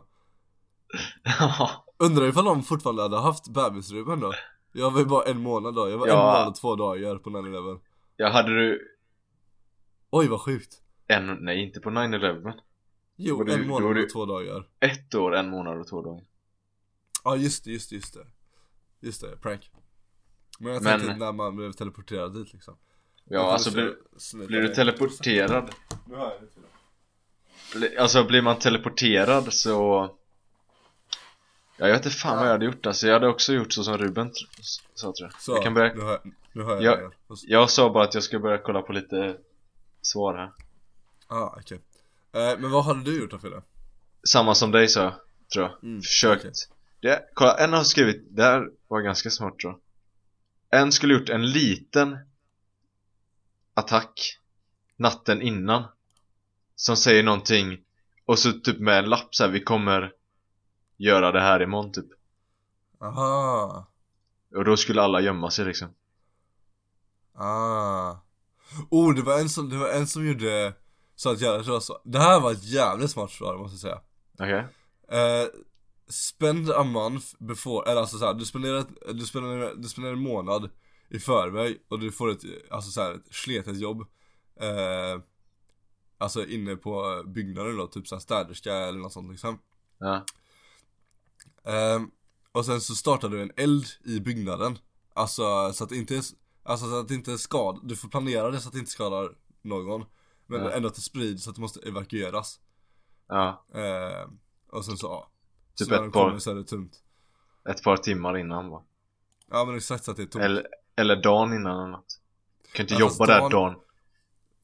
Ja, 1.23 1.85
Undrar 1.99 2.27
ifall 2.27 2.45
de 2.45 2.63
fortfarande 2.63 3.01
hade 3.01 3.17
haft 3.19 3.47
bebisrummen 3.53 4.19
då? 4.19 4.33
Jag 4.71 4.91
var 4.91 4.99
ju 4.99 5.05
bara 5.05 5.23
en 5.23 5.39
månad 5.41 5.75
då, 5.75 5.89
jag 5.89 5.97
var 5.97 6.07
en 6.07 6.13
Ja. 6.13 6.23
månad 6.25 6.47
och 6.47 6.55
två 6.55 6.75
dagar 6.75 7.17
på 7.17 7.29
9-11 7.29 7.79
jag 8.17 8.31
hade 8.31 8.49
du 8.49 8.81
Oj 10.09 10.27
vad 10.27 10.41
sjukt! 10.41 10.81
en, 11.07 11.37
nej 11.41 11.63
inte 11.63 11.79
på 11.79 11.89
9-11 11.89 12.53
Jo, 13.17 13.43
du- 13.43 13.53
en 13.53 13.67
månad 13.67 13.97
och 13.97 14.09
två 14.09 14.25
dagar. 14.25 14.67
Ett 14.79 15.15
år, 15.15 15.35
en 15.35 15.49
månad 15.49 15.79
och 15.79 15.87
två 15.87 16.01
dagar. 16.01 16.23
Ja 17.23 17.35
just 17.35 17.63
det, 17.65 17.71
just 17.71 17.89
det, 17.89 17.95
just 17.95 18.13
det. 18.13 18.25
Just 19.01 19.21
det, 19.21 19.37
prank 19.41 19.71
Men 20.59 20.73
jag 20.73 20.83
Men- 20.83 20.99
tänkte 20.99 21.17
när 21.25 21.31
man 21.31 21.55
blev 21.55 21.71
teleporterad 21.71 22.33
dit 22.33 22.53
liksom. 22.53 22.77
Ja 23.29 23.51
alltså 23.53 23.71
blir, 23.71 23.95
blir, 24.47 24.61
du 24.61 24.67
teleporterad? 24.67 25.69
Nu 26.07 26.15
jag 26.15 26.31
bli- 27.79 27.97
Alltså 27.97 28.23
blir 28.23 28.41
man 28.41 28.59
teleporterad 28.59 29.53
så 29.53 30.09
Ja, 31.77 31.87
jag 31.87 31.95
vet 31.95 32.05
inte 32.05 32.17
fan 32.17 32.37
vad 32.37 32.45
jag 32.47 32.51
hade 32.51 32.65
gjort. 32.65 32.85
Alltså, 32.85 33.07
jag 33.07 33.13
hade 33.13 33.27
också 33.27 33.53
gjort 33.53 33.73
så 33.73 33.83
som 33.83 33.97
Ruben 33.97 34.31
sa 34.93 35.13
tror 35.13 35.29
jag. 35.31 35.41
Så, 35.41 35.51
Jag 35.51 35.63
kan 35.63 35.73
börja, 35.73 35.93
nu 35.93 36.01
har 36.01 36.11
jag, 36.11 36.31
nu 36.53 36.63
har 36.63 36.71
jag 36.75 36.83
Ja. 36.83 36.95
det 36.95 37.01
här. 37.01 37.11
Och 37.27 37.39
så- 37.39 37.45
jag 37.49 37.69
sa 37.69 37.89
bara 37.89 38.03
att 38.03 38.13
jag 38.13 38.23
ska 38.23 38.39
börja 38.39 38.57
kolla 38.57 38.81
på 38.81 38.93
lite 38.93 39.37
svar 40.01 40.35
här. 40.37 40.51
Ah, 41.27 41.55
okej. 41.59 41.79
Eh, 42.33 42.59
Men 42.59 42.71
vad 42.71 42.83
hade 42.85 43.03
du 43.03 43.19
gjort 43.21 43.31
då 43.31 43.37
Fille? 43.39 43.61
Samma 44.27 44.55
som 44.55 44.71
dig 44.71 44.87
sa 44.87 45.03
jag, 45.03 45.13
tror 45.53 45.65
jag. 45.65 45.83
Mm, 45.83 46.01
Försökt. 46.01 46.41
okej. 46.41 46.53
det, 47.01 47.25
Kolla, 47.33 47.57
en 47.57 47.73
har 47.73 47.83
skrivit, 47.83 48.25
det 48.29 48.43
här 48.43 48.69
var 48.87 49.01
ganska 49.01 49.29
smart 49.29 49.59
tror 49.59 49.73
jag 49.73 49.79
En 50.75 50.91
skulle 50.91 51.13
gjort 51.13 51.29
en 51.29 51.51
liten 51.51 52.17
attack 53.73 54.39
natten 54.95 55.41
innan 55.41 55.83
Som 56.75 56.97
säger 56.97 57.23
någonting 57.23 57.77
Och 58.25 58.39
så 58.39 58.51
typ 58.51 58.79
med 58.79 58.99
en 58.99 59.09
lapp 59.09 59.35
så 59.35 59.43
här, 59.43 59.51
vi 59.51 59.63
kommer 59.63 60.13
göra 60.97 61.31
det 61.31 61.41
här 61.41 61.61
imorgon 61.61 61.91
typ 61.91 62.07
Aha 63.01 63.87
Och 64.55 64.65
då 64.65 64.77
skulle 64.77 65.01
alla 65.01 65.21
gömma 65.21 65.51
sig 65.51 65.65
liksom 65.65 65.93
Ah. 67.37 68.15
Oh, 68.89 69.15
det 69.15 69.21
var 69.21 69.39
en 69.39 69.49
som, 69.49 69.69
det 69.69 69.77
var 69.77 69.89
en 69.89 70.07
som 70.07 70.27
gjorde 70.27 70.73
så 71.15 71.31
att 71.31 71.41
jag, 71.41 71.65
det 71.65 71.71
var 71.71 71.79
så. 71.79 72.01
Det 72.03 72.19
här 72.19 72.39
var 72.39 72.51
ett 72.51 72.63
jävligt 72.63 73.11
smart 73.11 73.31
svar 73.31 73.57
måste 73.57 73.73
jag 73.73 73.79
säga. 73.79 74.01
Okej? 74.33 74.67
Eh, 75.19 75.47
spend 76.07 76.71
a 76.71 76.83
month 76.83 77.25
before, 77.39 77.91
eller 77.91 78.01
alltså 78.01 78.17
såhär, 78.17 78.33
du 78.33 78.45
spenderar, 78.45 78.85
du 79.13 79.25
spenderar, 79.25 79.75
du 79.75 79.89
spenderar 79.89 80.13
en 80.13 80.21
månad 80.23 80.69
i 81.09 81.19
förväg 81.19 81.77
och 81.87 81.99
du 81.99 82.11
får 82.11 82.29
ett, 82.31 82.41
alltså 82.71 82.91
såhär, 82.91 83.13
ett 83.13 83.33
sletet 83.35 83.77
jobb. 83.79 84.01
Eh, 84.59 85.21
alltså 86.17 86.45
inne 86.45 86.75
på 86.75 87.23
byggnaden 87.27 87.77
då, 87.77 87.87
typ 87.87 88.07
såhär 88.07 88.19
städerska 88.19 88.73
eller 88.75 88.99
något 88.99 89.13
sånt 89.13 89.31
liksom. 89.31 89.59
Ja, 89.97 90.25
Ehm, 91.63 92.11
och 92.51 92.65
sen 92.65 92.81
så 92.81 92.95
startar 92.95 93.29
du 93.29 93.41
en 93.41 93.51
eld 93.57 93.85
i 94.05 94.19
byggnaden 94.19 94.77
Alltså 95.13 95.73
så 95.73 95.83
att 95.83 95.91
inte 95.91 96.21
alltså 96.63 96.85
så 96.89 96.99
att 96.99 97.11
inte 97.11 97.33
är 97.33 97.37
skad, 97.37 97.79
du 97.83 97.95
får 97.95 98.09
planera 98.09 98.51
det 98.51 98.59
så 98.59 98.67
att 98.67 98.73
det 98.73 98.79
inte 98.79 98.91
skadar 98.91 99.35
någon 99.61 100.05
Men 100.47 100.61
Ja. 100.63 100.71
ändå 100.71 100.87
att 100.87 100.95
det 100.95 101.01
sprids 101.01 101.43
så 101.43 101.49
att 101.49 101.55
det 101.55 101.61
måste 101.61 101.79
evakueras 101.79 102.59
ja 103.27 103.65
Ehm, 103.73 104.39
Och 104.67 104.85
sen 104.85 104.97
så 104.97 105.07
ja 105.07 105.31
Typ 105.75 105.89
när 105.89 106.07
ett 106.07 106.13
par- 106.13 106.37
så 106.39 106.51
är 106.51 106.55
det 106.55 106.63
tomt 106.63 107.01
Ett 107.69 107.83
par 107.83 107.97
timmar 107.97 108.37
innan 108.37 108.69
bara 108.69 108.83
Ja 109.51 109.65
men 109.65 109.75
exakt 109.77 110.03
så 110.03 110.11
att 110.11 110.17
det 110.17 110.23
är 110.23 110.27
tomt. 110.27 110.43
Eller, 110.43 110.67
eller 110.95 111.15
dagen 111.15 111.53
innan 111.53 111.79
eller 111.79 111.91
något. 111.91 112.19
Du 112.63 112.71
kan 112.71 112.83
inte 112.83 112.93
Ja, 112.93 112.99
jobba 112.99 113.25
där 113.25 113.39
dagen- 113.39 113.51
dagen. 113.51 113.75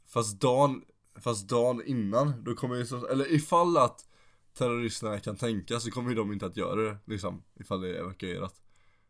Fast 0.07 0.39
dagen, 0.41 0.83
fast 1.23 1.49
dagen 1.49 1.81
innan, 1.85 2.43
då 2.43 2.53
kommer 2.55 2.75
ju 2.75 2.85
så, 2.85 3.07
eller 3.07 3.31
ifall 3.31 3.77
att 3.77 4.05
terroristerna 4.53 5.19
kan 5.19 5.35
tänka 5.35 5.79
så 5.79 5.91
kommer 5.91 6.09
ju 6.09 6.15
de 6.15 6.33
inte 6.33 6.45
att 6.45 6.57
göra 6.57 6.81
det 6.81 6.97
liksom 7.05 7.43
Ifall 7.59 7.81
det 7.81 7.89
är 7.89 7.99
evakuerat. 7.99 8.61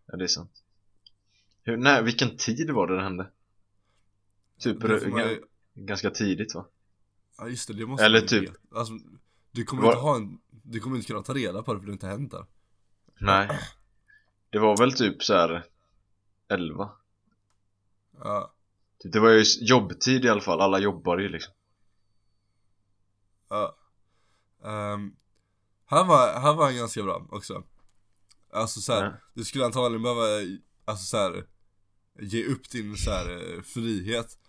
Ja 0.05 0.17
det 0.17 0.23
är 0.23 0.27
sant. 0.27 0.63
Hur, 1.63 1.77
nej, 1.77 2.03
vilken 2.03 2.37
tid 2.37 2.71
var 2.71 2.87
det 2.87 2.95
det 2.95 3.03
hände? 3.03 3.29
Typ 4.59 4.81
Det 4.81 5.07
man 5.09 5.37
ganska 5.73 6.09
tidigt 6.09 6.55
va? 6.55 6.65
Ja 7.37 7.47
just 7.47 7.67
det, 7.67 7.73
det 7.73 7.85
måste 7.85 8.05
Eller 8.05 8.21
typ- 8.21 8.43
veta. 8.49 8.59
Alltså, 8.75 8.93
du 9.51 9.63
kommer 9.63 9.83
Var- 9.83 9.89
inte 9.91 10.01
ha 10.01 10.15
en, 10.15 10.39
du 10.71 10.79
kommer 10.79 10.95
inte 10.95 11.07
kunna 11.07 11.21
ta 11.21 11.33
reda 11.33 11.63
på 11.63 11.73
det 11.73 11.79
för 11.79 11.85
det 11.85 11.91
har 11.91 11.93
inte 11.93 12.07
hänt 12.07 12.31
där. 12.31 12.45
Nej. 13.19 13.59
Det 14.49 14.59
var 14.59 14.77
väl 14.77 14.93
typ 14.93 15.23
så 15.23 15.33
här 15.33 15.63
11 16.49 16.91
Ja, 18.23 18.53
Det 19.03 19.19
var 19.19 19.29
ju 19.29 19.43
jobbtid 19.61 20.25
i 20.25 20.29
alla 20.29 20.41
fall, 20.41 20.61
alla 20.61 20.79
jobbar 20.79 21.17
ju 21.17 21.29
liksom. 21.29 21.53
Ja. 23.49 23.77
Ehm, 24.63 25.15
Här 25.85 26.03
var, 26.05 26.39
här 26.39 26.53
var 26.53 26.65
han 26.65 26.75
ganska 26.75 27.03
bra 27.03 27.27
också. 27.29 27.63
Alltså 28.53 28.81
såhär, 28.81 29.03
Ja. 29.03 29.13
du 29.33 29.43
skulle 29.45 29.65
antagligen 29.65 30.03
behöva, 30.03 30.47
alltså 30.85 31.05
såhär 31.05 31.45
Ge 32.19 32.45
upp 32.45 32.69
din 32.69 32.97
såhär 32.97 33.55
eh, 33.55 33.61
frihet. 33.61 34.39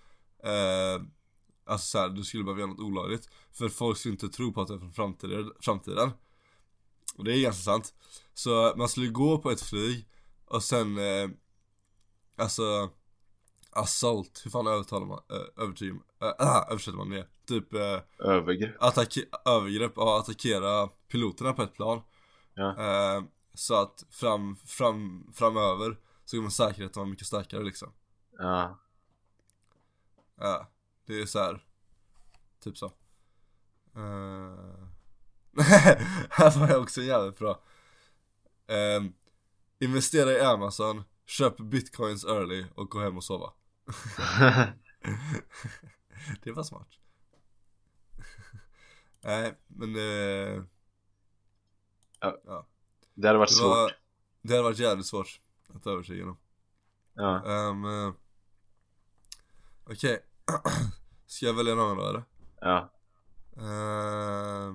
Ehm, 0.45 1.11
Alltså 1.65 1.87
såhär, 1.87 2.09
du 2.09 2.25
skulle 2.25 2.45
behöva 2.45 2.61
göra 2.61 2.71
något 2.71 2.81
olagligt. 2.81 3.29
För 3.53 3.69
folk 3.69 3.99
skulle 3.99 4.13
inte 4.13 4.29
tro 4.29 4.53
på 4.53 4.61
att 4.63 4.69
det 4.69 4.75
är 4.75 4.79
från 4.79 4.93
framtiden, 4.93 5.53
framtiden. 5.61 6.11
Och 7.17 7.25
det 7.25 7.37
är 7.39 7.43
ganska 7.43 7.63
sant. 7.63 7.95
Så 8.35 8.73
man 8.77 8.89
skulle 8.89 9.07
gå 9.09 9.39
på 9.39 9.51
ett 9.51 9.63
flyg 9.63 10.09
Och 10.45 10.63
sen 10.65 10.99
eh, 10.99 11.29
Alltså 12.37 12.91
Assault, 13.71 14.41
hur 14.45 14.51
fan 14.51 14.67
övertalar 14.67 15.07
man, 15.07 15.21
äh, 15.31 15.63
övertygar 15.65 15.95
man, 15.95 16.29
äh, 16.41 16.63
översätter 16.71 16.99
man 16.99 17.11
det? 17.11 17.27
Typ 17.47 17.75
eh, 17.75 18.01
Övergrepp. 18.19 18.77
attacke- 18.83 19.29
övergrepp. 19.45 19.99
Och 19.99 20.19
attackera 20.19 20.87
piloterna 21.09 21.53
på 21.53 21.63
ett 21.63 21.75
plan. 21.75 22.01
Ja. 22.55 22.71
eh, 23.17 23.23
Så 23.55 23.75
att 23.75 24.05
fram, 24.11 24.57
fram, 24.57 25.31
framöver 25.35 25.99
så 26.25 26.37
kommer 26.37 26.51
säkerheten 26.51 27.01
vara 27.01 27.11
mycket 27.11 27.27
starkare 27.27 27.63
liksom. 27.63 27.93
Ja, 28.39 28.79
Ja, 30.41 30.69
det 31.07 31.21
är 31.21 31.27
så 31.27 31.39
här. 31.39 31.65
Typ 32.61 32.79
så. 32.79 32.87
Uh... 33.97 34.89
Här 36.31 36.59
var 36.61 36.69
jag 36.69 36.83
också 36.83 37.03
jävligt 37.03 37.39
bra. 37.39 37.63
Ehm, 38.67 39.13
Investera 39.79 40.33
i 40.33 40.41
Amazon, 40.41 41.03
köp 41.27 41.57
bitcoins 41.57 42.25
early 42.25 42.67
och 42.75 42.91
gå 42.91 43.01
hem 43.01 43.17
och 43.17 43.25
sova. 43.25 43.53
Det 46.43 46.53
var 46.53 46.63
smart. 46.63 46.89
Nej, 49.21 49.59
men 49.67 49.89
eh, 49.89 50.63
Det 53.15 53.27
hade 53.27 53.39
varit 53.39 53.49
det 53.49 53.55
svårt. 53.55 53.69
var 53.69 53.93
Det 54.43 54.53
hade 54.53 54.63
varit 54.63 54.79
jävligt 54.79 55.07
svårt 55.07 55.41
att 55.69 55.87
övertyga 55.87 56.25
dem 56.25 56.39
Ja, 57.15 57.43
um, 57.45 57.85
uh, 57.85 58.15
Okej 59.85 60.27
Ska 61.27 61.47
jag 61.47 61.55
välja 61.55 61.75
någon 61.75 61.97
då 61.97 62.09
eller? 62.09 62.23
ja. 62.61 62.93
Eh, 63.57 64.73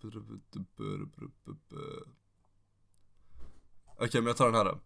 br- 0.00 0.48
Okej 4.00 4.20
men 4.20 4.26
jag 4.26 4.36
tar 4.36 4.46
den 4.46 4.54
här 4.54 4.64
då 4.64 4.80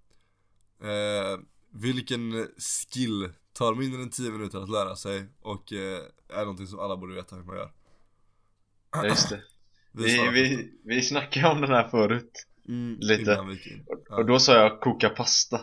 Eh, 0.86 1.38
Vilken 1.70 2.48
skill 2.58 3.32
tar 3.52 3.74
mindre 3.74 4.02
än 4.02 4.10
10 4.10 4.30
minuter 4.30 4.58
att 4.62 4.70
lära 4.70 4.96
sig 4.96 5.26
och 5.40 5.72
eh, 5.72 6.00
är 6.28 6.40
någonting 6.40 6.66
som 6.66 6.78
alla 6.78 6.96
borde 6.96 7.14
veta 7.14 7.36
hur 7.36 7.42
man 7.44 7.56
gör? 7.56 7.72
ja 8.92 9.06
just 9.06 9.28
det 9.28 9.42
Vi 9.92 10.28
vi, 10.30 10.72
vi, 10.84 11.02
snackade 11.02 11.48
om 11.48 11.60
den 11.60 11.70
här 11.70 11.88
förut 11.88 12.46
mm, 12.68 12.96
lite. 13.00 13.44
vi. 13.48 13.84
Ja. 14.08 14.16
Och 14.16 14.26
då 14.26 14.38
sa 14.38 14.54
jag 14.54 14.80
koka 14.80 15.08
pasta 15.08 15.60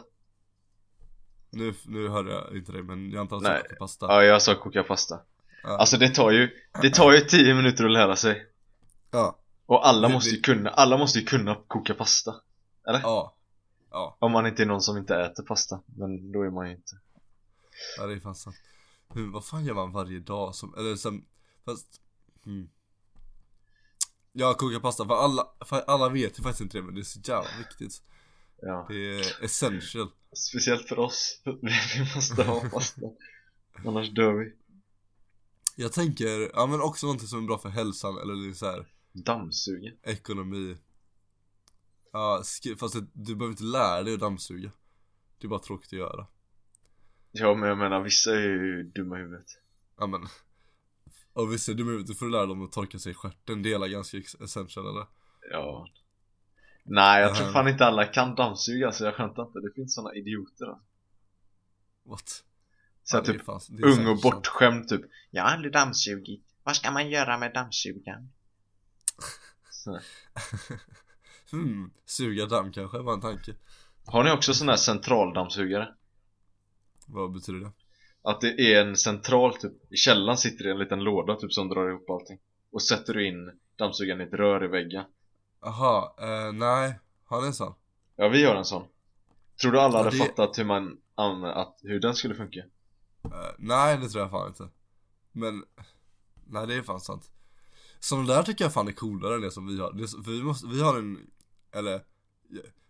Nu, 1.50 1.74
nu 1.86 2.08
hörde 2.08 2.32
jag 2.32 2.58
inte 2.58 2.72
det 2.72 2.84
men 2.84 3.12
jag 3.12 3.22
antar 3.22 3.38
att 3.38 3.44
det 3.44 3.50
är 3.50 3.76
pasta. 3.76 4.06
Ja, 4.06 4.24
jag 4.24 4.42
sa 4.42 4.56
koka 4.56 4.84
pasta. 4.84 5.20
Ja. 5.64 5.78
Alltså 5.78 5.98
det 5.98 6.10
tar 6.10 6.32
ju, 6.32 6.50
det 6.82 6.90
tar 6.90 7.12
ju 7.12 7.20
10 7.20 7.54
minuter 7.54 7.86
att 7.86 7.92
lära 7.92 8.16
sig. 8.16 8.46
Ja, 9.12 9.38
Och 9.66 9.88
alla 9.88 10.08
Det- 10.08 10.14
måste 10.14 10.30
ju 10.30 10.42
kunna, 10.42 10.70
alla 10.70 10.98
måste 10.98 11.20
ju 11.20 11.26
kunna 11.26 11.56
koka 11.68 11.94
pasta. 11.94 12.36
Eller? 12.88 13.00
ja, 13.00 13.36
ja, 13.92 14.18
Om 14.20 14.32
man 14.32 14.46
inte 14.48 14.64
är 14.64 14.66
någon 14.66 14.82
som 14.82 14.98
inte 14.98 15.16
äter 15.16 15.44
pasta. 15.44 15.80
Men 15.86 16.32
då 16.32 16.42
är 16.44 16.50
man 16.50 16.66
ju 16.70 16.76
inte 16.76 16.98
ja 17.98 18.08
det 18.08 18.14
är 18.14 18.20
fan 18.20 18.36
sant. 18.36 18.56
Hur, 19.14 19.32
Vad 19.32 19.46
fan 19.46 19.66
gör 19.66 19.74
man 19.74 19.92
varje 19.92 20.20
dag 20.20 20.56
som, 20.56 20.74
eller 20.78 20.96
som, 20.96 21.26
fast 21.66 22.02
hmm. 22.46 22.70
Jag 24.32 24.58
kokar 24.58 24.80
pasta. 24.80 25.06
För 25.06 25.24
alla, 25.24 25.48
för 25.66 25.84
alla 25.88 26.10
vet 26.10 26.40
ju 26.40 26.44
faktiskt 26.44 26.62
inte 26.62 26.78
det 26.78 26.82
men 26.82 26.96
det 26.96 27.02
är 27.02 27.04
så 27.04 27.20
jävla 27.24 27.50
viktigt 27.58 28.02
Ja. 28.62 28.86
Det 28.90 29.20
är 29.20 29.44
essential. 29.44 30.10
Speciellt 30.34 30.88
för 30.88 31.00
oss. 31.00 31.42
Vi 31.46 32.16
måste 32.16 32.44
ha 32.44 32.70
pasta 32.70 33.02
Annars 33.86 34.10
dör 34.10 34.34
vi. 34.34 34.54
Jag 35.76 35.94
tänker, 35.94 36.52
ja 36.54 36.66
men 36.66 36.82
också 36.82 37.06
någonting 37.06 37.28
som 37.28 37.44
är 37.44 37.48
bra 37.48 37.58
för 37.58 37.70
hälsan 37.70 38.18
eller 38.18 38.54
så 38.54 38.66
här 38.66 38.88
Dammsuga. 39.12 39.92
ekonomi. 40.04 40.78
Ja, 42.12 42.44
fast 42.80 42.96
du 43.14 43.36
behöver 43.36 43.52
inte 43.52 43.64
lära 43.64 44.04
dig 44.04 44.14
att 44.14 44.20
dammsuga. 44.20 44.72
Det 45.38 45.48
är 45.48 45.50
bara 45.50 45.60
tråkigt 45.60 45.94
att 45.94 46.00
göra. 46.00 46.28
Ja 47.32 47.56
men 47.56 47.70
jag 47.70 47.78
menar 47.78 48.04
vissa 48.04 48.32
är 48.36 48.40
ju 48.40 48.84
dumma 48.84 49.18
i 49.18 49.22
huvudet. 49.22 49.48
Ja 49.98 50.08
men 50.08 50.28
Och 51.34 51.54
visst 51.54 51.70
är 51.70 51.74
du 51.74 51.86
med, 51.86 52.06
du 52.06 52.16
får 52.16 52.30
lära 52.30 52.46
dem 52.46 52.64
att 52.64 52.72
torka 52.72 53.00
sig 53.00 53.12
i 53.12 53.16
stjärten, 53.16 53.64
det 53.64 53.74
är 53.74 53.88
ganska 53.88 54.18
essential 54.18 54.90
eller? 54.90 55.06
Ja 55.52 55.88
Nej 56.84 57.22
jag 57.22 57.36
tror 57.36 57.48
Ehm. 57.48 57.54
fan 57.54 57.68
inte 57.68 57.86
alla 57.86 58.06
kan 58.06 58.36
dammsuga 58.36 58.92
så 58.92 59.04
jag 59.06 59.16
skämtar 59.16 59.44
inte 59.44 59.60
Det 59.60 59.72
finns 59.76 59.96
såna 59.96 60.14
idioter 60.16 60.66
alltså. 60.66 60.86
What? 62.06 62.44
Så 63.04 63.18
Ja, 63.18 63.22
typ 63.22 63.42
är 63.48 63.86
ung 63.86 64.08
och 64.08 64.22
bortskämd 64.22 64.88
typ 64.88 65.02
Jag 65.30 65.44
har 65.44 65.50
aldrig 65.50 65.74
dammsugit 65.74 66.44
Vad 66.64 66.76
ska 66.76 66.92
man 66.92 67.10
göra 67.10 67.38
med 67.38 67.54
dammsugaren? 67.54 68.30
Hmm, 71.52 71.92
suga 72.06 72.46
damm 72.46 72.72
kanske 72.72 72.98
var 72.98 73.14
en 73.14 73.22
tanke 73.22 73.54
Har 74.06 74.24
ni 74.24 74.32
också 74.32 74.54
sån 74.54 74.70
här 74.70 74.76
centraldammsugare? 74.76 75.94
Vad 77.08 77.32
betyder 77.34 77.60
det? 77.60 77.72
Att 78.24 78.42
det 78.42 78.74
är 78.74 78.86
en 78.86 78.98
central 78.98 79.58
typ 79.58 79.74
I 79.94 79.96
källaren 79.98 80.38
sitter 80.38 80.64
det 80.64 80.72
en 80.72 80.80
liten 80.80 81.00
låda 81.04 81.36
typ 81.36 81.54
som 81.54 81.70
drar 81.70 81.90
ihop 81.90 82.10
allting 82.10 82.40
Och 82.72 82.82
sätter 82.84 83.14
du 83.14 83.28
in 83.28 83.60
dammsugaren 83.76 84.22
i 84.22 84.24
ett 84.24 84.34
rör 84.34 84.64
i 84.66 84.68
väggen 84.68 85.06
Aha, 85.62 86.16
eh, 86.20 86.54
nej, 86.54 87.00
har 87.26 87.42
ni 87.42 87.48
en 87.48 87.54
sån? 87.54 87.74
Ja 88.16 88.28
vi 88.28 88.46
har 88.46 88.56
en 88.56 88.66
sån. 88.66 88.84
Tror 89.62 89.72
du 89.72 89.80
alla 89.80 89.98
Ja, 89.98 90.04
hade 90.04 90.18
det- 90.18 90.24
fattat 90.26 90.58
hur 90.60 90.66
man 90.66 90.98
använder, 91.16 91.62
att, 91.62 91.80
hur 91.82 92.00
den 92.00 92.16
skulle 92.16 92.36
funka? 92.36 92.60
Eh, 93.24 93.32
nej 93.58 93.98
det 93.98 94.10
tror 94.10 94.22
jag 94.22 94.32
fan 94.32 94.48
inte. 94.48 94.70
Men, 95.32 95.64
nej 96.48 96.68
det 96.68 96.76
är 96.76 96.82
fan 96.82 97.00
sant. 97.00 97.32
Sådana 98.00 98.28
där 98.28 98.44
tycker 98.44 98.66
jag 98.66 98.74
fan 98.74 98.88
är 98.88 98.92
coolare 98.92 99.36
än 99.36 99.42
det 99.42 99.52
som 99.52 99.68
vi 99.68 99.80
har. 99.80 99.92
Det, 99.94 100.32
vi 100.32 100.44
måste, 100.44 100.68
vi 100.68 100.82
har 100.82 100.98
en, 100.98 101.30
eller 101.72 102.02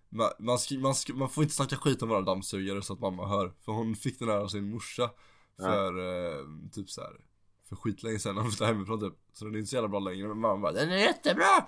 man, 0.09 0.29
man, 0.39 0.57
man, 0.79 0.93
man 1.13 1.29
får 1.29 1.43
inte 1.43 1.55
snacka 1.55 1.75
skit 1.75 2.01
om 2.01 2.09
våra 2.09 2.21
dammsugare 2.21 2.81
så 2.81 2.93
att 2.93 2.99
mamma 2.99 3.27
hör. 3.27 3.53
För 3.65 3.71
hon 3.71 3.95
fick 3.95 4.19
den 4.19 4.27
här 4.29 4.37
av 4.37 4.47
sin 4.47 4.69
morsa 4.69 5.09
För 5.57 5.97
eh, 5.99 6.45
typ 6.71 6.89
så 6.89 7.01
här 7.01 7.11
För 7.69 7.75
skitlänge 7.75 8.19
sedan 8.19 8.35
när 8.35 8.41
hon 8.41 8.51
flyttade 8.51 8.73
hemifrån 8.73 8.99
typ. 8.99 9.13
Så 9.33 9.45
den 9.45 9.53
är 9.55 9.57
inte 9.59 9.69
så 9.69 9.75
jävla 9.75 9.89
bra 9.89 9.99
längre 9.99 10.27
men 10.27 10.39
mamma 10.39 10.61
bara 10.61 10.71
Den 10.71 10.89
är 10.91 10.97
jättebra! 10.97 11.67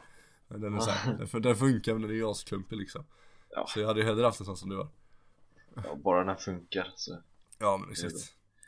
Den 0.59 0.75
är 0.75 0.79
såhär, 0.79 1.25
fun- 1.25 1.39
den 1.39 1.55
funkar 1.55 1.93
men 1.93 2.01
den 2.01 2.19
är 2.21 2.31
asklumpig 2.31 2.77
liksom. 2.77 3.03
Ja. 3.49 3.65
Så 3.67 3.79
jag 3.79 3.87
hade 3.87 3.99
ju 3.99 4.05
hellre 4.05 4.25
haft 4.25 4.39
en 4.39 4.45
sån 4.45 4.57
som 4.57 4.69
du 4.69 4.77
har. 4.77 4.89
Ja, 5.75 5.95
bara 6.03 6.23
den 6.23 6.37
funkar 6.37 6.93
så. 6.95 7.17
Ja 7.59 7.77
men 7.77 7.91
exakt. 7.91 8.13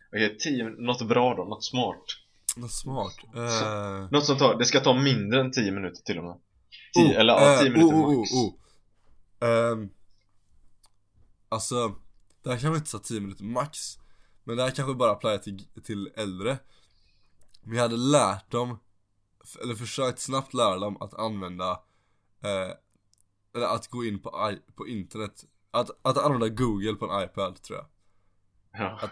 Okej, 0.10 0.38
tio, 0.40 0.70
något 0.70 1.08
bra 1.08 1.36
då, 1.36 1.44
något 1.44 1.64
smart? 1.64 2.04
Något 2.58 2.72
smart? 2.72 3.14
Eh, 3.36 4.08
Något 4.12 4.26
som 4.26 4.38
tar, 4.38 4.56
det 4.58 4.66
ska 4.66 4.80
ta 4.80 4.94
mindre 4.94 5.40
än 5.42 5.52
10 5.52 5.72
minuter 5.72 6.02
till 6.04 6.18
och 6.18 6.24
med. 6.24 6.38
10, 6.96 7.04
Oh, 7.14 7.20
eller 7.20 7.34
ja, 7.34 7.54
eh, 7.54 7.60
10 7.60 7.70
minuter 7.70 7.96
oh, 7.96 8.10
oh, 8.10 8.18
max. 8.20 8.32
oh, 8.34 8.46
oh. 8.46 8.54
Ehm, 9.50 9.90
Alltså, 11.50 11.96
det 12.44 12.50
här 12.50 12.58
kanske 12.58 12.78
inte 12.78 12.90
så 12.90 13.00
10 13.00 13.22
minuter 13.22 13.44
max 13.44 13.98
Men 14.44 14.58
det 14.58 14.64
här 14.64 14.72
kanske 14.72 14.94
bara 14.94 15.12
applyar 15.12 15.38
till, 15.38 15.66
till 15.84 16.12
äldre. 16.16 16.58
Jag 17.64 17.82
hade 17.82 17.98
lärt 17.98 18.52
dem 18.52 18.80
Eller 19.62 19.76
försökt 19.76 20.20
snabbt 20.20 20.54
lära 20.54 20.80
dem 20.80 20.98
att 21.02 21.14
använda 21.14 21.72
eh, 22.44 22.72
Eller 23.56 23.66
att 23.76 23.88
gå 23.88 24.06
in 24.06 24.20
på, 24.20 24.52
i, 24.52 24.72
på 24.76 24.88
internet 24.88 25.46
att, 25.72 25.90
att 26.02 26.18
använda 26.18 26.50
google 26.50 26.94
på 26.94 27.12
en 27.12 27.24
iPad 27.24 27.62
tror 27.62 27.78
jag 27.80 27.88
ja. 28.72 29.10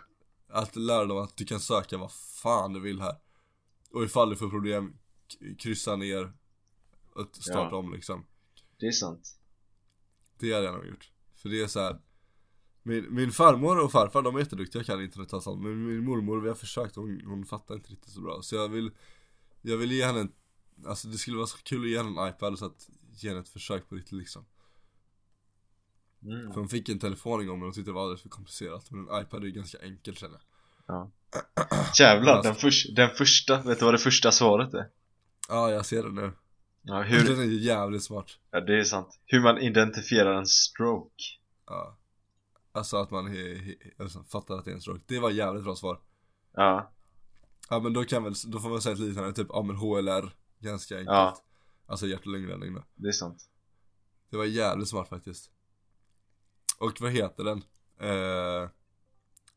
Att 0.48 0.76
lära 0.76 1.06
dem 1.06 1.18
att 1.18 1.38
du 1.38 1.46
kan 1.46 1.60
söka 1.60 1.98
vad 1.98 2.12
fan 2.12 2.74
du 2.74 2.80
vill 2.80 3.02
här 3.02 3.16
Och 3.92 4.04
ifall 4.04 4.30
du 4.30 4.36
får 4.36 4.50
problem 4.50 4.98
Kryssa 5.60 5.96
ner 5.96 6.34
Och 7.14 7.28
starta 7.32 7.70
Ja. 7.72 7.78
om 7.78 7.94
liksom 7.94 8.26
Det 8.80 8.88
är 8.88 8.92
sant 8.92 9.38
Det 10.40 10.54
hade 10.54 10.66
jag 10.66 10.76
nog 10.76 10.86
gjort 10.86 11.12
För 11.36 11.50
det 11.50 11.62
är 11.62 11.68
så 11.68 11.80
här. 11.80 12.02
Min, 12.84 13.16
min 13.16 13.32
farmor 13.32 13.84
och 13.84 13.92
farfar 13.92 14.22
de 14.22 14.36
är 14.36 14.40
jätteduktiga 14.40 14.84
kan 14.84 15.02
internet 15.02 15.34
och 15.34 15.44
sånt 15.44 15.62
Men 15.62 15.86
min 15.86 16.04
mormor 16.04 16.42
vi 16.42 16.48
har 16.48 16.56
försökt 16.56 16.96
hon, 16.96 17.22
hon 17.26 17.46
fattar 17.46 17.76
inte 17.76 17.92
riktigt 17.92 18.12
så 18.12 18.22
bra 18.22 18.42
Så 18.42 18.56
jag 18.56 18.70
vill 18.70 18.92
Jag 19.62 19.78
vill 19.78 19.92
ge 19.92 20.06
henne 20.06 20.20
en 20.20 20.32
Alltså 20.86 21.08
det 21.08 21.18
skulle 21.18 21.38
vara 21.38 21.48
så 21.48 21.58
kul 21.58 21.84
att 21.84 21.90
ge 21.90 21.98
henne 21.98 22.22
en 22.22 22.30
iPad 22.30 22.60
så 22.60 22.66
att 22.66 22.90
ge 23.12 23.30
henne 23.30 23.42
ett 23.42 23.50
försök 23.50 23.90
på 23.90 23.96
riktigt 23.96 24.18
liksom. 24.18 24.46
Mm. 26.24 26.54
För 26.54 26.60
hon 26.60 26.70
fick 26.70 26.90
en 26.90 27.00
telefon 27.00 27.42
en 27.42 27.48
gång 27.48 27.60
men 27.60 27.66
hon 27.66 27.74
tyckte 27.74 27.90
det 27.90 27.96
var 27.96 28.02
alldeles 28.02 28.22
för 28.22 28.30
komplicerat. 28.30 28.92
Men 28.92 29.10
en 29.10 29.22
iPad 29.22 29.42
är 29.42 29.46
ju 29.46 29.52
ganska 29.52 29.78
enkel 29.78 30.16
känner 30.16 30.42
jag. 30.88 31.12
Jävlar, 32.00 32.44
den, 32.44 32.56
förs- 32.56 32.96
den 32.96 33.10
första, 33.10 33.62
vet 33.62 33.80
du 33.80 33.86
vad 33.86 33.94
det 33.94 33.98
första 33.98 34.32
svaret 34.32 34.74
är? 34.74 34.90
Ja 35.50 35.72
jag 35.72 35.86
ser 35.86 36.04
det 36.04 36.12
nu. 36.12 36.34
Ja, 36.82 37.02
Hur? 37.02 37.28
Den 37.28 37.40
är 37.40 37.44
ju 37.44 37.60
jävligt 37.60 38.04
smart. 38.04 38.38
Ja 38.52 38.62
det 38.62 38.80
är 38.80 38.84
sant. 38.84 39.20
Hur 39.26 39.42
man 39.42 39.58
identifierar 39.58 40.34
en 40.34 40.48
stroke. 40.48 41.24
Ja. 41.66 41.98
Alltså 42.72 42.98
att 42.98 43.12
man 43.12 43.28
he, 43.28 43.56
he, 43.56 43.76
alltså, 44.00 44.24
fattar 44.24 44.58
att 44.58 44.66
det 44.66 44.72
är 44.72 44.76
en 44.76 44.82
stroke. 44.82 45.04
Det 45.08 45.20
var 45.20 45.30
jävligt 45.32 45.64
bra 45.64 45.76
svar. 45.76 46.00
Ja, 46.54 46.92
Ja 47.72 47.80
men 47.80 47.94
då 47.94 48.04
kan 48.04 48.24
väl, 48.24 48.34
då 48.48 48.60
får 48.60 48.70
man 48.70 48.82
säga 48.82 48.94
ett 48.94 49.00
liknande 49.00 49.34
typ, 49.34 49.48
ja 49.50 49.62
men 49.62 49.76
HLR 49.76 50.36
Ganska 50.60 50.96
enkelt 50.96 51.16
Ja. 51.16 51.38
Alltså 51.86 52.08
hjärt 52.08 52.20
och 52.20 52.32
lungräddning 52.32 52.74
då 52.74 52.84
det 52.96 53.08
är 53.08 53.12
sant 53.12 53.50
Det 54.30 54.38
var 54.38 54.46
jävligt 54.46 54.88
smart 54.88 55.10
faktiskt 55.10 55.52
Och 56.80 57.02
vad 57.02 57.12
heter 57.12 57.44
den? 57.44 57.64
Eh, 58.00 58.70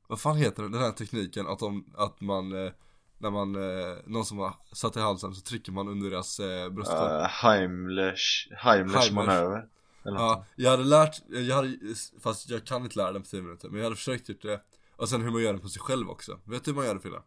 vad 0.07 0.21
fan 0.21 0.37
heter 0.37 0.62
den? 0.62 0.73
Den 0.73 0.81
här 0.81 0.93
tekniken 0.93 1.47
att, 1.47 1.59
de, 1.59 1.95
att 1.97 2.21
man 2.21 2.67
eh, 2.67 2.73
När 3.19 3.31
man, 3.31 3.55
eh, 3.55 3.97
någon 4.07 4.25
som 4.25 4.39
har 4.39 4.55
satt 4.73 4.97
i 4.97 5.01
halsen 5.01 5.35
så 5.35 5.41
trycker 5.41 5.73
man 5.73 5.89
under 5.89 6.11
deras 6.11 6.41
eh, 6.41 6.71
bröstkorg 6.71 7.21
uh, 7.21 7.27
Heimlers, 7.27 8.49
Heimlers 8.51 8.95
Heimlers. 8.95 9.12
manöver 9.12 9.69
Ja, 10.05 10.47
jag 10.57 10.71
hade 10.71 10.85
lärt, 10.85 11.23
jag 11.29 11.57
hade, 11.57 11.79
fast 12.21 12.51
jag 12.51 12.67
kan 12.67 12.83
inte 12.83 12.99
lära 12.99 13.12
den 13.12 13.23
på 13.23 13.29
10 13.29 13.43
minuter 13.43 13.69
Men 13.69 13.79
jag 13.79 13.85
hade 13.85 13.97
försökt 13.97 14.29
gjort 14.29 14.43
det 14.43 14.61
Och 14.97 15.09
sen 15.09 15.23
hur 15.23 15.31
man 15.31 15.43
gör 15.43 15.53
den 15.53 15.62
på 15.62 15.69
sig 15.69 15.83
själv 15.83 16.11
också 16.11 16.41
Vet 16.45 16.65
du 16.65 16.71
hur 16.71 16.77
man 16.77 16.87
gör 16.87 16.95
det 16.95 17.01
Fille? 17.01 17.21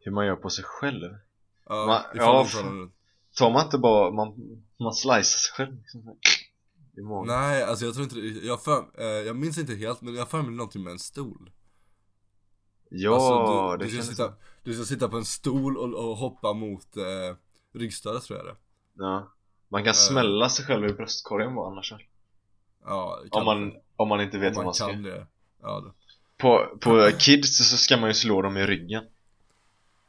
Hur 0.00 0.12
man 0.12 0.26
gör 0.26 0.36
på 0.36 0.50
sig 0.50 0.64
själv. 0.64 1.16
Ja, 1.68 1.74
Ma- 1.74 2.16
ifall 2.16 2.46
ja, 2.54 2.62
man 2.64 2.92
tar 3.36 3.50
man 3.50 3.64
inte 3.64 3.78
bara, 3.78 4.10
man, 4.10 4.34
man 4.78 4.94
slicear 4.94 5.22
sig 5.22 5.52
själv 5.56 5.76
liksom, 5.76 6.16
Nej, 7.26 7.62
alltså 7.62 7.84
jag 7.84 7.94
tror 7.94 8.04
inte 8.04 8.16
det, 8.16 8.46
jag, 8.46 8.62
för, 8.62 8.84
eh, 8.98 9.04
jag 9.06 9.36
minns 9.36 9.58
inte 9.58 9.74
helt 9.74 10.00
men 10.02 10.14
jag 10.14 10.28
för 10.28 10.42
mig 10.42 10.50
någonting 10.50 10.82
med 10.82 10.90
en 10.90 10.98
stol. 10.98 11.50
Ja, 12.90 13.14
alltså, 13.14 13.76
du, 13.76 13.76
det 13.84 13.84
du, 13.96 14.02
ska 14.02 14.12
sitta, 14.12 14.32
du 14.64 14.74
ska 14.74 14.84
sitta 14.84 15.08
på 15.08 15.16
en 15.16 15.24
stol 15.24 15.76
och, 15.76 15.94
och 16.10 16.16
hoppa 16.16 16.52
mot 16.52 16.96
eh, 16.96 17.36
ryggstödet 17.74 18.22
tror 18.22 18.38
jag 18.38 18.46
det 18.46 18.56
Ja. 18.98 19.32
Man 19.68 19.82
kan 19.82 19.90
Eh. 19.90 19.94
smälla 19.94 20.48
sig 20.48 20.64
själv 20.64 20.86
i 20.88 20.92
bröstkorgen 20.92 21.54
bara 21.54 21.70
annars 21.70 21.94
Ja, 22.84 23.20
om 23.30 23.44
man, 23.44 23.72
om 23.96 24.08
man 24.08 24.20
inte 24.20 24.38
vet 24.38 24.48
om 24.50 24.54
vad 24.56 24.64
man 24.64 24.64
man 24.66 24.74
ska. 24.74 24.86
kan 24.88 25.02
det. 25.02 25.26
Ja, 25.62 25.80
då. 25.80 25.92
På, 26.36 26.78
på 26.80 27.10
kids 27.18 27.70
så 27.70 27.76
ska 27.76 27.96
man 27.96 28.08
ju 28.10 28.14
slå 28.14 28.42
dem 28.42 28.56
i 28.56 28.66
ryggen 28.66 29.04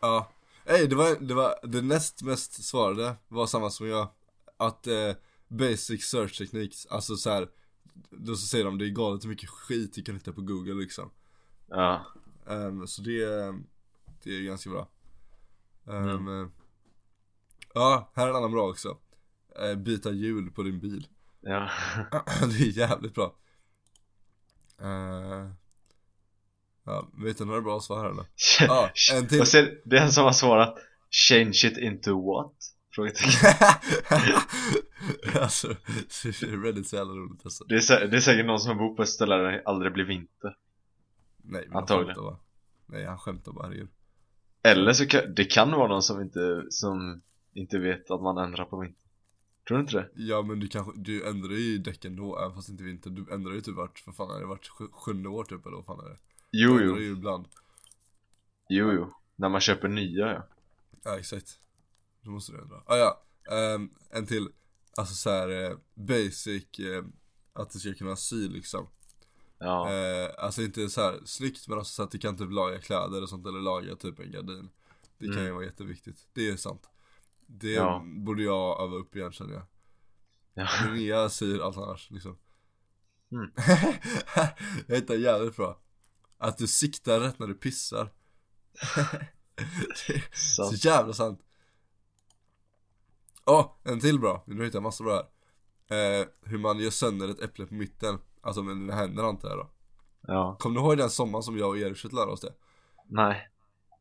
ja. 0.01 0.31
Ey, 0.65 0.87
det 0.87 0.95
var, 0.95 1.15
det 1.19 1.33
var, 1.33 1.55
det 1.63 1.81
näst 1.81 2.23
mest 2.23 2.63
svarade 2.63 3.15
var 3.27 3.45
samma 3.47 3.69
som 3.69 3.87
jag. 3.87 4.09
Att 4.57 4.87
eh, 4.87 5.11
basic 5.47 6.05
search 6.09 6.37
techniques, 6.37 6.85
alltså 6.85 7.15
så 7.15 7.29
här. 7.29 7.49
Då 8.09 8.35
så 8.35 8.47
säger 8.47 8.65
de 8.65 8.77
det 8.77 8.85
är 8.85 8.89
galet 8.89 9.23
hur 9.23 9.29
mycket 9.29 9.49
skit 9.49 9.93
du 9.93 10.03
kan 10.03 10.15
hitta 10.15 10.31
på 10.33 10.41
google 10.41 10.73
liksom. 10.73 11.11
Ja, 11.67 12.05
Ehm, 12.49 12.87
Så 12.87 13.01
det, 13.01 13.25
det 14.23 14.37
är 14.37 14.41
ganska 14.43 14.69
bra. 14.69 14.87
Ehm, 15.87 16.09
Mm. 16.09 16.41
eh, 16.43 16.49
Ja, 17.73 18.11
här 18.15 18.25
är 18.25 18.29
en 18.29 18.35
annan 18.35 18.51
bra 18.51 18.69
också. 18.69 18.97
Eh, 19.61 19.75
Byta 19.75 20.11
hjul 20.11 20.51
på 20.51 20.63
din 20.63 20.79
bil. 20.79 21.07
Ja. 21.41 21.69
Det 22.41 22.63
är 22.63 22.77
jävligt 22.77 23.13
bra 23.13 23.35
Ja, 26.83 27.09
vet 27.13 27.37
du 27.37 27.45
några 27.45 27.61
bra 27.61 27.79
svar 27.79 28.03
här? 28.03 28.25
Ja, 28.67 28.91
en 29.13 29.27
till. 29.27 29.39
Och 29.41 29.47
sen, 29.47 29.69
det 29.85 29.97
är 29.97 30.01
en 30.01 30.11
som 30.11 30.23
har 30.23 30.31
svarat 30.31 30.75
Change 31.29 31.49
it 31.65 31.77
into 31.77 32.11
what? 32.33 32.53
Frågetecken 32.95 33.31
alltså, 35.41 35.67
Reddit 36.41 36.85
är 36.85 36.89
så 36.89 36.95
jävla 36.95 37.13
roligt 37.13 37.41
alltså 37.45 37.63
det 37.63 37.75
är, 37.75 37.79
sä- 37.79 38.07
det 38.07 38.17
är 38.17 38.21
säkert 38.21 38.45
någon 38.45 38.59
som 38.59 38.77
bor 38.77 38.95
på 38.95 39.03
ett 39.03 39.09
ställe 39.09 39.35
där 39.35 39.51
det 39.51 39.63
aldrig 39.65 39.93
blir 39.93 40.05
vinter 40.05 40.57
Nej 41.43 41.61
men 41.65 41.73
han 41.73 41.81
Antagligen. 41.81 42.07
skämtar 42.15 42.21
bara 42.31 42.37
Nej 42.85 43.05
han 43.05 43.17
skämtar 43.19 43.51
bara, 43.51 43.67
herregud 43.67 43.89
Eller 44.63 44.93
så 44.93 45.05
kan, 45.07 45.33
det 45.35 45.45
kan 45.45 45.71
vara 45.71 45.87
någon 45.87 46.03
som 46.03 46.21
inte, 46.21 46.63
som 46.69 47.21
inte 47.53 47.79
vet 47.79 48.11
att 48.11 48.21
man 48.21 48.37
ändrar 48.37 48.65
på 48.65 48.79
vinter 48.79 49.01
Tror 49.67 49.77
du 49.77 49.81
inte 49.81 49.97
det? 49.97 50.09
Ja 50.15 50.41
men 50.41 50.59
du 50.59 50.67
kanske, 50.67 50.91
du 50.95 51.27
ändrar 51.29 51.51
ju 51.51 51.77
däcken 51.77 52.15
då 52.15 52.39
även 52.39 52.55
fast 52.55 52.69
inte 52.69 52.83
vinter 52.83 53.09
Du 53.09 53.33
ändrar 53.33 53.53
ju 53.53 53.61
typ 53.61 53.75
vart, 53.75 54.03
vad 54.05 54.15
fan 54.15 54.35
är 54.35 54.39
det, 54.39 54.45
vart 54.45 54.69
sj- 54.69 54.91
sjunde 54.91 55.29
år 55.29 55.43
typ 55.43 55.65
eller 55.65 55.75
vad 55.75 55.85
fan 55.85 55.99
är 55.99 56.09
det? 56.09 56.17
Jo 56.51 56.79
jo, 56.81 56.97
ju 56.99 57.11
ibland. 57.11 57.45
Jo 58.69 58.91
jo. 58.91 59.13
När 59.35 59.49
man 59.49 59.61
köper 59.61 59.87
nya 59.87 60.25
ja. 60.33 60.47
Ja 61.03 61.19
exakt. 61.19 61.59
Då 62.21 62.31
måste 62.31 62.51
du 62.51 62.61
ändra. 62.61 62.81
Ah, 62.85 62.97
ja, 62.97 63.23
Ehm, 63.51 63.89
en 64.09 64.25
till. 64.25 64.49
Alltså 64.97 65.13
så 65.15 65.29
här 65.29 65.49
eh, 65.71 65.77
basic 65.93 66.79
eh, 66.79 67.03
Att 67.53 67.69
du 67.71 67.79
ska 67.79 67.93
kunna 67.93 68.15
sy 68.15 68.49
liksom. 68.49 68.87
Ja, 69.57 69.91
eh, 69.93 70.29
Alltså 70.37 70.61
inte 70.61 70.89
så 70.89 71.01
här 71.01 71.19
snyggt 71.25 71.67
men 71.67 71.77
alltså 71.77 71.93
så 71.93 72.03
att 72.03 72.11
du 72.11 72.17
kan 72.17 72.37
typ 72.37 72.51
laga 72.51 72.79
kläder 72.81 73.21
och 73.23 73.29
sånt 73.29 73.47
eller 73.47 73.59
laga 73.59 73.95
typ 73.95 74.19
en 74.19 74.31
gardin. 74.31 74.69
Det 75.17 75.25
kan 75.25 75.33
Mm. 75.33 75.45
ju 75.45 75.51
vara 75.51 75.65
jätteviktigt, 75.65 76.27
det 76.33 76.49
är 76.49 76.55
sant. 76.57 76.89
Det 77.47 77.71
Ja. 77.73 78.03
borde 78.05 78.43
jag 78.43 78.81
öva 78.83 78.95
upp 78.95 79.15
igen 79.15 79.31
känner 79.31 79.53
jag. 79.53 79.63
Ja. 80.53 80.67
Linnea 80.85 81.29
syr 81.29 81.59
allt 81.59 81.77
annars 81.77 82.11
liksom. 82.11 82.37
Mm. 83.31 83.51
Jag 84.87 84.95
hittar 84.95 85.15
jävligt 85.15 85.55
bra 85.55 85.79
Att 86.43 86.57
du 86.57 86.67
siktar 86.67 87.19
rätt 87.19 87.39
när 87.39 87.47
du 87.47 87.53
pissar. 87.53 88.11
Så, 90.33 90.63
så. 90.65 90.87
jävla 90.87 91.13
sant. 91.13 91.39
Åh, 93.45 93.71
en 93.83 93.99
till 93.99 94.19
bra, 94.19 94.43
nu 94.47 94.63
hittar 94.65 94.75
jag 94.77 94.83
massa 94.83 95.03
bra 95.03 95.13
här. 95.89 96.21
Eh, 96.21 96.27
Hur 96.43 96.57
man 96.57 96.79
gör 96.79 96.89
sönder 96.89 97.29
ett 97.29 97.41
äpple 97.41 97.65
på 97.65 97.73
mitten. 97.73 98.19
Alltså 98.41 98.63
med 98.63 98.75
dina 98.77 98.95
händer 98.95 99.23
antar 99.23 99.49
jag 99.49 99.57
då. 99.57 99.71
Ja, 100.27 100.55
Kommer 100.59 100.79
du 100.79 100.85
ihåg 100.85 100.97
den 100.97 101.09
sommaren 101.09 101.43
som 101.43 101.57
jag 101.57 101.69
och 101.69 101.77
Erik 101.77 101.95
försökte 101.95 102.15
lära 102.15 102.29
oss 102.31 102.41
det? 102.41 102.53
nej. 103.07 103.47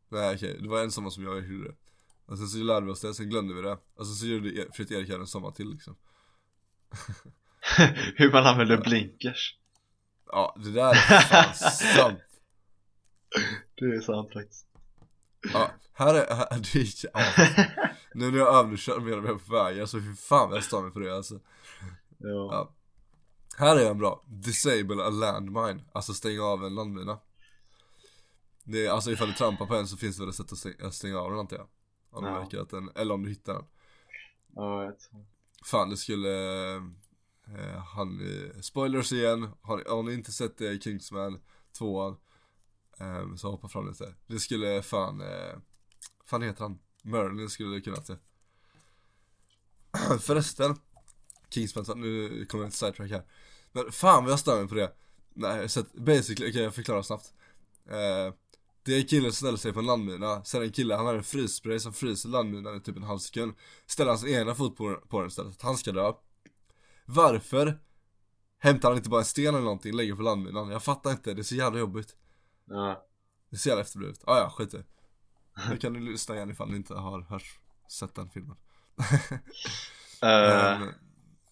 Nej 0.09 0.34
okej, 0.34 0.59
det 0.62 0.68
var 0.68 0.82
en 0.82 0.91
sommar 0.91 1.11
som 1.11 1.24
jag 1.24 1.32
och 1.32 1.38
Erik 1.38 1.51
gjorde 1.51 1.68
det. 1.68 1.76
Och 2.26 2.38
sen 2.38 2.47
så 2.49 2.59
lärde 2.59 2.86
vi 2.86 2.93
oss 2.93 3.01
det, 3.01 3.14
sen 3.14 3.30
glömde 3.30 3.55
vi 3.55 3.62
det. 3.62 3.78
Och 3.95 4.07
sen 4.07 4.14
så 4.16 4.26
gjorde 4.26 4.49
E- 4.49 4.66
försökte 4.70 4.95
Erik 4.95 5.09
en 5.11 5.26
sommar 5.26 5.51
till 5.51 5.70
liksom. 5.70 5.97
Hur 8.16 8.32
man 8.32 8.47
använder 8.47 8.76
blinkers. 8.76 9.59
Ja, 10.26 10.57
det 10.64 10.70
där 10.70 10.88
är 10.91 11.20
fan 11.20 11.55
sant 11.97 12.18
Det 13.74 13.85
är 13.85 14.01
sant 14.01 14.33
faktiskt. 14.33 14.66
Ja, 15.53 15.70
här 15.93 16.14
är, 16.14 16.35
här, 16.35 16.49
det 16.72 16.78
är 16.81 17.11
ja. 17.12 17.47
Nu 18.14 18.31
när 18.31 18.39
jag 18.39 18.55
övningskör 18.55 19.01
mer 19.01 19.16
och 19.16 19.22
mer 19.22 19.35
på 19.35 19.53
vägar 19.53 19.87
så 19.87 20.01
fy 20.01 20.14
fan 20.14 20.49
vad 20.49 20.57
jag 20.57 20.64
stör 20.64 20.83
mig 20.83 20.93
för 20.93 21.01
det 21.01 21.16
alltså. 21.16 21.35
Ja, 22.18 22.28
Ja. 22.28 22.72
Här 23.57 23.76
är 23.76 23.91
en 23.91 23.99
bra, 23.99 24.22
disable 24.26 25.05
a 25.05 25.11
landmine, 25.11 25.81
alltså 25.93 26.14
stänga 26.14 26.43
av 26.43 26.64
en 26.64 26.74
landmina. 26.74 27.18
Det 28.64 28.87
är, 28.87 28.91
Alltså 28.91 29.11
ifall 29.11 29.28
du 29.28 29.35
trampar 29.35 29.66
på 29.66 29.74
en 29.74 29.89
så 29.89 29.97
finns 29.97 30.16
det 30.16 30.22
väl 30.22 30.28
ett 30.31 30.37
sätt 30.37 30.53
att 30.53 30.59
stänga, 30.59 30.91
stänga 30.91 31.18
av 31.18 31.31
den 31.31 31.41
antar 31.41 31.57
jag. 31.57 31.66
Om 32.11 32.24
du 32.24 32.31
Ja. 32.31 32.41
märker 32.41 32.59
att 32.59 32.70
den, 32.70 32.91
eller 32.95 33.14
om 33.14 33.22
du 33.22 33.28
hittar 33.31 33.55
den. 33.55 33.64
Ja 34.57 34.83
jag 34.83 34.91
vet. 34.91 35.11
Fan 35.64 35.91
det 35.91 35.97
skulle, 35.97 36.74
eh, 36.76 37.83
han, 37.97 38.20
eh, 38.20 38.61
spoilers 38.61 39.12
igen, 39.12 39.49
har, 39.62 39.85
har 39.89 40.03
ni 40.03 40.12
inte 40.14 40.33
sett 40.33 40.61
eh, 40.61 40.78
Kingsman 40.78 41.41
2 41.78 42.16
eh, 43.01 43.34
Så 43.36 43.51
hoppa 43.51 43.68
fram 43.68 43.88
lite. 43.88 44.14
Det 44.26 44.40
skulle 44.40 44.82
fan, 44.82 45.20
eh, 45.20 45.59
fan 46.26 46.42
heter 46.42 46.62
han? 46.62 46.78
Merlin 47.03 47.51
skulle 47.51 47.74
det 47.74 47.80
kunna 47.80 47.96
se. 48.03 48.16
Förresten 50.20 50.76
Kingsman 51.51 51.84
nu 52.01 52.46
kommer 52.46 52.64
jag 52.64 52.68
inte 52.68 52.76
sidetrack 52.76 53.11
här. 53.11 53.22
Men 53.72 53.92
fan 53.92 54.24
vad 54.24 54.32
jag 54.32 54.38
stör 54.38 54.59
mig 54.59 54.68
på 54.68 54.74
det. 54.74 54.92
Nej, 55.34 55.68
så 55.68 55.80
att 55.80 55.92
basically, 55.92 56.51
okej 56.51 56.62
jag 56.62 56.74
förklarar 56.74 57.03
snabbt. 57.03 57.32
Eh, 57.86 58.34
Det 58.82 58.94
är 58.94 58.98
en 59.01 59.07
kille 59.07 59.32
som 59.32 59.32
ställer 59.32 59.59
sig 59.59 59.72
på 59.72 59.78
en 59.80 59.86
landmina, 59.86 60.44
sen 60.44 60.59
är 60.59 60.62
det 60.62 60.68
en 60.68 60.72
kille, 60.72 60.94
han 60.94 61.07
har 61.07 61.14
en 61.14 61.24
frysspray 61.24 61.78
som 61.80 61.92
fryser 61.92 62.28
landminan 62.28 62.76
i 62.76 62.80
typ 62.80 62.96
en 62.96 63.03
halv 63.03 63.18
sekund. 63.18 63.55
Ställer 63.86 64.11
hans 64.11 64.24
ena 64.26 64.55
fot 64.55 64.76
på, 64.76 64.94
på 65.09 65.18
den 65.20 65.28
istället, 65.28 65.53
att 65.57 65.62
han 65.62 65.76
ska 65.76 65.92
dö. 65.92 66.12
Varför? 67.05 67.78
Hämtar 68.59 68.88
han 68.88 68.96
inte 68.98 69.09
bara 69.11 69.20
en 69.20 69.24
sten 69.24 69.46
eller 69.46 69.61
någonting, 69.61 69.94
lägger 69.96 70.14
på 70.14 70.22
landminan? 70.22 70.70
Jag 70.70 70.82
fattar 70.82 71.11
inte, 71.11 71.34
det 71.34 71.40
är 71.40 71.44
så 71.44 71.55
jävla 71.55 71.78
jobbigt. 71.78 72.16
Ja, 72.70 73.06
Det 73.50 73.56
så 73.56 73.68
jävla 73.68 73.82
efterblivet, 73.82 74.18
ah, 74.26 74.38
ja 74.38 74.50
skit 74.50 74.74
i 74.74 74.76
det. 75.70 75.76
Kan 75.76 75.92
ni 75.92 76.00
lyssna 76.00 76.34
igen 76.34 76.50
ifall 76.50 76.70
ni 76.70 76.76
inte 76.76 76.94
har 76.94 77.22
hört, 77.22 77.58
sett 77.88 78.14
den 78.14 78.30
filmen 78.30 78.56
Eh, 80.22 80.80
Men, 80.80 80.94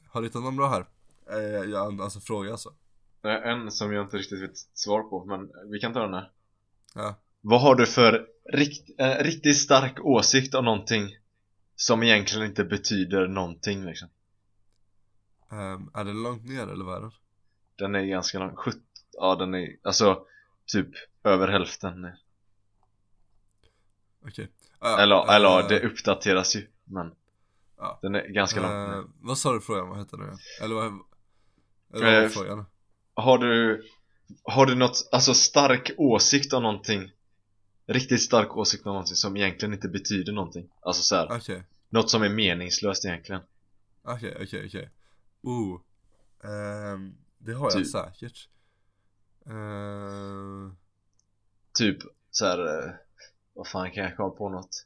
Har 0.09 0.21
du 0.21 0.27
hittat 0.27 0.43
någon 0.43 0.57
bra 0.57 0.69
här? 0.69 0.87
Eh, 1.31 1.71
jag, 1.71 2.01
alltså 2.01 2.21
fråga 2.21 2.51
alltså 2.51 2.75
en 3.23 3.71
som 3.71 3.93
jag 3.93 4.05
inte 4.05 4.17
riktigt 4.17 4.43
vet 4.43 4.57
svar 4.57 5.03
på, 5.03 5.25
men 5.25 5.71
vi 5.71 5.79
kan 5.79 5.93
ta 5.93 6.01
den 6.03 6.15
här 6.15 6.33
Ja, 6.95 7.15
Vad 7.41 7.61
har 7.61 7.75
du 7.75 7.87
för 7.87 8.27
rikt, 8.53 9.01
eh, 9.01 9.25
riktigt 9.25 9.57
stark 9.57 10.01
åsikt 10.01 10.55
om 10.55 10.65
någonting 10.65 11.17
som 11.77 12.03
egentligen 12.03 12.47
inte 12.47 12.65
betyder 12.65 13.29
någonting 13.29 13.85
liksom? 13.85 14.09
Ehm, 15.53 15.91
är 15.95 16.05
den 16.05 16.23
långt 16.23 16.45
ner 16.45 16.67
eller 16.69 16.85
vad 16.85 16.97
är 16.97 17.01
den? 17.01 17.13
Den 17.77 17.95
är 17.95 18.05
ganska 18.05 18.39
lång, 18.39 18.57
70, 18.57 18.79
ja 19.13 19.37
den 19.37 19.55
är, 19.55 19.77
alltså 19.83 20.27
typ 20.73 20.89
över 21.25 21.49
hälften 21.49 22.03
ner. 22.03 22.19
Okej 24.27 24.49
Ah, 24.81 24.91
ja, 24.91 24.99
Eller, 25.01 25.33
eller 25.35 25.61
eh, 25.61 25.69
det 25.69 25.81
uppdateras 25.87 26.57
ju, 26.57 26.67
men 26.85 27.15
Ja. 27.77 27.99
den 28.03 28.15
är 28.15 28.29
ganska 28.29 28.61
långt 28.61 28.73
eh, 28.73 28.97
ner. 28.97 29.05
Vad 29.21 29.39
sa 29.39 29.53
du 29.53 29.61
frågan, 29.61 29.89
vad 29.89 29.99
hette 29.99 30.17
den 30.17 30.25
igen? 30.27 30.39
Eller 30.63 30.75
vad, 30.75 30.85
eller 30.87 32.05
vad 32.07 32.15
var 32.15 32.23
Eh, 32.23 32.29
frågan? 32.29 32.67
har 33.15 33.39
du 33.39 33.83
Har 34.43 34.67
du 34.67 34.75
något, 34.75 35.09
alltså 35.13 35.35
stark 35.35 35.91
åsikt 35.99 36.53
om 36.53 36.63
någonting 36.63 37.13
Riktigt 37.87 38.23
stark 38.23 38.57
åsikt 38.57 38.87
om 38.87 38.91
någonting 38.93 39.17
som 39.17 39.37
egentligen 39.37 39.75
inte 39.75 39.89
betyder 39.89 40.33
någonting 40.33 40.71
Alltså 40.81 41.03
så 41.03 41.17
här, 41.17 41.37
Okej, 41.37 41.63
något 41.89 42.11
som 42.11 42.23
är 42.23 42.29
meningslöst 42.29 43.05
egentligen 43.05 43.41
okej, 44.03 44.39
okej, 44.43 44.67
okej 44.67 44.91
Oh 45.43 45.81
ehm, 46.45 47.15
Det 47.39 47.53
har 47.53 47.65
jag 47.71 47.73
Typ. 47.73 47.87
säkert 47.91 48.49
Ehm, 49.49 50.77
Typ 51.79 51.99
så 52.31 52.45
här, 52.47 52.59
eh, 52.87 52.93
vad 53.55 53.67
fan 53.69 53.91
kan 53.91 54.05
jag 54.05 54.17
komma 54.17 54.31
på 54.31 54.49
något? 54.49 54.85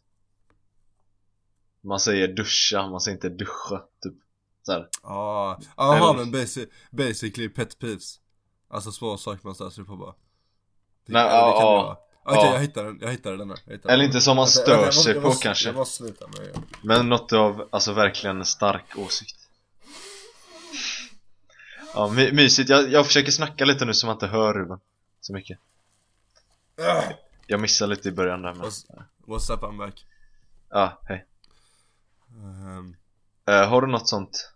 Man 1.81 2.01
säger 2.01 2.29
duscha, 2.29 2.89
man 2.89 3.01
säger 3.01 3.17
inte 3.17 3.29
duscha, 3.29 3.83
typ 4.03 4.15
så 4.63 4.73
här. 4.73 4.89
Ja, 5.03 5.59
jaha 5.77 5.97
Eller- 6.11 6.19
men 6.25 6.31
basic, 6.33 6.69
basically 6.91 7.49
pet 7.49 7.79
peeves 7.79 8.21
Alltså 8.69 8.93
små 8.93 9.17
saker 9.17 9.41
man 9.47 9.55
stör 9.55 9.71
sig 9.71 9.85
på 9.85 9.97
bara 9.97 10.15
Det, 11.07 11.13
Nej, 11.13 11.23
ja, 11.23 11.29
ja. 11.61 12.07
Okej 12.25 12.41
Ja. 12.45 12.53
jag 12.55 12.61
hittade 12.61 12.89
den, 12.89 12.99
jag 13.03 13.11
hittade 13.11 13.37
den 13.37 13.51
här 13.51 13.59
jag 13.67 13.73
hittade 13.73 13.95
Eller 13.95 14.03
den. 14.03 14.11
inte 14.11 14.21
som 14.21 14.37
man 14.37 14.47
stör 14.47 14.85
jag 14.85 14.95
sig 14.95 15.15
på 15.15 15.21
måste, 15.21 15.43
kanske 15.43 15.69
Jag 15.69 15.77
måste 15.77 15.97
sluta 15.97 16.27
med 16.27 16.37
det 16.55 16.61
Men 16.83 17.09
något 17.09 17.33
av, 17.33 17.69
alltså 17.73 17.93
verkligen 17.93 18.37
en 18.39 18.45
stark 18.45 18.99
åsikt 18.99 19.42
Ja, 21.95 22.09
my, 22.09 22.33
mysigt, 22.33 22.71
jag, 22.71 22.91
jag 22.91 23.07
försöker 23.07 23.31
snacka 23.31 23.65
lite 23.65 23.85
nu 23.85 23.95
så 23.95 24.07
man 24.07 24.17
inte 24.17 24.27
hör 24.27 24.55
Ruben 24.55 24.81
Så 25.21 25.33
mycket. 25.33 25.59
Jag 27.47 27.61
missade 27.61 27.91
lite 27.95 28.09
i 28.09 28.13
början 28.13 28.43
där 28.43 28.55
men 28.55 28.63
What's, 28.67 28.87
what's 29.27 29.55
up 29.55 29.61
I'm 29.63 29.79
back. 29.79 30.07
Ja, 30.71 31.01
hej. 31.05 31.27
Um, 32.35 32.97
Eh, 33.45 33.69
Har 33.69 33.83
du 33.83 33.87
något 33.87 34.09
sånt? 34.09 34.53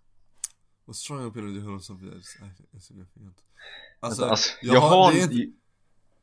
What's 0.86 0.92
strong 0.94 1.26
opinion 1.26 1.54
do 1.54 1.60
you? 1.60 1.70
Hold 1.70 1.90
on 1.90 2.22
insignificant 2.72 3.42
Alltså, 4.00 4.24
jag, 4.62 4.74
jag, 4.74 4.80
har, 4.80 5.12
inte, 5.12 5.52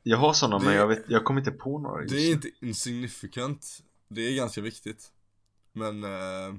jag 0.04 0.18
har 0.18 0.34
såna 0.34 0.60
men 0.60 0.74
jag, 0.74 0.88
vet, 0.88 1.04
jag 1.08 1.24
kommer 1.26 1.42
inte 1.42 1.52
på 1.52 1.80
några 1.80 2.06
det 2.06 2.16
är 2.16 2.32
inte 2.32 2.50
insignificant. 2.62 3.80
Det 4.08 4.22
är 4.22 4.36
ganska 4.36 4.62
viktigt. 4.62 5.12
Men 5.74 6.04
eh, 6.04 6.56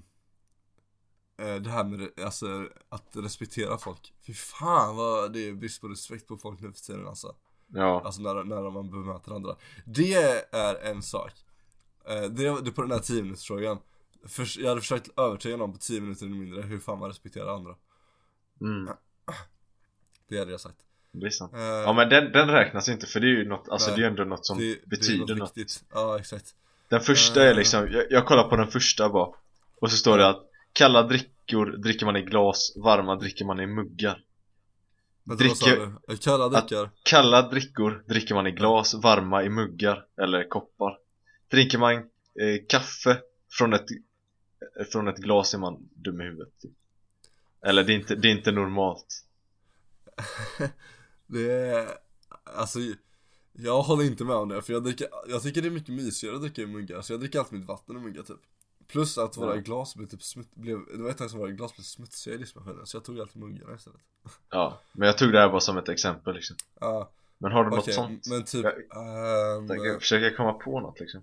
Det 1.36 1.70
här 1.70 1.84
med 1.84 2.10
alltså, 2.24 2.68
att 2.88 3.08
respektera 3.12 3.78
folk. 3.78 4.12
Fy 4.26 4.34
fan 4.34 4.96
vad 4.96 5.32
det 5.32 5.48
är 5.48 5.52
brist 5.52 5.80
på 5.80 5.88
respekt 5.88 6.26
på 6.28 6.36
folk 6.36 6.60
nu 6.60 6.72
för 6.72 6.80
tiden 6.80 7.06
alltså. 7.08 7.34
Ja, 7.68 8.02
Alltså 8.04 8.22
när, 8.22 8.44
när 8.44 8.70
man 8.70 8.90
bemöter 8.90 9.32
andra. 9.32 9.56
Det 9.84 10.14
är 10.52 10.74
en 10.90 11.02
sak. 11.02 11.32
Eh, 12.08 12.22
Det, 12.22 12.60
det 12.64 12.70
på 12.72 12.82
den 12.82 12.90
här 12.90 12.98
10 12.98 13.22
minuters 13.22 13.46
frågan 13.46 13.78
Förs- 14.26 14.58
Jag 14.58 14.68
hade 14.68 14.80
försökt 14.80 15.18
övertyga 15.18 15.56
någon 15.56 15.72
på 15.72 15.78
10 15.78 16.00
minuter 16.00 16.26
eller 16.26 16.36
mindre 16.36 16.62
hur 16.62 16.78
fan 16.78 16.98
man 16.98 17.08
respekterar 17.08 17.54
andra. 17.54 17.74
Mm, 18.60 18.88
Det 20.28 20.38
hade 20.38 20.50
jag 20.50 20.60
sagt. 20.60 20.78
Det 21.12 21.26
är 21.26 21.30
sant. 21.30 21.52
Eh, 21.54 21.60
Ja 21.60 21.92
men 21.92 22.08
den, 22.08 22.32
den 22.32 22.48
räknas 22.48 22.88
inte 22.88 23.06
för 23.06 23.20
det 23.20 23.26
är 23.26 23.30
ju 23.30 23.48
något, 23.48 23.68
alltså 23.68 23.88
Nej, 23.90 23.96
det 23.96 24.02
är 24.02 24.04
ju 24.04 24.10
ändå 24.10 24.24
något 24.24 24.46
som 24.46 24.58
det, 24.58 24.86
betyder 24.86 25.26
det 25.26 25.32
är 25.32 25.36
något 25.36 25.56
något. 25.56 25.84
Ja 25.92 26.18
exakt. 26.18 26.54
Den 26.88 27.00
första 27.00 27.42
är 27.44 27.50
Eh. 27.50 27.56
liksom, 27.56 27.88
jag, 27.90 28.04
jag 28.10 28.26
kollar 28.26 28.48
på 28.48 28.56
den 28.56 28.66
första 28.70 29.08
bara. 29.08 29.28
Och 29.80 29.90
så 29.90 29.96
står 29.96 30.18
det 30.18 30.28
att 30.28 30.50
Kalla 30.74 31.02
drickor 31.02 31.66
dricker 31.66 32.06
man 32.06 32.16
i 32.16 32.22
glas, 32.22 32.72
varma 32.76 33.16
dricker 33.16 33.44
man 33.44 33.60
i 33.60 33.66
muggar. 33.66 34.24
Dricker-? 35.24 35.94
Eh, 36.08 36.16
Kalla 36.16 36.48
drickar? 36.48 36.90
Kalla 37.02 37.48
drickor 37.48 38.04
dricker 38.08 38.34
man 38.34 38.46
i 38.46 38.50
glas, 38.50 38.94
varma 38.94 39.44
i 39.44 39.48
muggar 39.48 40.06
eller 40.22 40.48
koppar. 40.48 40.98
Dricker 41.50 41.78
man 41.78 41.94
eh, 41.94 42.02
kaffe 42.68 43.18
från 43.50 43.72
ett, 43.72 43.90
eh, 43.90 44.84
från 44.92 45.08
ett 45.08 45.16
glas 45.16 45.54
är 45.54 45.58
man 45.58 45.88
dum 45.94 46.20
i 46.20 46.24
huvudet. 46.24 46.54
Eller 47.66 47.84
det 47.84 47.92
är, 47.92 47.96
inte, 47.96 48.14
det 48.14 48.28
är 48.28 48.32
inte 48.32 48.52
normalt. 48.52 49.24
Det 51.26 51.52
är, 51.52 51.88
alltså 52.44 52.78
Jag 53.52 53.82
håller 53.82 54.04
inte 54.04 54.24
med 54.24 54.36
om 54.36 54.48
det 54.48 54.62
för 54.62 54.72
jag 54.72 54.84
dricker, 54.84 55.08
jag 55.28 55.42
tycker 55.42 55.62
det 55.62 55.68
är 55.68 55.70
mycket 55.70 55.94
mysigare 55.94 56.36
att 56.36 56.42
dricka 56.42 56.62
i 56.62 56.66
muggar 56.66 57.02
så 57.02 57.12
jag 57.12 57.20
dricker 57.20 57.38
alltid 57.38 57.58
mitt 57.58 57.68
vatten 57.68 57.96
i 57.96 58.00
muggar 58.00 58.22
typ 58.22 58.40
Plus 58.94 59.18
att 59.18 59.36
våra 59.36 59.56
glas 59.56 59.94
blev 59.96 60.06
typ 60.06 60.22
smutt, 60.22 60.54
blev, 60.54 60.78
det 60.96 61.02
var 61.02 61.10
ett 61.10 61.18
tag 61.18 61.30
som 61.30 61.38
våra 61.38 61.50
glas 61.50 61.74
blev 61.76 61.84
smutsiga 61.84 62.34
i 62.34 62.38
diskmaskinen 62.38 62.86
så 62.86 62.96
jag 62.96 63.04
tog 63.04 63.20
alltid 63.20 63.42
muggarna 63.42 63.74
istället. 63.74 64.00
Ja, 64.50 64.80
men 64.92 65.06
jag 65.06 65.18
tog 65.18 65.32
det 65.32 65.38
här 65.40 65.48
bara 65.48 65.60
som 65.60 65.76
ett 65.78 65.88
exempel 65.88 66.34
liksom. 66.34 66.56
Ja, 66.80 67.10
Men 67.38 67.52
har 67.52 67.64
du 67.64 67.68
okej, 67.70 67.76
något 67.76 67.94
sånt? 67.94 68.26
men 68.26 68.44
typ 68.44 68.64
Jag- 68.64 69.56
ehm, 69.56 69.84
Jag 69.84 70.00
försöker 70.00 70.36
komma 70.36 70.52
på 70.52 70.80
något 70.80 71.00
liksom. 71.00 71.22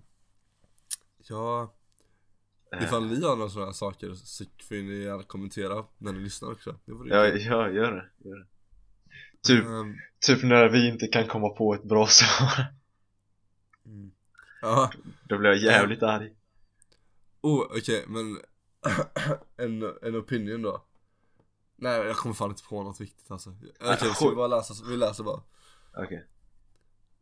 Ja, 1.28 1.72
Eh, 2.72 2.82
ifall 2.84 3.06
ni 3.06 3.22
har 3.24 3.36
några 3.36 3.50
sådana 3.50 3.66
här 3.66 3.72
saker 3.72 4.14
så 4.14 4.44
får 4.68 4.74
ni 4.74 5.02
gärna 5.04 5.22
kommentera 5.22 5.84
när 5.98 6.12
ni 6.12 6.18
lyssnar 6.20 6.50
också. 6.52 6.76
Det 6.84 6.92
vore 6.92 7.08
Ja, 7.14 7.26
ja, 7.28 7.36
gör 7.36 7.68
det, 7.68 7.74
gör 8.28 8.36
det. 8.38 8.46
Typ, 9.42 9.64
Ehm, 9.64 9.96
typ 10.20 10.42
när 10.42 10.68
vi 10.68 10.88
inte 10.88 11.06
kan 11.06 11.26
komma 11.26 11.48
på 11.48 11.74
ett 11.74 11.82
bra 11.82 12.06
svar. 12.06 12.66
Mm. 13.86 14.12
Ja, 14.62 14.90
Då 15.28 15.38
blir 15.38 15.50
jag 15.50 15.58
jävligt 15.58 16.02
arg 16.02 16.32
oh 17.42 17.60
okej 17.78 18.04
men 18.08 18.38
en, 19.56 19.82
en 20.02 20.16
opinion 20.16 20.62
då? 20.62 20.84
Nej 21.76 22.00
jag 22.00 22.16
kommer 22.16 22.34
fan 22.34 22.50
inte 22.50 22.62
på 22.62 22.82
något 22.82 23.00
viktigt 23.00 23.30
alltså. 23.30 23.50
Okej 23.50 23.72
Nej, 23.80 24.14
ska 24.14 24.28
vi 24.28 24.36
bara 24.36 24.46
läsa, 24.46 24.74
vi 24.88 24.96
läser 24.96 25.24
bara. 25.24 25.42
Okej. 25.96 26.26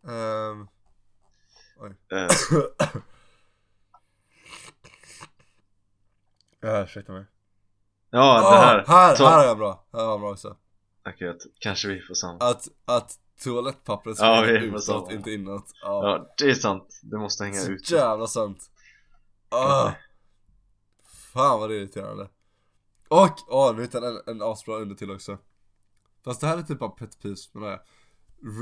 Ehm, 0.08 0.68
eh, 2.12 2.28
Ja 6.60 6.82
ursäkta 6.84 7.12
mig. 7.12 7.24
Ja, 8.10 8.40
det 8.40 8.56
här, 8.56 8.78
Ah, 8.78 8.84
här, 8.86 9.16
Ta- 9.16 9.28
här 9.28 9.42
är 9.42 9.46
jag 9.48 9.58
bra, 9.58 9.84
här 9.92 10.00
var 10.04 10.10
jag 10.10 10.20
bra 10.20 10.30
också. 10.30 10.56
Okej, 11.08 11.28
att- 11.28 11.46
kanske 11.58 11.88
vi 11.88 12.00
får 12.00 12.14
samma. 12.14 12.38
Att, 12.38 12.68
att 12.84 13.18
toalettpappret 13.44 14.16
ska 14.16 14.26
Ja, 14.26 14.40
vi 14.42 14.50
utåt, 14.52 14.84
samma. 14.84 15.12
inte 15.12 15.30
inåt. 15.30 15.64
Ja, 15.82 16.08
Ja, 16.08 16.34
det 16.38 16.50
är 16.50 16.54
sant, 16.54 17.00
det 17.02 17.18
måste 17.18 17.44
hänga 17.44 17.60
så 17.60 17.70
ut. 17.70 17.90
jävla 17.90 18.26
sant. 18.26 18.70
Ah. 19.48 19.92
Fan 21.32 21.60
vad 21.60 21.70
det 21.70 21.74
är 21.74 21.78
irriterande. 21.78 22.28
Och, 23.08 23.36
åh 23.48 23.76
nu 23.76 23.82
hittade 23.82 24.06
jag 24.06 24.16
en, 24.16 24.36
en 24.36 24.42
asbra 24.42 24.76
under 24.76 24.94
till 24.94 25.10
också. 25.10 25.38
Fast 26.24 26.40
det 26.40 26.46
här 26.46 26.58
är 26.58 26.62
typ 26.62 26.78
bara 26.78 26.90
pet 26.90 27.22
peeves 27.22 27.54
men 27.54 27.62
det 27.62 27.68
är 27.68 27.80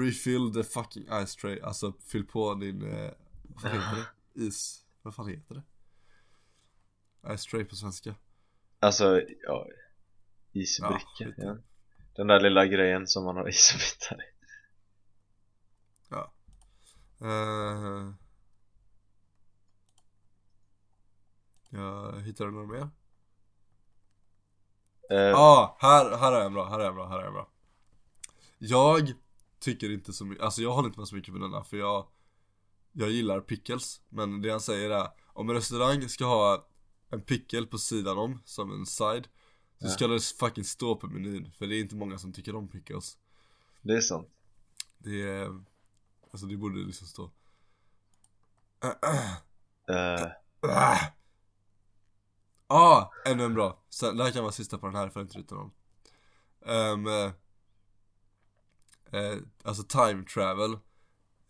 Refill 0.01 0.55
the 0.55 0.64
fucking 0.64 1.07
ice 1.27 1.37
tray, 1.37 1.61
alltså 1.61 1.93
fyll 2.07 2.27
på 2.27 2.55
din, 2.55 2.83
eh, 2.83 3.11
vad 3.43 3.62
fan 3.62 3.73
heter 3.73 3.97
det? 3.97 4.45
Is, 4.47 4.85
vad 5.03 5.14
fan 5.14 5.29
heter 5.29 5.55
det? 5.55 5.62
Ice 7.37 7.47
tray 7.47 7.64
på 7.64 7.77
svenska. 7.77 8.14
Alltså, 8.81 9.23
ja 9.43 9.66
Isbricka, 10.53 11.05
Ja, 11.19 11.33
ja, 11.37 11.57
Den 12.16 12.27
där 12.27 12.41
lilla 12.41 12.66
grejen 12.66 13.07
som 13.07 13.25
man 13.25 13.37
har 13.37 13.49
isbitar 13.49 14.16
i. 14.23 14.39
Uh, 17.23 18.12
Jag 21.69 22.21
hittade 22.21 22.51
några 22.51 22.66
mer? 22.66 22.89
Eh, 25.11 25.16
Ja, 25.16 25.37
ah, 25.39 25.77
här, 25.81 26.16
här 26.16 26.33
är 26.33 26.47
en 26.47 26.53
bra, 26.55 26.69
här 26.69 26.81
är 26.81 26.89
en 26.89 26.95
bra, 26.95 27.09
här 27.09 27.19
är 27.19 27.27
en 27.27 27.33
bra. 27.33 27.49
Jag 28.59 29.12
tycker 29.59 29.91
inte 29.93 30.12
så 30.12 30.25
mycket, 30.25 30.45
alltså 30.45 30.62
jag 30.62 30.73
håller 30.73 30.89
inte 30.89 30.99
med 31.01 31.09
så 31.09 31.14
mycket 31.14 31.35
på 31.35 31.41
denna 31.41 31.64
för 31.64 31.77
jag 31.77 32.07
Jag 32.93 33.11
gillar 33.11 33.41
pickles, 33.41 34.01
men 34.09 34.43
det 34.43 34.51
han 34.51 34.61
säger 34.61 34.91
är 34.91 35.09
Om 35.27 35.49
en 35.51 35.57
restaurang 35.57 36.09
ska 36.09 36.25
ha 36.25 36.66
en 37.11 37.23
pickle 37.23 37.66
på 37.66 37.79
sidan 37.79 38.19
om, 38.19 38.43
som 38.45 38.73
en 38.73 38.87
side 38.87 39.29
Så 39.79 39.87
Ja. 39.87 39.91
ska 39.91 40.07
det 40.07 40.21
fucking 40.21 40.64
stå 40.64 40.97
på 40.97 41.07
menyn, 41.07 41.53
för 41.59 41.66
det 41.66 41.77
är 41.77 41.81
inte 41.81 41.95
många 41.97 42.19
som 42.19 42.33
tycker 42.33 42.55
om 42.55 42.69
pickles. 42.69 43.19
Det 43.83 43.93
är 43.97 44.01
sant. 44.01 44.29
Det 44.99 45.23
är, 45.23 45.62
alltså 46.33 46.47
det 46.47 46.57
borde 46.57 46.79
liksom 46.79 47.07
stå. 47.07 47.31
Eh, 49.89 50.27
Ah, 50.62 50.99
ah 52.69 53.11
ännu 53.25 53.45
en 53.45 53.55
bra. 53.55 53.83
Sen, 53.91 54.16
det 54.16 54.25
här 54.25 54.31
kan 54.31 54.43
vara 54.43 54.53
sista 54.53 54.79
på 54.79 54.87
den 54.87 54.97
här 54.97 55.09
för 55.09 55.21
inte 55.21 55.39
ryta 55.39 55.55
någon. 55.55 55.71
Um, 56.61 57.07
eh, 59.12 59.37
alltså 59.62 59.83
time 59.83 60.25
travel. 60.25 60.79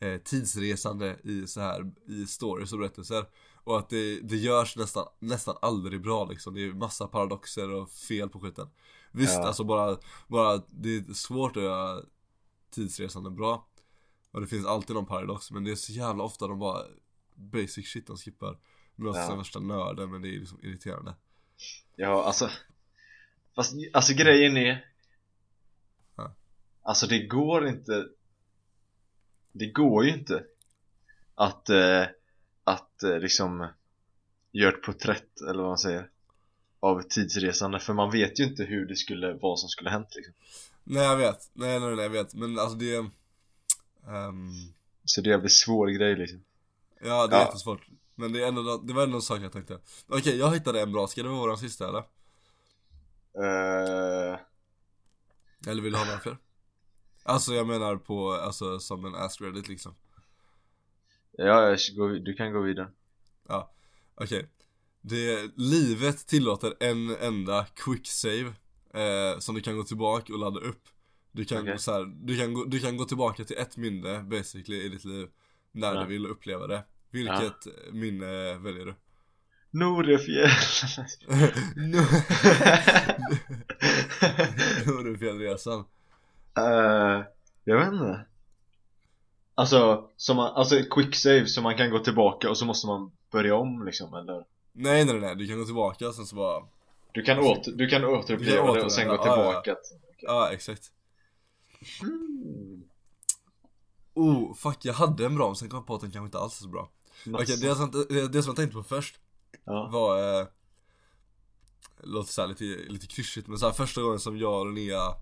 Eh, 0.01 0.21
tidsresande 0.21 1.19
i 1.25 1.47
så 1.47 1.61
här 1.61 1.93
i 2.07 2.27
stories 2.27 2.73
och 2.73 2.79
berättelser. 2.79 3.27
Och 3.65 3.79
att 3.79 3.89
det, 3.89 4.21
det 4.21 4.37
görs 4.37 4.77
nästan, 4.77 5.07
nästan 5.19 5.57
aldrig 5.63 6.03
bra 6.03 6.25
liksom. 6.25 6.55
Det 6.55 6.65
är 6.65 6.73
massa 6.73 7.07
paradoxer 7.09 7.71
och 7.71 7.91
fel 7.91 8.29
på 8.29 8.41
skiten. 8.41 8.69
Visst, 9.13 9.35
Ja. 9.35 9.47
alltså 9.47 9.65
bara, 9.65 9.97
bara, 10.29 10.63
det 10.69 10.97
är 10.97 11.13
svårt 11.13 11.57
att 11.57 11.63
göra 11.63 12.03
tidsresande 12.71 13.31
bra. 13.31 13.69
Och 14.31 14.41
det 14.41 14.47
finns 14.47 14.67
alltid 14.67 14.97
någon 14.97 15.07
paradox, 15.07 15.51
men 15.51 15.65
det 15.65 15.71
är 15.71 15.77
så 15.77 15.93
jävla 15.93 16.25
ofta 16.25 16.47
de 16.47 16.59
bara 16.59 16.83
basic 17.35 17.87
shit 17.89 18.07
de 18.07 18.17
skippar. 18.17 18.59
Låter 18.99 19.27
som 19.27 19.39
värsta 19.39 19.61
nörden, 19.61 20.11
men 20.11 20.23
det 20.23 20.29
är 20.29 20.41
liksom 20.41 20.59
irriterande. 20.63 21.15
Ja, 21.97 22.25
alltså 22.25 22.51
Fast, 23.55 23.73
alltså 23.93 24.15
grejen 24.15 24.57
är 24.57 24.85
Ja. 26.17 26.35
Alltså 26.83 27.07
det 27.07 27.27
går 27.27 27.69
inte 27.69 28.09
Det 29.53 29.67
går 29.67 30.05
ju 30.05 30.13
inte 30.13 30.45
Att, 31.35 31.69
eh, 31.69 32.05
att 32.65 33.03
eh, 33.03 33.19
liksom 33.19 33.69
Göra 34.53 34.75
ett 34.75 34.83
porträtt, 34.83 35.41
eller 35.41 35.59
vad 35.63 35.71
man 35.71 35.79
säger 35.79 36.11
av 36.81 37.03
tidsresande 37.03 37.81
för 37.81 37.95
man 37.95 38.11
vet 38.11 38.41
ju 38.41 38.45
inte 38.45 38.65
hur 38.65 38.87
det 38.87 38.97
skulle, 38.97 39.33
vad 39.33 39.59
som 39.59 39.69
skulle 39.69 39.91
hänt 39.91 40.09
liksom. 40.17 40.35
Nej 40.85 41.03
jag 41.03 41.17
vet, 41.17 41.51
nej 41.53 41.81
nej 41.81 41.91
nej 41.97 42.05
jag 42.05 42.11
vet, 42.11 42.35
men 42.35 42.59
alltså 42.59 42.77
det 42.79 42.97
ehm, 42.97 43.13
Så 45.05 45.21
det 45.21 45.31
är 45.31 45.33
en 45.33 45.39
jävligt 45.39 45.53
svår 45.53 45.87
grej 45.89 46.17
liksom. 46.17 46.45
Ja 47.01 47.27
det 47.27 47.37
är 47.37 47.41
Ja. 47.41 47.47
jättesvårt 47.47 47.87
Men 48.19 48.33
det, 48.33 48.43
är 48.45 48.49
ändå, 48.49 48.77
det 48.77 48.93
var 48.93 49.03
ändå 49.03 49.17
en 49.17 49.23
sak 49.23 49.41
jag 49.43 49.53
tänkte 49.53 49.81
Okej, 50.07 50.37
jag 50.37 50.55
hittade 50.55 50.81
en 50.83 50.93
bra, 50.93 51.07
ska 51.07 51.23
det 51.23 51.29
vara 51.29 51.39
våran 51.41 51.59
sista 51.59 51.89
eller? 51.89 52.05
Eh, 53.35 54.39
Eller 55.67 55.83
vill 55.83 55.93
du 55.93 55.99
ha 55.99 56.05
några 56.07 56.21
fler? 56.21 56.39
Alltså 57.23 57.55
jag 57.55 57.67
menar 57.67 57.97
på, 57.97 58.33
alltså 58.33 58.81
som 58.81 59.05
en 59.05 59.15
ask 59.15 59.41
reddit 59.41 59.69
liksom 59.69 59.95
ja, 61.33 61.77
gå, 61.97 62.09
du 62.09 62.35
kan 62.35 62.53
gå 62.53 62.61
vidare. 62.61 62.91
Ja, 63.49 63.73
okej 64.15 64.49
Det, 65.01 65.51
livet 65.57 66.27
tillåter 66.27 66.75
en 66.81 67.17
enda 67.21 67.67
quick 67.75 68.07
save 68.07 68.53
eh, 68.95 69.39
Som 69.39 69.55
du 69.55 69.61
kan 69.61 69.77
gå 69.77 69.83
tillbaka 69.85 70.33
och 70.33 70.39
ladda 70.39 70.61
upp 70.61 70.89
Du 71.33 71.45
kan, 71.45 71.63
Okej. 71.63 71.79
så 71.79 71.93
här, 71.93 72.05
du, 72.05 72.39
kan 72.39 72.55
gå, 72.55 72.65
du 72.65 72.81
kan 72.81 72.97
gå 72.97 73.05
tillbaka 73.05 73.45
till 73.45 73.59
ett 73.59 73.77
minne 73.77 74.23
basically 74.23 74.83
i 74.83 74.89
ditt 74.89 75.05
liv 75.05 75.29
När 75.73 75.95
Ja. 75.95 76.01
du 76.01 76.07
vill 76.07 76.27
uppleva 76.27 76.67
det 76.67 76.85
Vilket 77.11 77.67
minne 77.93 78.55
väljer 78.59 78.85
du? 78.87 78.95
Norefjäll! 79.71 80.51
Nordenfjällresan 84.87 85.85
Eh, 86.59 87.25
jag 87.65 87.79
vet 87.79 87.93
inte. 87.93 88.27
Alltså, 89.55 90.11
som 90.17 90.37
man, 90.37 90.53
alltså 90.55 90.83
quick 90.91 91.17
save 91.17 91.47
så 91.47 91.63
man 91.63 91.77
kan 91.77 91.91
gå 91.91 91.99
tillbaka 91.99 92.51
och 92.51 92.59
så 92.59 92.65
måste 92.65 92.87
man 92.87 93.13
börja 93.31 93.55
om 93.57 93.85
liksom 93.87 94.15
eller? 94.15 94.45
Nej 94.73 95.05
nej 95.05 95.21
nej, 95.21 95.37
du 95.37 95.47
kan 95.47 95.59
gå 95.59 95.65
tillbaka 95.65 96.13
sen 96.13 96.27
så 96.27 96.37
bara 96.37 96.63
Du 97.13 97.23
kan, 97.23 97.39
åter, 97.39 97.73
du 97.73 97.89
kan 97.89 98.05
återuppleva 98.05 98.63
Du 98.63 98.67
kan 98.67 98.75
det 98.75 98.83
och 98.85 98.93
sen 98.93 99.09
gå 99.09 99.15
återuppleva, 99.15 99.53
ja, 99.53 99.61
tillbaka. 99.63 99.81
Ja 100.21 100.51
exakt 100.53 100.93
Hmm. 102.01 102.83
Oh 104.15 104.55
fuck 104.55 104.79
jag 104.85 104.95
hade 104.95 105.27
en 105.27 105.37
bra 105.37 105.47
men 105.47 105.57
sen 105.57 105.69
kom 105.69 105.77
jag 105.77 105.87
på 105.87 105.95
att 105.95 106.01
den 106.01 106.11
kanske 106.11 106.27
inte 106.27 106.39
alls 106.39 106.59
är 106.59 106.63
så 106.63 106.69
bra 106.69 106.91
Okej 107.27 107.57
det, 107.61 107.75
som, 107.75 107.91
det, 108.09 108.29
det 108.29 108.43
som 108.43 108.51
jag 108.51 108.57
tänkte 108.57 108.77
på 108.77 108.83
först 108.83 109.19
ja. 109.65 109.89
var 109.93 110.41
eh, 110.41 110.47
Låter 112.03 112.33
såhär 112.33 112.49
lite, 112.49 112.65
lite 112.65 113.07
klyschigt 113.07 113.49
men 113.49 113.59
så 113.59 113.67
här, 113.67 113.73
första 113.73 114.03
gången 114.03 114.19
som 114.19 114.39
jag 114.39 114.61
och 114.61 114.73
Linnea 114.73 115.15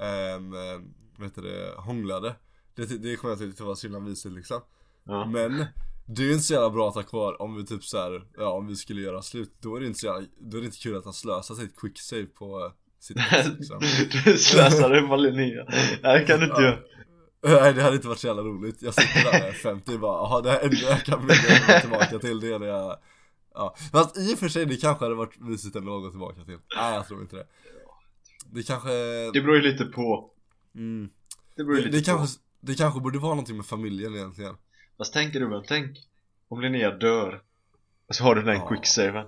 ehm, 0.00 0.54
eh, 0.54 0.80
Vad 1.16 1.28
heter 1.28 1.42
det, 1.42 1.74
hånglade 1.76 2.34
Det, 2.74 2.84
det 3.02 3.16
kommer 3.16 3.32
jag 3.32 3.38
tycka 3.38 3.64
var 3.64 3.74
så 3.74 3.86
himla 3.86 4.00
mysigt 4.00 4.34
liksom 4.34 4.60
ja. 5.04 5.24
Men 5.24 5.66
det 6.06 6.22
är 6.22 6.26
ju 6.26 6.32
inte 6.32 6.44
så 6.44 6.52
jävla 6.54 6.70
bra 6.70 6.88
att 6.88 6.94
ha 6.94 7.02
kvar 7.02 7.42
om 7.42 7.56
vi 7.56 7.66
typ 7.66 7.84
så 7.84 7.98
här, 7.98 8.22
ja 8.36 8.50
om 8.50 8.66
vi 8.66 8.76
skulle 8.76 9.02
göra 9.02 9.22
slut 9.22 9.52
Då 9.60 9.76
är 9.76 9.80
det 9.80 9.86
inte 9.86 9.98
så 9.98 10.06
jävla, 10.06 10.26
då 10.40 10.56
är 10.56 10.60
det 10.60 10.66
inte 10.66 10.78
kul 10.78 10.96
att 10.96 11.04
han 11.04 11.14
slösar 11.14 11.54
sitt 11.54 11.76
quick 11.76 11.98
save 12.00 12.26
på 12.26 12.64
eh, 12.64 12.72
sitt 13.00 13.16
ex 13.16 13.48
liksom 13.58 13.78
du 14.24 14.38
slösade 14.38 15.00
på 15.00 15.16
Linnea. 15.16 15.64
Nej 16.02 16.20
det 16.20 16.24
kan 16.26 16.40
du 16.40 16.46
inte 16.46 16.60
Ja. 16.60 16.68
göra. 16.68 16.78
Nej 17.42 17.74
det 17.74 17.82
hade 17.82 17.96
inte 17.96 18.08
varit 18.08 18.18
så 18.18 18.26
jävla 18.26 18.42
roligt, 18.42 18.82
jag 18.82 18.94
sitter 18.94 19.32
där 19.32 19.40
med 19.46 19.54
50 19.56 19.94
och 19.94 20.00
bara 20.00 20.16
jaha 20.18 20.40
det 20.42 20.50
här 20.50 20.60
enda 20.60 20.76
jag 20.76 21.04
kan 21.04 21.26
gå 21.26 21.34
tillbaka 21.80 22.18
till. 22.18 22.40
Det 22.40 22.52
är 22.52 22.58
när 22.58 22.66
jag 22.66 22.98
Ja, 23.54 23.74
fast 23.92 24.18
i 24.18 24.34
och 24.34 24.38
för 24.38 24.48
sig 24.48 24.66
det 24.66 24.76
kanske 24.76 25.04
hade 25.04 25.14
varit 25.14 25.40
mysigt 25.40 25.76
ändå 25.76 25.96
att 25.96 26.02
gå 26.02 26.10
tillbaka 26.10 26.44
till. 26.44 26.58
Nej 26.76 26.94
jag 26.94 27.08
tror 27.08 27.20
inte 27.22 27.36
det. 27.36 27.46
Det 28.52 28.62
kanske 28.62 28.90
Det 29.32 29.40
beror 29.40 29.56
ju 29.56 29.62
lite 29.62 29.84
på. 29.84 30.30
mm, 30.74 31.10
Det 31.56 31.64
beror 31.64 31.76
ju 31.78 31.82
det, 31.84 31.90
lite 31.90 32.10
det, 32.10 32.12
på. 32.12 32.18
kanske, 32.18 32.40
det 32.60 32.74
kanske 32.74 33.00
borde 33.00 33.18
vara 33.18 33.30
någonting 33.34 33.56
med 33.56 33.66
familjen 33.66 34.14
egentligen. 34.14 34.56
Fast 34.98 35.12
tänk 35.12 35.32
du 35.32 35.48
väl, 35.48 35.64
tänk 35.68 35.98
om 36.48 36.60
Linnea 36.60 36.90
dör 36.90 37.42
och 38.08 38.14
så 38.14 38.24
har 38.24 38.34
du 38.34 38.42
den 38.42 38.56
Ja. 38.56 38.68
quicksaven. 38.68 39.26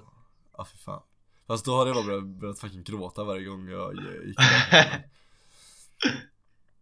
Ja 0.57 0.65
för 0.65 0.79
fan. 0.79 1.03
Fast 1.47 1.65
då 1.65 1.77
hade 1.79 1.91
jag 1.91 1.97
bara 1.97 2.07
börjat, 2.07 2.25
börjat 2.41 2.59
fucking 2.59 2.83
gråta 2.85 3.25
varje 3.25 3.45
gång 3.45 3.69
jag 3.69 3.95
gick 4.27 4.37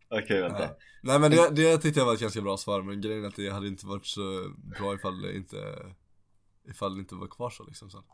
Okej 0.09 0.41
vänta. 0.41 0.59
Nej. 0.59 0.77
Nej 1.03 1.19
men 1.21 1.31
det, 1.31 1.51
det 1.51 1.79
tyckte 1.79 2.01
jag 2.01 2.07
var 2.07 2.15
ett 2.15 2.21
ganska 2.21 2.41
bra 2.41 2.57
svar 2.57 2.83
men 2.83 3.01
grejen 3.01 3.25
är 3.25 3.29
att 3.29 3.37
det 3.37 3.49
hade 3.51 3.69
inte 3.69 3.87
varit 3.87 4.07
så 4.07 4.53
bra 4.79 4.95
ifall 4.95 5.23
det 5.23 5.37
inte 5.37 5.87
Ifall 6.65 6.95
det 6.95 7.01
inte 7.01 7.15
var 7.15 7.27
kvar 7.27 7.51
så 7.51 7.65
liksom 7.65 7.91
så. 7.91 8.05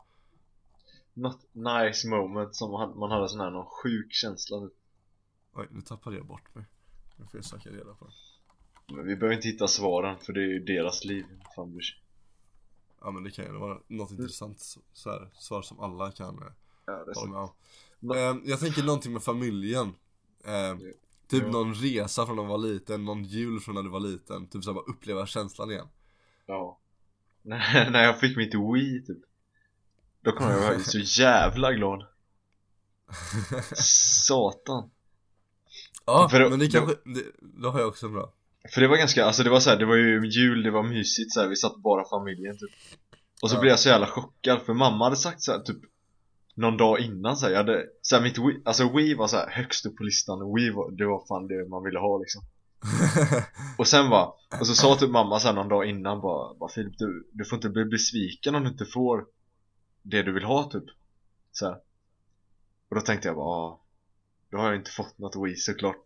Något 1.13 1.39
nice 1.53 2.07
moment 2.07 2.55
som 2.55 2.71
man 2.71 2.99
man 2.99 3.11
hade 3.11 3.29
sån 3.29 3.39
här 3.39 3.49
någon 3.51 3.65
sjuk 3.65 4.13
känsla 4.13 4.57
Oj 5.53 5.67
nu 5.71 5.81
tappade 5.81 6.15
jag 6.15 6.25
bort 6.25 6.55
mig 6.55 6.65
Nu 7.17 7.25
får 7.25 7.37
jag 7.37 7.45
söka 7.45 7.69
reda 7.69 7.93
på 7.93 8.05
det 8.05 8.13
Men 8.95 9.05
vi 9.07 9.15
behöver 9.15 9.35
inte 9.35 9.47
hitta 9.47 9.67
svaren 9.67 10.19
för 10.19 10.33
det 10.33 10.39
är 10.41 10.47
ju 10.47 10.59
deras 10.59 11.05
liv. 11.05 11.25
Fan 11.55 11.71
bryr 11.71 11.81
sig. 11.81 12.01
Ja 13.01 13.11
men 13.11 13.23
det 13.23 13.31
kan 13.31 13.45
ju 13.45 13.51
vara 13.51 13.79
något 13.87 14.11
intressant 14.11 14.59
så- 14.93 15.09
här, 15.09 15.29
svar 15.33 15.61
som 15.61 15.79
alla 15.79 16.11
kan 16.11 16.37
eh, 16.41 16.43
Ja, 16.85 16.93
det 16.93 16.99
är 16.99 17.05
hålla 17.05 17.13
så. 17.13 17.27
med 17.27 17.39
om 17.39 17.49
Ehm, 18.17 18.41
Jag 18.45 18.59
tänker 18.59 18.83
någonting 18.83 19.13
med 19.13 19.23
familjen 19.23 19.93
Ehm, 20.43 20.79
Typ 21.27 21.43
Ja. 21.43 21.49
någon 21.51 21.73
resa 21.73 22.25
från 22.25 22.35
när 22.35 22.43
man 22.43 22.51
var 22.51 22.57
liten, 22.67 23.05
någon 23.05 23.23
jul 23.23 23.59
från 23.59 23.75
när 23.75 23.83
du 23.83 23.89
var 23.89 23.99
liten 23.99 24.47
Typ 24.47 24.63
såhär 24.63 24.75
bara 24.75 24.85
uppleva 24.85 25.25
känslan 25.27 25.71
igen 25.71 25.87
Ja. 26.45 26.79
när 27.41 27.89
när 27.89 28.03
jag 28.03 28.19
fick 28.19 28.37
mitt 28.37 28.53
Wii 28.55 29.05
typ. 29.05 29.17
Då 30.21 30.31
kom 30.31 30.49
jag 30.49 30.59
vara 30.59 30.79
så 30.79 30.99
jävla 31.21 31.73
glad. 31.73 32.05
Satan. 34.25 34.89
Ja 36.05 36.29
För 36.31 36.49
men 36.49 36.59
det 36.59 36.65
det- 36.65 36.71
kanske, 36.71 36.95
det, 37.05 37.23
då 37.41 37.69
har 37.69 37.79
jag 37.79 37.87
också 37.87 38.05
en 38.05 38.13
bra 38.13 38.33
För 38.73 38.81
det 38.81 38.87
var 38.87 38.97
ganska, 38.97 39.25
alltså 39.25 39.43
det 39.43 39.49
var 39.49 39.59
så 39.59 39.69
här, 39.69 39.77
det 39.77 39.85
var 39.85 39.95
ju 39.95 40.27
jul, 40.29 40.63
det 40.63 40.71
var 40.71 40.83
mysigt 40.83 41.33
så 41.33 41.39
här, 41.41 41.47
vi 41.47 41.55
satt 41.55 41.77
bara 41.77 42.05
familjen 42.09 42.57
typ 42.57 42.69
Och 43.41 43.49
så 43.49 43.55
Ja. 43.55 43.59
blev 43.59 43.69
jag 43.69 43.79
så 43.79 43.89
jävla 43.89 44.07
chockad 44.07 44.61
för 44.61 44.73
mamma 44.73 45.03
hade 45.05 45.15
sagt 45.15 45.41
så 45.41 45.51
här, 45.51 45.59
typ 45.59 45.77
Någon 46.57 46.77
dag 46.77 46.99
innan 46.99 47.37
så 47.37 47.45
här, 47.45 47.53
jag 47.53 47.59
hade, 47.59 47.85
så 48.01 48.15
här, 48.15 48.23
mitt 48.23 48.37
Wii, 48.37 48.61
alltså 48.65 48.89
Wii 48.95 49.13
var 49.13 49.27
så 49.27 49.37
här 49.37 49.49
högst 49.49 49.85
upp 49.85 49.95
på 49.95 50.03
listan, 50.03 50.53
Wii 50.55 50.69
var, 50.69 50.91
det 50.91 51.05
var 51.05 51.25
fan 51.27 51.47
det 51.47 51.69
man 51.69 51.83
ville 51.83 51.99
ha 51.99 52.17
liksom 52.17 52.41
Och 53.77 53.87
sen 53.87 54.09
bara, 54.09 54.25
och 54.59 54.67
så 54.67 54.75
sa 54.75 54.95
typ 54.95 55.09
mamma 55.09 55.39
så 55.39 55.47
här 55.47 55.55
någon 55.55 55.69
dag 55.69 55.85
innan 55.85 56.21
bara, 56.21 56.53
bara 56.53 56.69
Filip 56.69 56.97
du, 56.97 57.27
du 57.31 57.45
får 57.45 57.55
inte 57.55 57.69
bli 57.69 57.85
besviken 57.85 58.55
om 58.55 58.63
du 58.63 58.69
inte 58.69 58.85
får 58.85 59.25
det 60.01 60.23
du 60.23 60.31
vill 60.31 60.43
ha 60.43 60.63
typ 60.63 60.83
så 61.51 61.65
här. 61.65 61.77
Och 62.89 62.95
då 62.95 63.01
tänkte 63.01 63.27
jag 63.27 63.35
bara, 63.35 63.47
ah, 63.47 63.79
då 64.51 64.57
har 64.57 64.65
jag 64.65 64.75
inte 64.75 64.91
fått 64.91 65.17
något 65.17 65.35
Wii 65.35 65.55
såklart 65.55 66.03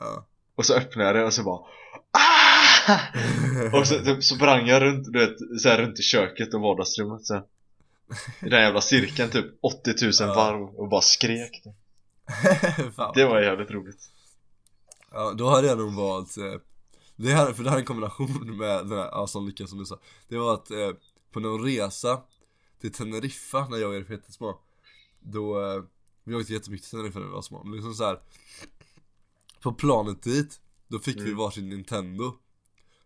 ja. 0.00 0.26
Och 0.54 0.66
så 0.66 0.74
öppnade 0.74 1.08
jag 1.08 1.16
det 1.16 1.24
och 1.24 1.32
så 1.32 1.42
bara 1.42 1.60
ah! 2.10 2.98
Och 3.78 3.86
så, 3.86 3.98
typ, 3.98 4.24
så 4.24 4.34
sprang 4.34 4.66
jag 4.66 4.82
runt, 4.82 5.12
du 5.12 5.18
vet, 5.18 5.60
så 5.60 5.68
här 5.68 5.78
runt 5.78 5.98
i 5.98 6.02
köket 6.02 6.54
och 6.54 6.60
vardagsrummet 6.60 7.26
så 7.26 7.34
här. 7.34 7.44
I 8.42 8.48
den 8.48 8.62
jävla 8.62 8.80
cirkeln 8.80 9.30
typ 9.30 9.46
80 9.62 9.90
000 10.02 10.12
Ja. 10.20 10.26
varv 10.34 10.62
och 10.62 10.88
bara 10.88 11.00
skrek. 11.00 11.62
Det 13.14 13.24
var 13.24 13.40
jävligt 13.40 13.70
roligt 13.70 14.10
Ja, 15.10 15.32
då 15.32 15.48
hade 15.50 15.66
jag 15.68 15.78
nog 15.78 15.94
valt 15.94 16.36
eh, 16.38 16.54
det 17.16 17.28
här, 17.32 17.52
för 17.52 17.64
det 17.64 17.70
här 17.70 17.76
är 17.76 17.80
en 17.80 17.86
kombination 17.86 18.56
med 18.58 18.86
den 18.86 18.98
här, 18.98 19.08
ja, 19.12 19.26
som 19.26 19.46
lyckas 19.46 19.70
som 19.70 19.78
du 19.78 19.84
sa 19.84 19.98
Det 20.28 20.36
var 20.38 20.54
att 20.54 20.70
eh, 20.70 20.90
på 21.32 21.40
någon 21.40 21.64
resa 21.64 22.20
till 22.80 22.92
Teneriffa 22.92 23.68
när 23.68 23.78
jag 23.78 23.88
och 23.90 23.96
Erik 23.96 24.08
var 24.08 24.16
jättesmå 24.16 24.58
Då, 25.20 25.60
eh, 25.64 25.82
vi 26.24 26.34
åkte 26.34 26.52
jättemycket 26.52 26.88
till 26.88 26.98
Teneriffa 26.98 27.18
när 27.18 27.26
vi 27.26 27.32
var 27.32 27.42
små, 27.42 27.64
men 27.64 27.72
liksom 27.74 27.94
så 27.94 28.04
här. 28.04 28.18
På 29.62 29.72
planet 29.72 30.22
dit, 30.22 30.60
då 30.88 30.98
fick 30.98 31.16
vi 31.16 31.20
Mm. 31.24 31.36
varsin 31.36 31.68
Nintendo 31.68 32.32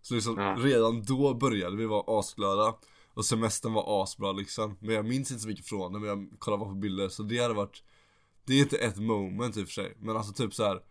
Så 0.02 0.14
liksom 0.14 0.38
Ja. 0.38 0.56
redan 0.58 1.02
då 1.02 1.34
började 1.34 1.76
vi 1.76 1.86
vara 1.86 2.18
asglada 2.20 2.74
Och 3.16 3.24
semestern 3.24 3.72
var 3.72 4.02
asbra 4.02 4.32
liksom 4.32 4.76
Men 4.80 4.94
jag 4.94 5.04
minns 5.04 5.30
inte 5.30 5.42
så 5.42 5.48
mycket 5.48 5.66
från 5.66 5.92
det, 5.92 5.98
men 5.98 6.08
jag 6.08 6.28
kollade 6.38 6.60
bara 6.60 6.68
på 6.68 6.74
bilder 6.74 7.08
så 7.08 7.22
det 7.22 7.38
hade 7.38 7.54
varit 7.54 7.82
Det 8.44 8.54
är 8.54 8.60
inte 8.62 8.76
ett 8.76 8.96
moment 8.98 9.56
i 9.56 9.62
och 9.62 9.66
för 9.66 9.72
sig, 9.72 9.96
men 9.98 10.16
alltså 10.16 10.32
typ 10.32 10.54
så 10.54 10.64
här. 10.64 10.82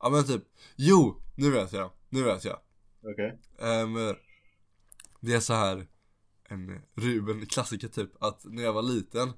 Ja 0.00 0.08
men 0.10 0.24
typ, 0.24 0.42
jo! 0.76 1.22
Nu 1.36 1.50
vet 1.50 1.72
jag, 1.72 1.90
nu 2.08 2.22
vet 2.22 2.44
jag 2.44 2.58
Okej 3.12 3.38
Ehm, 3.58 3.94
Det 5.20 5.34
är 5.34 5.40
så 5.40 5.54
här 5.54 5.86
En 6.48 6.82
Ruben 6.94 7.46
klassiker 7.46 7.88
typ, 7.88 8.22
att 8.22 8.44
när 8.44 8.62
jag 8.62 8.72
var 8.72 8.82
liten 8.82 9.28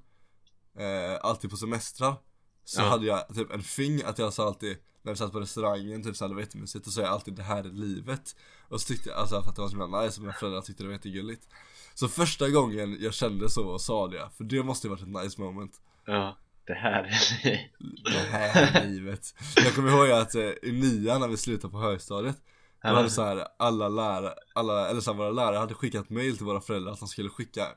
eh, 0.77 1.19
Alltid 1.21 1.49
på 1.49 1.57
semestrar 1.57 2.15
Så 2.63 2.81
Ja. 2.81 2.85
hade 2.85 3.05
jag 3.05 3.35
typ 3.35 3.51
en 3.51 3.63
fing 3.63 4.01
att 4.03 4.19
jag 4.19 4.33
sa 4.33 4.47
alltid 4.47 4.77
När 5.01 5.11
vi 5.11 5.17
satt 5.17 5.31
på 5.31 5.39
restaurangen, 5.39 6.03
typ 6.03 6.15
såhär 6.15 6.29
det 6.29 6.35
var 6.35 6.41
jättemysigt 6.41 6.87
Och 6.87 6.93
så 6.93 6.95
sa 6.99 7.01
jag 7.01 7.11
alltid 7.13 7.33
det 7.35 7.43
här 7.43 7.59
är 7.63 7.71
livet 7.71 8.35
Och 8.69 8.81
så 8.81 8.87
tyckte 8.87 9.09
jag, 9.09 9.17
alltså 9.19 9.41
för 9.41 9.49
att 9.49 9.55
det 9.55 9.61
var 9.61 9.69
så 9.69 9.77
himla 9.83 10.01
nice, 10.01 10.17
och 10.19 10.21
mina 10.21 10.33
föräldrar 10.33 10.61
tyckte 10.61 10.83
det 10.83 10.87
var 10.87 10.93
jättegulligt 10.93 11.47
Så 11.95 12.07
första 12.07 12.49
gången 12.49 12.97
jag 12.99 13.13
kände 13.13 13.49
så 13.49 13.67
och 13.67 13.81
sa 13.81 14.07
det, 14.07 14.29
för 14.37 14.43
det 14.43 14.63
måste 14.63 14.87
ju 14.87 14.91
varit 14.91 15.01
ett 15.01 15.23
nice 15.23 15.41
moment. 15.41 15.81
Ja, 16.05 16.37
det 16.67 16.73
här 16.73 17.03
är 17.03 17.09
det 17.43 17.59
Det 18.03 18.19
här 18.31 18.81
är 18.81 18.87
livet. 18.87 19.35
Jag 19.55 19.75
kommer 19.75 19.89
ihåg 19.91 20.11
att 20.11 20.35
eh, 20.35 20.41
i 20.41 20.71
nian 20.71 21.21
när 21.21 21.27
vi 21.27 21.37
slutade 21.37 21.71
på 21.71 21.79
högstadiet 21.79 22.37
Då 22.83 22.89
hade 22.89 23.09
så 23.09 23.23
här 23.23 23.47
alla 23.59 23.89
lärare, 23.89 24.33
alla, 24.55 24.89
eller 24.89 25.01
så 25.01 25.11
här, 25.11 25.17
våra 25.17 25.31
lärare 25.31 25.57
hade 25.57 25.73
skickat 25.73 26.09
mail 26.09 26.37
till 26.37 26.45
våra 26.45 26.61
föräldrar 26.61 26.93
att 26.93 26.99
de 26.99 27.07
skulle 27.07 27.29
skicka 27.29 27.67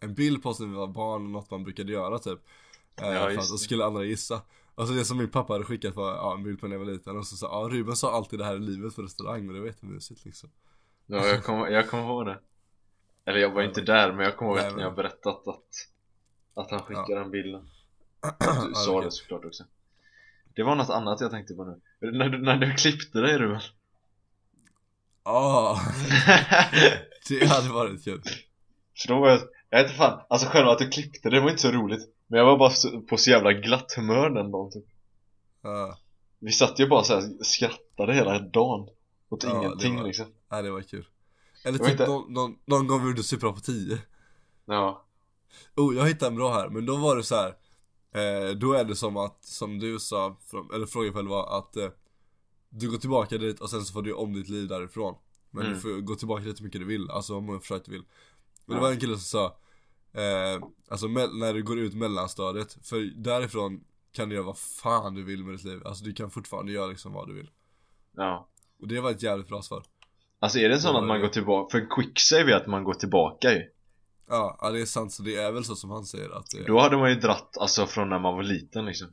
En 0.00 0.14
bild 0.14 0.42
på 0.42 0.48
oss 0.48 0.60
när 0.60 0.66
vi 0.66 0.74
var 0.74 0.86
barn, 0.86 1.32
något 1.32 1.50
man 1.50 1.64
brukade 1.64 1.92
göra 1.92 2.18
typ. 2.18 2.38
Eh, 3.00 3.08
Ja, 3.08 3.24
för 3.24 3.30
just 3.30 3.38
att, 3.40 3.48
det. 3.48 3.52
Och 3.54 3.60
skulle 3.60 3.84
andra 3.84 4.04
gissa. 4.04 4.40
Alltså 4.74 4.94
det 4.94 5.04
som 5.04 5.18
min 5.18 5.30
pappa 5.30 5.52
hade 5.52 5.64
skickat 5.64 5.96
var 5.96 6.10
ja, 6.10 6.34
en 6.34 6.42
bild 6.42 6.60
på 6.60 6.66
när 6.66 6.76
jag 6.76 6.84
var 6.84 6.92
liten 6.92 7.16
och 7.16 7.26
så 7.26 7.36
sa 7.36 7.46
ja 7.46 7.76
Ruben 7.76 7.96
sa 7.96 8.12
alltid 8.12 8.38
det 8.38 8.44
här 8.44 8.54
är 8.54 8.58
livet 8.58 8.96
på 8.96 9.02
restaurang 9.02 9.48
och 9.48 9.54
det 9.54 9.60
var 9.60 9.66
jättemysigt 9.66 10.24
liksom. 10.24 10.50
Ja, 11.06 11.26
jag 11.26 11.44
kommer 11.44 11.68
jag 11.68 11.90
kommer 11.90 12.04
ihåg 12.04 12.26
det 12.26 12.38
Eller 13.26 13.38
jag 13.38 13.50
var 13.50 13.62
inte 13.62 13.80
där, 13.80 14.12
men 14.12 14.24
jag 14.24 14.36
kommer 14.36 14.50
ihåg 14.50 14.58
Nej, 14.60 14.68
att 14.68 14.76
ni 14.76 14.82
har 14.82 14.90
berättat 14.90 15.48
att 15.48 15.64
Att 16.54 16.70
han 16.70 16.80
skickar 16.82 17.04
Ja. 17.08 17.18
den 17.18 17.30
bilden. 17.30 17.68
Ja, 18.38 18.64
Du 18.68 18.74
sa 18.74 19.00
det 19.00 19.10
såklart 19.10 19.44
också. 19.44 19.64
Det 20.54 20.62
var 20.62 20.74
något 20.74 20.90
annat 20.90 21.20
jag 21.20 21.30
tänkte 21.30 21.54
på 21.54 21.64
nu. 21.64 21.80
När 22.12 22.28
du, 22.28 22.38
när 22.42 22.56
du 22.56 22.74
klippte 22.74 23.18
dig 23.20 23.38
Ruben. 23.38 23.60
Ah, 25.22 25.78
det 27.28 27.46
hade 27.46 27.68
varit 27.68 28.04
kul. 28.04 28.22
För 29.02 29.08
då 29.08 29.20
var 29.20 29.28
jag, 29.30 29.40
jag 29.70 29.78
vet 29.78 29.86
inte 29.86 29.98
fan, 29.98 30.20
alltså 30.28 30.48
själva 30.48 30.70
att 30.72 30.78
du 30.78 30.88
klippte 30.88 31.30
det 31.30 31.40
var 31.40 31.50
inte 31.50 31.62
så 31.62 31.70
roligt. 31.70 32.08
Men 32.26 32.38
jag 32.38 32.46
var 32.46 32.56
bara 32.58 33.00
på 33.08 33.16
så 33.16 33.30
jävla 33.30 33.52
glatt 33.52 33.92
humör 33.96 34.30
den 34.30 34.50
dagen 34.50 34.70
typ. 34.72 34.84
Ja, 35.62 35.98
Vi 36.38 36.52
satt 36.52 36.80
ju 36.80 36.88
bara 36.88 37.02
så 37.04 37.14
här 37.14 37.44
skrattade 37.44 38.14
hela 38.14 38.38
dagen. 38.38 38.88
Åt 39.28 39.44
Ja, 39.44 39.50
ingenting 39.64 39.96
var- 39.96 40.04
liksom. 40.04 40.26
Ja, 40.48 40.62
det 40.62 40.70
var 40.70 40.80
kul 40.82 41.06
Eller 41.64 41.78
typ 41.78 41.88
inte. 41.88 42.06
någon, 42.06 42.32
någon, 42.32 42.56
någon 42.66 42.86
gång 42.86 43.02
vi 43.02 43.08
gjorde 43.08 43.22
Supra 43.22 43.52
på 43.52 43.60
10 43.60 43.98
Ja, 44.66 45.00
Oh, 45.76 45.96
jag 45.96 46.06
hittade 46.06 46.30
en 46.30 46.36
bra 46.36 46.52
här, 46.54 46.68
men 46.68 46.86
då 46.86 46.96
var 46.96 47.16
det 47.16 47.22
så 47.22 47.34
här. 47.34 47.48
Eh, 48.14 48.50
då 48.50 48.72
är 48.72 48.84
det 48.84 48.96
som 48.96 49.16
att, 49.16 49.44
som 49.44 49.78
du 49.78 49.98
sa, 49.98 50.36
från- 50.46 50.70
eller 50.74 50.86
frågan 50.86 51.12
själv 51.14 51.28
var 51.30 51.58
att 51.58 51.76
eh, 51.76 51.88
Du 52.68 52.90
går 52.90 52.98
tillbaka 52.98 53.38
dit 53.38 53.60
och 53.60 53.70
sen 53.70 53.84
så 53.84 53.92
får 53.92 54.02
du 54.02 54.12
om 54.12 54.32
ditt 54.32 54.48
liv 54.48 54.68
därifrån. 54.68 55.14
Men 55.50 55.62
Mm. 55.62 55.74
du 55.74 55.80
får 55.80 56.00
gå 56.00 56.14
tillbaka 56.14 56.42
dit 56.42 56.60
hur 56.60 56.64
mycket 56.64 56.80
du 56.80 56.84
vill, 56.86 57.10
alltså 57.10 57.36
om 57.36 57.44
många 57.46 57.60
försök 57.60 57.84
du 57.84 57.90
vill. 57.92 58.04
Men 58.66 58.76
det 58.76 58.82
var 58.82 58.90
en 58.90 59.00
kille 59.00 59.18
som 59.18 59.20
sa 59.22 59.44
eh, 60.20 60.62
Alltså 60.88 61.06
när 61.06 61.54
du 61.54 61.62
går 61.62 61.78
ut 61.78 61.94
mellanstadiet, 61.94 62.78
för 62.82 63.00
därifrån 63.22 63.84
kan 64.12 64.28
du 64.28 64.34
göra 64.34 64.46
vad 64.46 64.58
fan 64.58 65.14
du 65.14 65.22
vill 65.22 65.44
med 65.44 65.54
ditt 65.54 65.64
liv. 65.64 65.82
Alltså 65.86 66.04
du 66.04 66.12
kan 66.12 66.30
fortfarande 66.30 66.72
göra 66.72 66.86
liksom 66.86 67.12
vad 67.12 67.28
du 67.28 67.34
vill. 67.34 67.50
Ja. 68.16 68.48
Och 68.80 68.88
det 68.88 69.00
var 69.00 69.10
ett 69.10 69.22
jävligt 69.22 69.48
bra 69.48 69.62
svar 69.62 69.84
Alltså 70.44 70.58
är 70.58 70.68
det 70.68 70.78
så 70.78 70.96
att 70.98 71.04
man 71.04 71.20
går 71.20 71.28
tillbaka, 71.28 71.70
för 71.78 71.86
quicksave 71.90 72.52
är 72.52 72.56
att 72.56 72.66
man 72.66 72.84
går 72.84 72.94
tillbaka 72.94 73.52
ju. 73.52 73.62
Ja, 74.28 74.58
ja 74.60 74.70
det 74.70 74.80
är 74.80 74.84
sant, 74.86 75.12
så 75.12 75.22
det 75.22 75.36
är 75.36 75.52
väl 75.52 75.64
så 75.64 75.76
som 75.76 75.90
han 75.90 76.04
säger 76.04 76.30
att 76.38 76.50
det 76.50 76.58
är 76.58 76.66
Då 76.66 76.78
hade 76.80 76.96
man 76.96 77.10
ju 77.10 77.16
dratt 77.16 77.56
alltså 77.60 77.86
från 77.86 78.08
när 78.08 78.18
man 78.18 78.34
var 78.36 78.42
liten 78.42 78.84
liksom. 78.86 79.08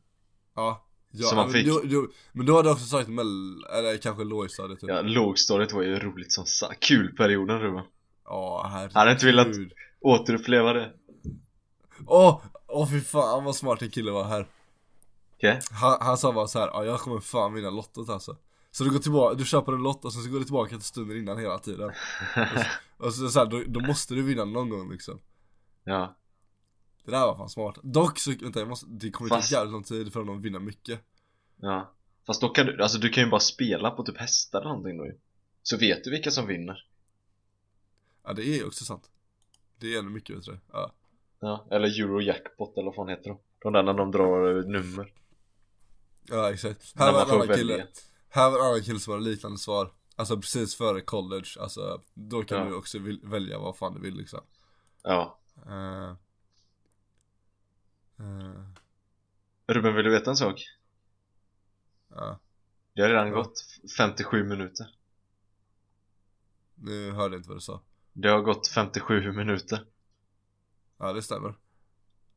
Ja, 0.56 0.86
ja 1.12 1.28
Så 1.28 1.36
man 1.36 1.46
men, 1.46 1.54
fick- 1.54 1.68
då, 1.68 1.82
då, 1.84 2.08
men 2.32 2.46
då 2.46 2.56
hade 2.56 2.70
jag 2.70 2.74
också 2.74 2.86
sagt 2.86 3.10
mell, 3.10 3.64
eller 3.78 3.98
kanske 3.98 4.24
lågstadiet 4.24 4.80
typ. 4.80 4.90
Ja, 4.90 5.02
lågstadiet 5.02 5.74
var 5.74 5.82
ju 5.82 6.00
roligt 6.00 6.32
som 6.32 6.46
sa 6.46 6.72
Kul 6.80 7.16
perioden 7.16 7.60
Ruben. 7.60 7.84
Ja, 8.26 8.70
herregud. 8.74 8.96
Hade 8.96 9.12
inte 9.12 9.26
velat- 9.26 9.48
Återuppleva 10.02 10.74
det. 10.74 10.92
Åh, 12.08 12.42
åh 12.68 12.90
fy 12.90 13.02
fan 13.02 13.44
vad 13.44 13.56
smart 13.56 13.82
en 13.82 13.90
kille 13.90 14.12
var 14.12 14.24
här. 14.24 14.48
Okej? 15.38 15.60
Han, 15.72 15.98
han 16.02 16.18
sa 16.18 16.32
bara 16.34 16.48
så 16.48 16.60
här, 16.60 16.68
ja 16.68 16.86
jag 16.86 17.00
kommer 17.00 17.20
fan 17.20 17.54
vinna 17.54 17.70
lottot 17.70 18.10
alltså 18.10 18.38
Så 18.72 18.84
du 18.84 18.92
går 18.92 19.00
tillbaka, 19.00 19.36
du 19.36 19.46
köper 19.46 19.74
en 19.74 19.84
lott 19.84 20.06
och 20.06 20.14
sen 20.14 20.24
så 20.24 20.30
går 20.30 20.40
du 20.40 20.44
tillbaka 20.46 20.70
till 20.76 20.86
stunden 20.86 21.18
innan 21.18 21.38
hela 21.40 21.60
tiden. 21.60 21.90
Och, 21.90 21.96
och 23.06 23.14
så, 23.14 23.30
så 23.30 23.40
här, 23.40 23.46
då, 23.46 23.64
då 23.68 23.80
måste 23.80 24.14
du 24.14 24.22
vinna 24.22 24.46
någon 24.46 24.70
gång 24.70 24.92
liksom. 24.92 25.20
Ja. 25.84 26.18
Det 27.06 27.12
där 27.12 27.20
var 27.20 27.36
fan 27.36 27.50
smart. 27.50 27.76
Dock 27.84 28.20
så, 28.20 28.32
vänta 28.42 28.60
jag 28.60 28.68
måste, 28.70 28.86
det 28.90 29.12
kommer 29.12 29.30
Fast- 29.30 29.50
ta 29.50 29.56
jävligt 29.56 29.72
lång 29.74 29.84
tid 29.84 30.14
för 30.14 30.20
honom 30.20 30.38
att 30.38 30.44
vinna 30.44 30.60
mycket. 30.60 31.00
Ja. 31.56 31.92
Fast 32.28 32.42
då 32.42 32.50
kan 32.50 32.66
du, 32.66 32.84
alltså 32.84 32.98
du 32.98 33.10
kan 33.10 33.24
ju 33.24 33.30
bara 33.30 33.40
spela 33.40 33.92
på 33.92 34.04
typ 34.04 34.18
hästar 34.18 34.60
eller 34.60 34.70
någonting 34.70 34.98
då 34.98 35.06
ju. 35.06 35.18
Så 35.64 35.78
vet 35.78 36.04
du 36.04 36.12
vilka 36.12 36.32
som 36.32 36.48
vinner. 36.48 36.86
Ja 38.24 38.34
det 38.34 38.60
är 38.60 38.68
också 38.68 38.86
sant. 38.86 39.10
Det 39.80 39.96
är 39.96 40.00
ändå 40.00 40.12
mycket 40.12 40.36
bättre, 40.36 40.60
ja. 40.72 40.92
Ja, 41.40 41.68
eller 41.72 41.88
Eurojackpot 42.02 42.78
eller 42.78 42.86
vad 42.86 42.96
fan 42.96 43.10
heter 43.10 43.30
de? 43.30 43.40
De 43.60 43.74
där 43.74 43.84
när 43.84 43.94
de 43.94 44.12
drar 44.12 44.64
nummer. 44.64 45.14
Ja 46.28 46.52
exakt. 46.54 46.94
Här 47.00 47.14
var 47.14 47.22
en 47.26 47.32
annan 47.32 47.48
kille. 47.58 47.74
välja 47.74 47.88
Här 48.34 48.50
var 48.52 48.60
en 48.60 48.66
annan 48.66 48.82
kille 48.84 49.00
som 49.00 49.14
hade 49.14 49.26
liknande 49.26 49.58
svar. 49.58 49.92
Alltså 50.16 50.36
precis 50.38 50.76
före 50.76 51.02
college, 51.02 51.48
alltså 51.60 52.02
Då 52.14 52.44
kan 52.44 52.58
Ja. 52.58 52.66
du 52.66 52.76
också 52.76 52.98
välja 53.24 53.60
vad 53.60 53.78
fan 53.78 53.94
du 53.94 54.02
vill 54.02 54.16
liksom. 54.16 54.40
Ja. 55.04 55.40
Eh, 55.68 56.10
eh, 58.20 58.64
Ruben 59.68 59.96
vill 59.96 60.06
du 60.06 60.12
veta 60.12 60.30
en 60.30 60.36
sak? 60.38 60.64
Ja, 62.10 62.40
Det 62.94 63.02
har 63.02 63.10
redan 63.10 63.28
Ja. 63.28 63.34
gått 63.34 63.66
57 63.98 64.44
minuter. 64.44 64.96
Nu 66.76 67.12
hörde 67.12 67.36
jag 67.36 67.40
inte 67.40 67.50
vad 67.50 67.58
du 67.58 67.62
sa. 67.62 67.82
Det 68.14 68.28
har 68.30 68.42
gått 68.42 68.68
57 68.68 69.32
minuter. 69.32 69.86
Ja 70.98 71.14
det 71.14 71.22
stämmer. 71.22 71.56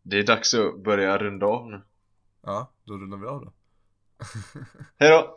Det 0.02 0.18
är 0.18 0.26
dags 0.26 0.54
att 0.54 0.82
börja 0.82 1.18
runda 1.18 1.46
av 1.46 1.70
nu. 1.70 1.82
Ja, 2.42 2.72
då 2.84 2.94
rundar 2.98 3.18
vi 3.18 3.26
av 3.26 3.44
då 3.44 3.52
Hejdå! 4.98 5.36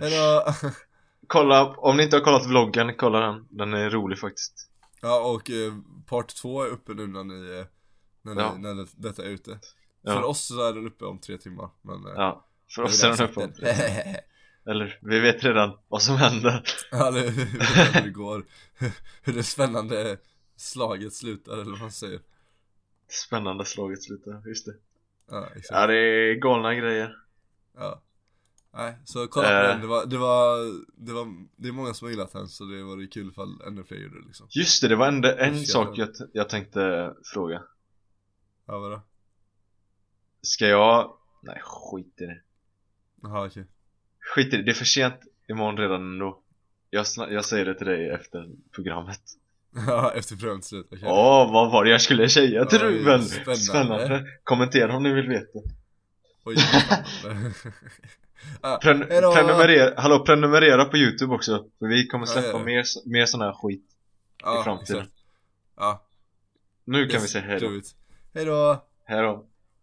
Hejdå! 0.00 0.44
kolla, 1.26 1.66
om 1.66 1.96
ni 1.96 2.02
inte 2.02 2.16
har 2.16 2.20
kollat 2.20 2.46
vloggen, 2.46 2.94
kolla 2.96 3.20
den 3.20 3.46
Den 3.50 3.74
är 3.74 3.90
rolig 3.90 4.18
faktiskt 4.18 4.70
Ja 5.00 5.20
och 5.20 5.50
eh, 5.50 5.74
part 6.06 6.34
två 6.34 6.62
är 6.62 6.68
uppe 6.68 6.94
nu 6.94 7.06
när 7.06 7.24
ni, 7.24 7.58
eh, 7.58 7.66
när, 8.22 8.34
ni, 8.34 8.40
Ja. 8.40 8.54
när 8.58 8.74
det, 8.74 8.86
detta 8.96 9.24
är 9.24 9.28
ute 9.28 9.58
Ja. 10.02 10.12
För 10.12 10.22
oss 10.22 10.46
så 10.46 10.68
är 10.68 10.72
den 10.72 10.86
uppe 10.86 11.04
om 11.04 11.18
tre 11.18 11.38
timmar 11.38 11.70
men 11.82 12.06
eh, 12.06 12.12
Ja, 12.16 12.46
för 12.74 12.82
oss 12.82 13.02
är 13.04 13.16
den 13.16 13.28
uppe 13.28 13.46
det. 13.46 14.24
Eller, 14.70 14.98
vi 15.02 15.20
vet 15.20 15.44
redan 15.44 15.78
vad 15.88 16.02
som 16.02 16.16
händer 16.16 16.62
Ja, 16.90 17.10
det, 17.10 17.20
vi 17.30 17.44
vet 17.44 17.96
hur 17.96 18.02
det 18.02 18.10
går 18.10 18.44
Hur 19.22 19.32
det 19.32 19.42
spännande 19.42 20.16
slaget 20.56 21.14
slutar 21.14 21.52
eller 21.52 21.70
vad 21.70 21.80
man 21.80 21.92
säger 21.92 22.20
Spännande 23.08 23.64
slaget 23.64 24.02
slutar, 24.02 24.42
just 24.46 24.66
det 24.66 24.74
Ja, 25.30 25.46
exakt 25.46 25.70
Ja, 25.70 25.86
det 25.86 25.94
är 25.98 26.34
galna 26.34 26.74
grejer 26.74 27.16
Ja. 27.76 28.02
Nej, 28.74 28.98
så 29.04 29.26
kolla 29.26 29.48
på 29.48 29.54
Eh. 29.54 29.62
den. 29.68 29.80
Det 29.80 29.86
var, 29.86 30.06
det 30.06 30.18
var, 30.18 30.56
det 31.06 31.12
var, 31.12 31.26
det 31.56 31.68
är 31.68 31.72
många 31.72 31.94
som 31.94 32.06
har 32.06 32.10
gillat 32.10 32.32
den 32.32 32.48
så 32.48 32.64
det 32.64 32.82
vore 32.82 33.06
kul 33.06 33.28
ifall 33.28 33.60
ännu 33.66 33.84
fler 33.84 33.96
gjorde 33.96 34.20
det 34.20 34.26
liksom. 34.26 34.46
Just 34.50 34.82
det, 34.82 34.88
det 34.88 34.96
var 34.96 35.08
en, 35.08 35.24
en 35.24 35.58
sak 35.58 35.98
jag, 35.98 36.08
jag 36.32 36.48
tänkte 36.48 37.14
fråga 37.24 37.62
Ja, 38.66 38.78
vadå? 38.78 39.00
Ska 40.42 40.66
jag... 40.66 41.16
Nej, 41.42 41.60
skit 41.64 42.20
i 42.20 42.24
det 42.26 42.40
Jaha, 43.22 43.46
okej. 43.46 43.66
Skit 44.34 44.54
i 44.54 44.56
det, 44.56 44.62
det 44.62 44.70
är 44.70 44.74
för 44.74 44.84
sent 44.84 45.14
imorgon 45.48 45.76
redan 45.76 46.02
ändå 46.12 46.42
jag, 46.90 47.06
jag 47.30 47.44
säger 47.44 47.64
det 47.64 47.74
till 47.74 47.86
dig 47.86 48.10
efter 48.10 48.48
programmet 48.74 49.20
Ja, 49.86 50.12
efter 50.14 50.36
programmet 50.36 50.64
slut. 50.64 50.86
Åh, 51.02 51.52
vad 51.52 51.72
var 51.72 51.84
det 51.84 51.90
jag 51.90 52.00
skulle 52.00 52.28
säga 52.28 52.64
till 52.64 52.78
Oj, 52.82 52.84
Ruben? 52.84 53.22
spännande. 53.22 53.56
Spännande. 53.56 54.26
Kommentera 54.44 54.96
om 54.96 55.02
ni 55.02 55.12
vill 55.14 55.28
veta 55.28 55.58
Oj, 56.48 56.56
ah, 58.60 58.78
Pren 58.82 59.06
prenumerera, 59.08 60.00
hallå, 60.00 60.24
prenumerera 60.24 60.84
på 60.84 60.96
youtube 60.96 61.34
också 61.34 61.64
För 61.78 61.86
vi 61.86 62.06
kommer 62.06 62.26
släppa 62.26 62.48
ja, 62.48 62.58
ja. 62.58 62.64
mer, 62.64 62.84
mer 63.04 63.26
sån 63.26 63.40
här 63.40 63.52
skit 63.52 63.84
ja, 64.42 64.60
i 64.60 64.64
framtiden 64.64 65.02
exakt. 65.02 65.14
Ja, 65.76 66.02
Nu 66.84 67.06
kan 67.06 67.14
yes, 67.14 67.24
vi 67.24 67.28
säga 67.28 67.44
hejdå. 67.44 67.80
Hejdå! 68.34 68.84
Hejdå 69.04 69.47